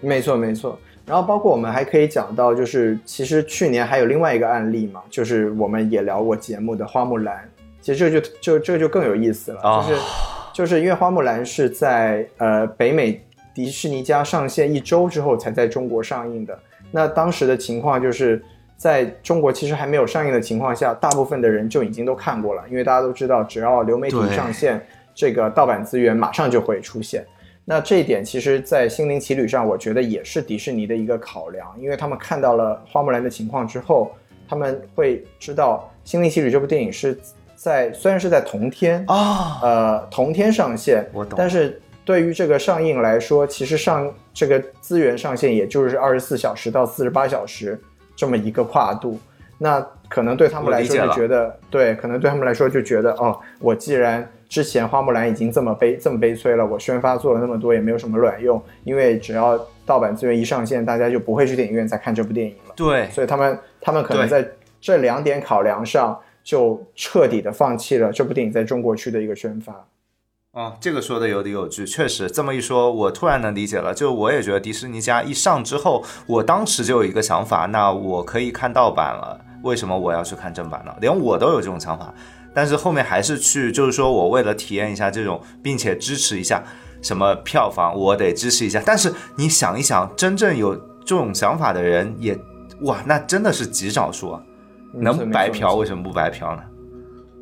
[0.00, 0.78] 没错，没错。
[1.06, 7.48] 然后包括我们还可以讲到，就是其实去年还有另外一个案例嘛，就是我们也聊过节目的花木兰。
[7.80, 10.00] 其实这就就这就更有意思了，哦就是
[10.52, 13.24] 就是因为花木兰是在呃北美
[13.56, 16.58] 迪士尼家上线一周之后才在中国上映的。
[16.90, 18.44] 那当时的情况就是
[18.76, 27.24] 在中国其实还没有上映的情况下，大部分的人就已经都看过了，因为大家都知道，只要流媒体上线，这个盗版资源马上就会出现。
[27.64, 34.12] 那这一点其实，在《心灵奇旅》上，我觉得也是迪士尼的一个考量，因为他们看到了花木兰的情况之后，
[34.46, 37.18] 他们会知道《心灵奇旅》这部电影是
[37.56, 47.78] 在虽然是在同天啊、呃同天上线，我懂但是对于这个上映来说，其实上这个资源上限也就是二十四小时到四十八小时
[48.14, 49.18] 这么一个跨度，
[49.58, 62.74] 那可能对他们来说就觉得，对，可能对他们来说就觉得，哦，我既然之前花木兰已经这么悲这么悲催了，我宣发做了那么多也没有什么卵用，因为只要盗版资源一上线，大家就不会去电影院再看这部电影了。
[62.76, 64.48] 对，所以他们他们可能在
[64.80, 69.84] 这两点考量上，就彻底的放弃了这部电影在中国区的一个宣发。
[70.56, 73.92] 哦，这个说的有理有据，确实这么一说，我突然能理解了。
[73.92, 80.94] 就我也觉得迪士尼家一上之后，我当时就有一个想法，那我可以看盗版了，为什么我要去看正版呢？
[80.98, 82.10] 连我都有这种想法，
[82.54, 86.64] 但是后面还是去，就是说我为了体验一下这种，并且支持一下，
[87.02, 88.82] 什么票房，我得支持一下。
[88.82, 92.34] 但是你想一想，真正有这种想法的人也，
[92.80, 94.42] 哇，那真的是极少数啊。
[94.94, 96.62] 能白嫖为什么不白嫖呢？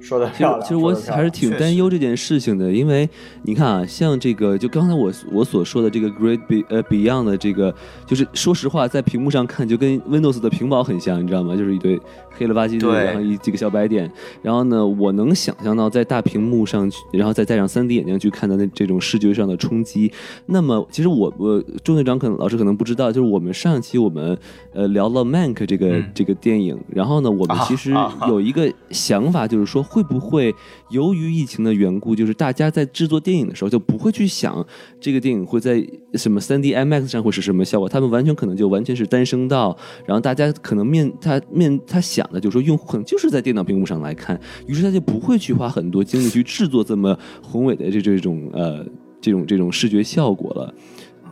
[0.05, 3.09] 说的其实其实我还是挺担忧这件事情的，因为
[3.45, 7.75] 你看啊，像这个就刚才我我所说的这个 Great Be 呃 Beyond 的这个，
[8.07, 11.57] 就是说实话，在屏幕上看就跟 Windows 的屏保很像，你知道吗？
[11.57, 11.99] 就是一堆
[12.37, 14.11] 黑了吧唧的，然后一几个小白点。
[14.43, 20.13] 然后呢，我能想象到在大屏幕上去，然后再戴上 3D 眼镜去看的那这种视觉上的冲击。
[20.45, 24.37] 那么，其实我我钟队长可能老师可能不知道，就是我们上一期我们
[24.75, 27.95] 呃聊了 Mank 这个这个电影，然后呢，我们其实
[28.29, 29.83] 有一个想法，就是说。
[29.95, 30.53] 会不会
[30.91, 34.67] 由于疫情的缘故，就是大家在制作电影的时候就不会去想
[35.01, 35.81] 这个电影会在
[36.15, 37.89] 什么三 D IMAX 上会是什么效果？
[37.89, 48.85] 他们完全可能就完全是单声道，然后大家可能面他面他想的就是说用户可能就是在电脑屏幕上来看，于是他就不会去花很多精力去制作这么宏伟的这这种呃
[49.21, 50.75] 这种这种视觉效果了。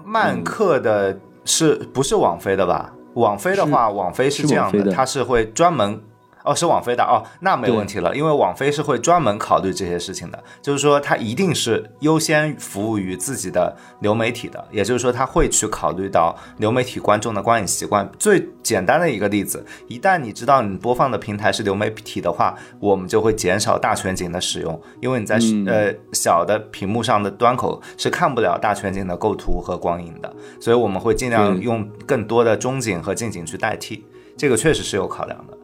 [0.07, 2.95] 漫客的是不是网飞的吧？
[3.15, 6.01] 网飞的话，网飞是这样的，它是会专门。
[6.45, 18.11] 哦，是网飞的哦，那没问题了，因为网飞是会专门考虑这些事情的，就是说它一定是优先服务于自己的流媒体的，也就是说它会去考虑到流媒体观众的观影习惯。
[18.19, 34.05] 最简单的一个例子，一旦你知道你播放的平台是流媒体的话，我们就会减少大全景的使用，因为你在呃小的屏幕上的端口是看不了大全景的构图和光影的，所以我们会尽量用更多的中景和近景去代替，
[34.37, 35.57] 这个确实是有考量的。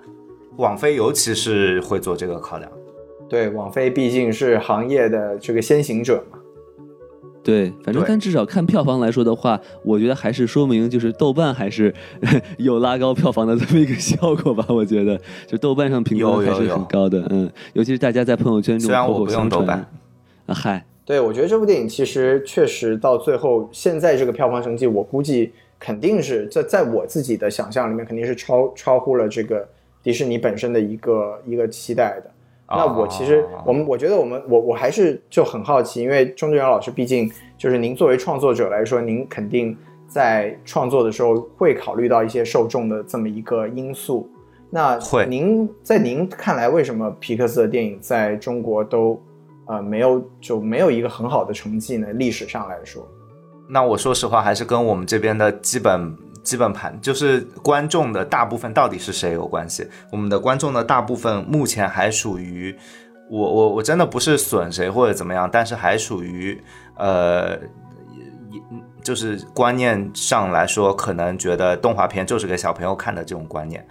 [0.59, 2.69] 网飞尤其是会做这个考量，
[3.29, 6.39] 对，网飞毕竟是行业的这个先行者嘛。
[7.45, 11.95] 对，反正但至少看票房来说的话，我觉得还是说明就是豆瓣还是
[12.59, 14.67] 有拉高票房的这么一个效果吧。
[14.69, 19.69] 我觉得就豆瓣上评分还是很高的，嗯，尤其是大家在朋友圈中口口相传。
[19.69, 19.87] 啊
[20.53, 29.65] 嗨，对，我觉得这部电影其实确实到最后，现在这个票房成绩，我估计肯定是在在我自己的想象里面，肯定是超超乎了这个。
[30.09, 32.31] 迪士尼本身的一个一个期待的，
[32.67, 39.77] 那我其实我们我觉得我们我我还是就很好奇，因为钟志远老师毕竟就是您作为创作者来说，您肯定
[40.09, 44.27] 在创作的时候会考虑到一些受众的这么一个因素。
[44.71, 49.23] 那会，您在您看来，为什么皮克斯的电影在中国都
[49.67, 52.11] 呃没有就没有一个很好的成绩呢？
[52.15, 53.07] 历史上来说，
[53.69, 56.17] 那我说实话，还是跟我们这边的基本。
[56.49, 59.87] 基本盘就是观众的大部分到底是谁有关系？
[60.11, 62.75] 我们的观众的大部分目前还属于
[63.29, 66.59] 我我我真的不是损谁或者怎么样，但是还属于
[66.97, 67.55] 呃，
[69.03, 73.87] 就是观念上来说，可能觉得动画片就是给小朋友看的这种观念，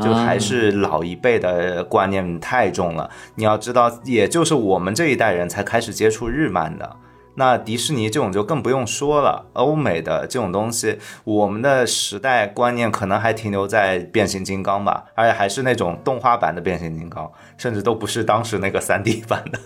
[0.00, 3.08] 就还是老一辈的观念太重了。
[3.36, 6.96] 你要知道，也就是我们这一代人才开始接触日漫的。
[7.34, 19.58] 那迪士尼这种就更不用说了，欧美的这种东西，我们的时代观念可能还停留在变形金刚吧，而且还是那种动画版的变形金刚，甚至都不是当时那个三 D 版的，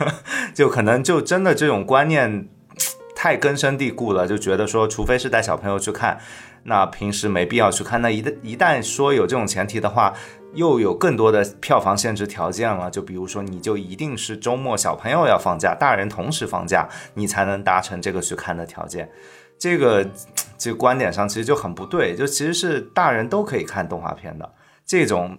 [0.54, 2.48] 就可能就真的这种观念
[3.14, 6.18] 太根深蒂固了，就觉得说，除非是带小朋友去看，
[6.64, 8.00] 那平时没必要去看。
[8.02, 10.14] 那一旦一旦说有这种前提的话。
[10.52, 19.08] 又有更多的票房限制条件了，就比如说，你就一定是周末小朋友要放假，大人同时放假，你才能达成这个去看的条件。
[19.56, 20.04] 这个
[20.58, 24.52] 这个观点上其实就很不对，就其实是大人都可以看动画片的
[24.84, 25.38] 这种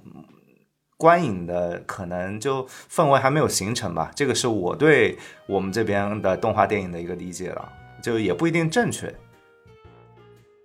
[0.95, 4.09] 观影的可能就氛围还没有形成吧。
[4.15, 7.69] 这个是我对我们这边的动画电影的一个理解了，
[8.01, 9.13] 就也不一定正确。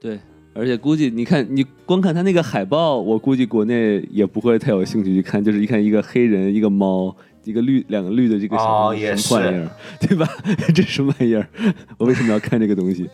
[0.01, 0.21] 对。
[0.59, 5.43] 而且估计你看，你光看他那个海报，我估计国内也不会太有兴趣去看。
[5.45, 7.15] 就是一看一个黑人，一个猫，
[7.45, 9.69] 一个绿，两个绿的这个小什么玩意儿，
[10.01, 10.27] 对吧？
[10.75, 11.47] 这什么玩意儿？
[11.99, 13.09] 我为什么要看这个东西？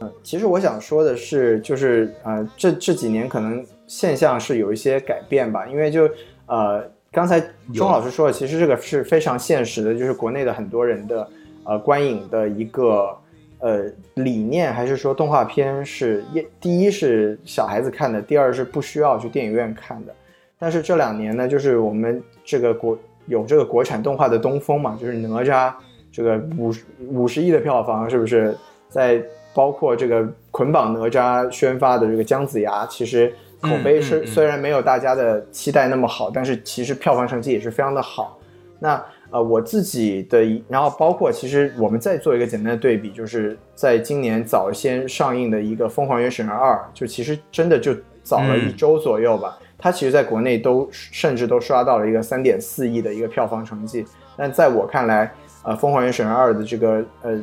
[0.00, 5.66] 嗯，其实我想说的是，就是呃，这这几年可能现象是有一些改变吧。
[5.66, 6.06] 因为就
[6.46, 7.40] 呃，刚才
[7.72, 11.26] 钟老师说的，其实这个是非常现实的，就是国内的很多人的
[11.64, 13.16] 呃观影的一个。
[13.64, 20.14] 呃，理念还是说动画片是一，第一是小孩子看的，第二是不需要去电影院看的。
[20.58, 25.72] 但是这两年呢，就是我们这个国有这个国产动画的东风嘛，就是哪吒
[26.12, 28.54] 这个五十五十亿的票房，是不是？
[28.90, 29.18] 在
[29.54, 33.32] 包括这个捆绑哪吒宣发的这个姜子牙，其实
[33.62, 38.38] 口碑是虽然没有大家的期待那么好，但是其实票房成绩也是非常的好。
[38.78, 39.02] 那。
[39.34, 47.92] 呃，我自己的，然后包括其实我们再做一个简单的对比，就是在今年早先上映的一个《疯狂原始人二》，就其实真的就
[48.22, 49.58] 早了一周左右吧。
[49.76, 54.06] 它其实在国内都甚至都刷到了一个三点四亿的一个票房成绩。
[54.36, 55.32] 但在我看来，
[55.64, 57.36] 呃，《疯狂原始人二》的这个呃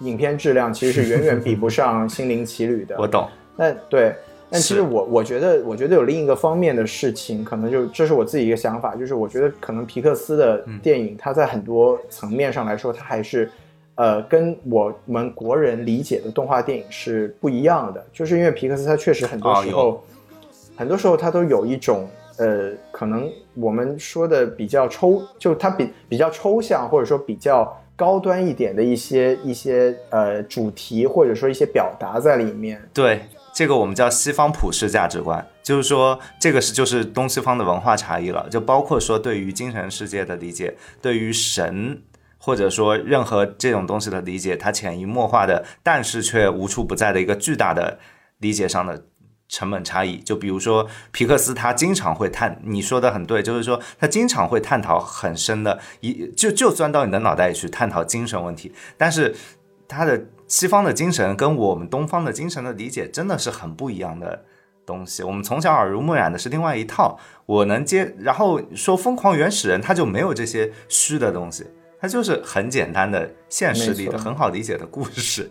[0.00, 2.96] 影片质量其实是远远比不上《心灵奇旅》的。
[2.98, 3.28] 我懂。
[3.54, 4.16] 那对，
[4.54, 10.78] 但其实我我觉得，我觉得有另一个方面的事情，可能就这是我自己一个想法，就是我觉得可能皮克斯的嗯。
[10.78, 13.50] 电影，它在很多层面上来说，它还是
[13.96, 20.04] 呃跟我们国人理解的动画电影是不一样的，就是因为皮克斯它确实很多哦时候，
[20.76, 22.06] 很多时候它都有一种
[22.38, 32.80] 呃，可能我们说的比较抽，就它比比较抽象，或者说比较高端一点的一些一些呃主题，或者说一些表达在里面。
[32.92, 33.20] 对，
[33.54, 42.02] 这个我们叫西方普世价值观，就是说这个是就是东西方的文化差异了，就包括说对于精神世界的理解，对于神。
[42.36, 47.98] 或者说任何这种东西的理解，它潜移默化的，但是却无处不在的一个巨大的
[48.36, 49.02] 理解上的
[49.48, 50.18] 成本差异。
[50.18, 59.34] 就比如说皮克斯，他经常会探，你说的很对，就是说他经常会探讨很深的，一就就钻到你的脑袋里去探讨精神问题，但是
[59.88, 64.44] 他的西方的精神跟我们东方的精神的理解真的是很不一样的
[64.84, 65.22] 东西。
[65.22, 68.14] 我们从小耳濡目染的是另外一套，我能接。
[68.18, 71.66] 然后说疯狂原始人，他就没有这些虚的东西，
[71.98, 75.50] 他就是很简单的现实里的很好理解的故事。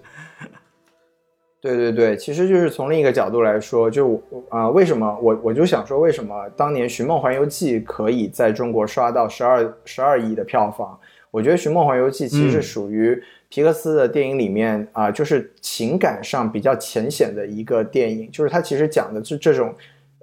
[1.60, 11.00] 对对对，其实就是从另一个角度来说，就啊、为什么我我就想说，为什么当年《寻梦环游记》可以在中国刷到十二十二亿的票房？
[11.32, 13.18] 我觉得《寻梦环游记》其实属于
[13.54, 19.72] 皮克斯的电影里面啊、就是情感上比较浅显的一个电影，就是它其实讲的是这种。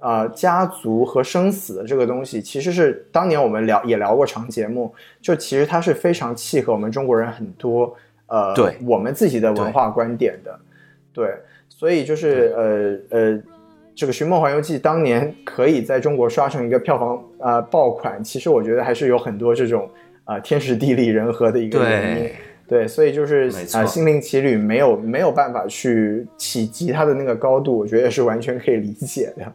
[0.03, 4.91] 呃，家族和生死的这个东西，其实是当年我们聊也聊过长节目，
[5.21, 7.95] 就其实它是非常契合我们中国人很多
[8.25, 10.59] 呃，对我们自己的文化观点的。
[11.13, 11.35] 对，
[11.69, 13.43] 所以就是呃呃，
[13.93, 19.87] 这个《寻梦环游记》当年可以在中国刷成一个票房呃爆款，其实我觉得还是有很多这种
[20.25, 22.31] 呃天时地利人和的一个原因。
[22.71, 29.53] 对，所以就是啊，心灵奇旅》没有没有办法去企及它的那个高度，我觉得是完全可以理解的。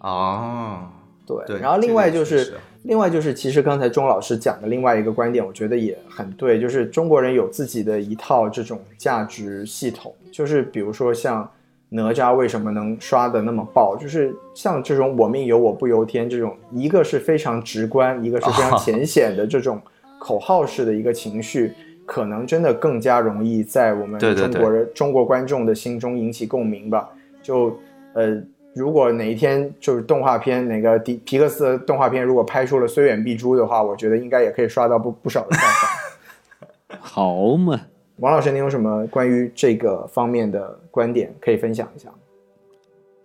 [0.00, 0.80] 哦，
[1.24, 11.48] 对，对然后另外就是另外就是，其实刚才钟老师讲的另外一个观点，我觉得也很对，就是中国人有自己的一套这种价值系统，就是比如说像
[11.88, 19.80] 哪吒为什么能刷的那么爆，就是像这种我命由我不由天这种，一个是非常直观，一个是非常哦 浅显的这种
[20.18, 21.72] 口号式的一个情绪。
[22.04, 27.08] 可能真的更加容易在我们中国人、中国观众的心中引起共鸣吧。
[27.42, 27.76] 就
[28.12, 28.40] 呃，
[28.74, 36.98] 如果哪一天就是动画片哪个迪皮克斯的动画片如果拍出了虽远必诛的话，我觉得应该也可以刷到不不少的票房。
[37.00, 37.80] 好嘛，
[38.16, 42.08] 王老师，您有什么关于这个方面的观点可以分享一下？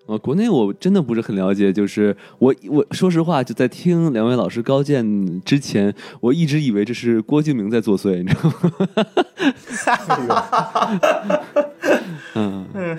[0.08, 8.50] 呃，国内我真的不是很了解，就是我我说实话，就在听两位老师高见之前，我一直以为这是郭敬明在作祟，你知道
[10.28, 10.46] 吗？
[12.36, 12.98] 嗯，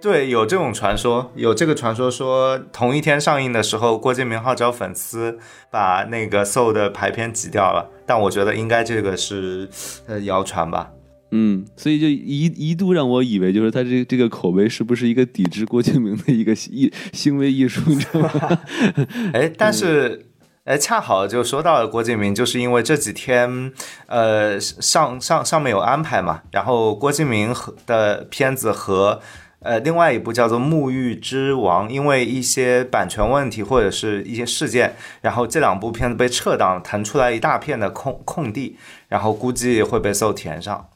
[0.00, 5.38] 对，有这种传说，有这个传说说同一天上映的时候，郭敬明号召粉丝
[5.72, 9.68] 把那个 Soul 的排片挤掉了，但我觉得应该这个是
[10.06, 10.92] 呃谣传吧。
[11.30, 18.58] 嗯，所以就一一度让我以为，就是他这这个口碑是不是一个抵制郭敬明的一个艺行为艺术，你知道吗？
[19.34, 20.24] 哎，但是。
[20.64, 23.72] 哎，恰好就说到了郭敬明，就是因为这几天，
[24.04, 29.18] 呃，上上上面有安排嘛，然后郭敬明和的片子和
[29.60, 38.76] 呃另外一部叫做《沐浴之王》，因为一些版权问题或者是一些事件，然后这两部片子被撤档，腾出来一大片的空空地，
[39.08, 40.86] 然后估计会被搜填上。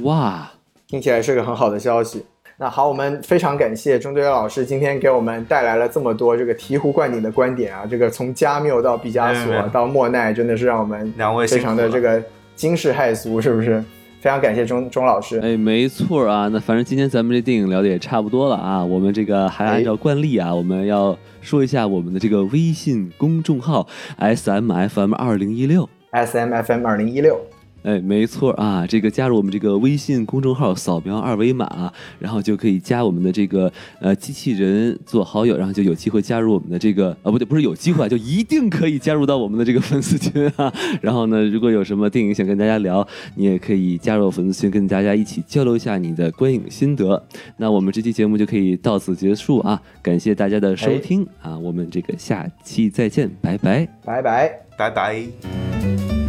[0.00, 0.50] 哇，
[0.86, 2.24] 听起来是个很好的消息。
[2.58, 7.84] 那好，我们非常感谢钟队老师今天给我们带来了这么多这个醍醐灌顶的观点啊！
[7.88, 12.22] 这个从加缪到毕加索到莫奈，真的是让我们两位非常的这个
[12.54, 13.82] 惊世骇俗，是不是？
[14.18, 15.38] 非常感谢钟钟老师。
[15.40, 23.86] 哎，没错啊，那反正今天咱们这电影聊的也差不多了啊，我们这个还按照惯例啊，我们要说一下我们的这个微信公众号
[24.16, 25.88] S M F M 二零一六。
[26.10, 27.38] S M F M 二零一六，
[27.86, 40.72] 哎，没错啊，这个加入我们这个微信公众号，扫描二维码，然后就可以加我们的这个呃机器人做好友，然后就有机会加入我们的这个啊不对，不是有机会啊，就一定可以加入到我们的这个粉丝群啊。
[41.00, 43.06] 然后呢，如果有什么电影想跟大家聊，
[43.36, 47.22] 你也可以加入粉丝群，跟大家一起交流一下你的观影心得。
[47.56, 53.88] 那我们这期节目就可以到此结束啊，感谢大家的收听啊，我们这个下期再见，拜拜。
[54.04, 54.50] 拜拜。
[54.76, 56.25] 拜拜。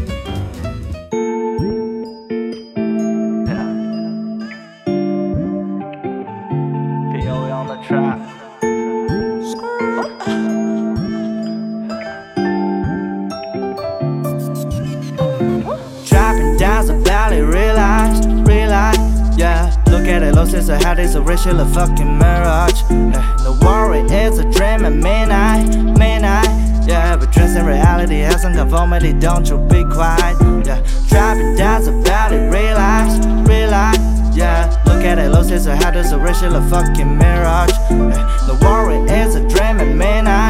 [17.28, 19.76] finally realized, realized, yeah.
[19.88, 22.82] Look at it, low since I had this a racial a fucking mirage.
[22.90, 23.38] Yeah.
[23.44, 25.68] No worry, it's a dream and midnight,
[25.98, 26.48] midnight,
[26.88, 27.18] yeah.
[27.18, 30.82] But dress in reality hasn't conformity, don't you be quiet, yeah.
[31.10, 34.02] Driving down about valley, realize, realized,
[34.34, 34.82] yeah.
[34.86, 37.72] Look at it, low since I had this a racial a fucking mirage.
[37.90, 38.48] Yeah.
[38.48, 40.47] No worry, it's a dream and midnight.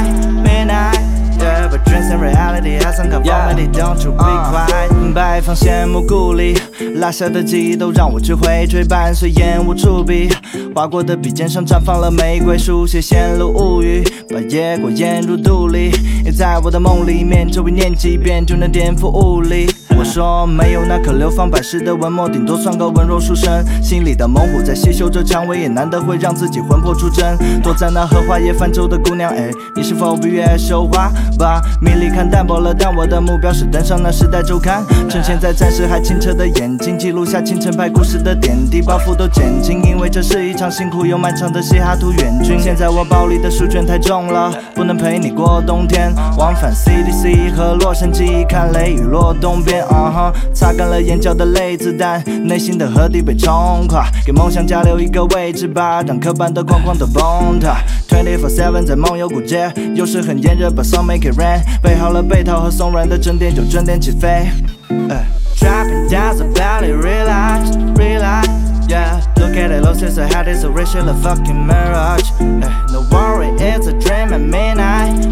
[1.85, 5.13] Dreams and reality has some conformity, don't you be quiet.
[5.13, 6.57] 摆放羡慕故里，
[6.95, 10.29] 落下的记忆都让我去回追，伴随烟雾触笔，
[10.75, 15.91] 划过的笔尖上绽放了玫瑰，书写陷入物语，把野果咽入肚里。
[16.37, 19.67] 在我的梦里面，这位念几遍就能颠覆物理。
[19.97, 23.65] 我说没有那可流芳百世的文墨，顶多算个文弱书生。
[23.81, 27.35] 心里的猛虎在细嗅着蔷薇，也难得会让自己魂魄出征。
[27.63, 31.11] 躲在那荷花叶泛舟的姑娘，哎，你是否闭月羞花？
[31.39, 42.59] 把迷离看淡薄了，但我的目标是登上那时代周刊，趁现在暂时还清澈的眼睛，记录下清晨拍故事的点滴，包袱都减轻，因为这是一场辛苦又漫长的西哈图远军。
[42.59, 46.13] 现在我包里的书卷太重了，不能陪你过冬天。
[46.37, 57.77] 往返 CDC 和洛杉矶，看雷雨落东边，啊哈，擦干了眼角的泪子弹，内心的河堤被冲垮，给梦想加留一个位置吧，让刻板的框框都崩塌。
[58.07, 64.49] Twenty four seven 在梦游古街，有时很炎热，把 sun make it rain，备好了被套和松软的枕垫，就准点起飞。
[65.09, 65.25] 哎
[65.59, 68.47] Dropping down the valley, relax, relax.
[68.87, 72.23] Yeah, look at it, losses ahead, it's a racial fucking mirage.
[72.39, 75.26] Eh, no worry, it's a dream at midnight.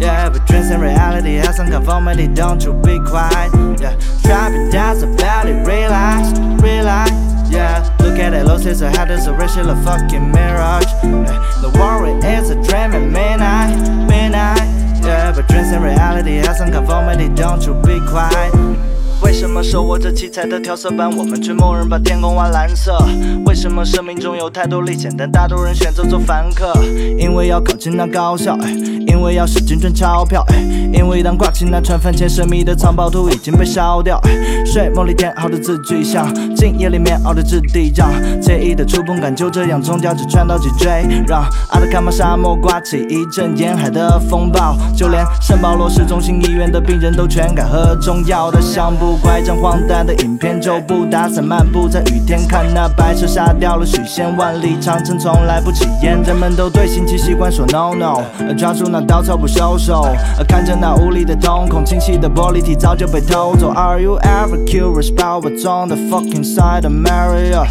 [0.00, 3.52] Yeah, but dreams and reality has some conformity, don't you be quiet.
[3.78, 7.10] Yeah, dropping down the valley, relax, relax.
[7.50, 10.86] Yeah, look at it, losses ahead, it's a racial fucking mirage.
[11.02, 13.76] Eh, no worry, it's a dream at midnight,
[14.08, 15.04] midnight.
[15.04, 18.89] Yeah, but dreams and reality has some conformity, don't you be quiet.
[19.30, 22.98] 为什么手握着七彩的调色板，我们却默认把天空画蓝色？
[23.46, 26.74] 为什么生命中有太多历险，但大多人选择做凡客？
[27.16, 28.58] 因为要考进那高校，
[29.06, 30.44] 因为要使劲赚钞票，
[30.92, 34.20] 因为当挂起那串饭前，神秘的藏宝图已经被烧掉，
[34.66, 36.26] 睡梦里填好的字句像
[36.56, 38.10] 静夜里面熬的质地，让
[38.42, 58.22] 惬意的触碰感就这样从脚趾穿到脊椎，让阿特卡马沙漠刮起一阵沿海的风暴，就连圣保罗市中心医院的病人都全改喝中药的香不乖张荒诞的影片，就不打伞漫步在雨天，看那白车杀掉了许仙，万里长城从来不起烟，人们都对新奇习惯说 no no，
[58.54, 60.06] 抓住那稻草不收手，
[60.48, 63.70] 看着那无力的瞳孔，清晰的玻璃体早就被偷走。
[63.70, 67.66] Are you ever curious about what's on the fucking side of Maria?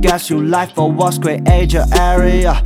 [0.00, 2.56] Guess you like for what's create your area？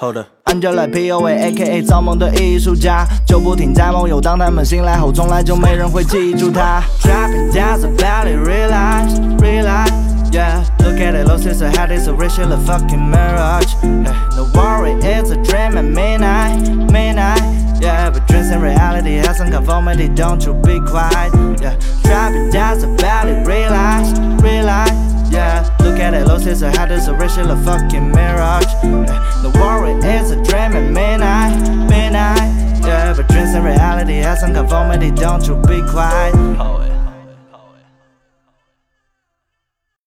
[0.00, 0.26] 哎，Hold up。
[0.44, 4.20] Angela POA AKA 造梦的艺术家，就不停在梦游。
[4.20, 6.82] 当他们醒来后，从来就没人会记住他。
[7.02, 9.92] Dropping down the valley, realize, realize.
[10.32, 13.74] Yeah, look at it, losses ahead, it's a racial fucking mirage.
[13.82, 17.42] Eh, no worry, it's a dream at midnight, midnight.
[17.80, 21.32] Yeah, but dreams and reality has some conformity, don't you be quiet.
[21.60, 24.90] Yeah, dropping down the valley, relax, relax.
[25.32, 28.66] Yeah, look at it, losses ahead, it's a racial fucking mirage.
[28.82, 31.56] Eh, no worry, it's a dream at midnight,
[31.88, 32.82] midnight.
[32.84, 36.99] Yeah, but dreams and reality has some conformity, don't you be quiet.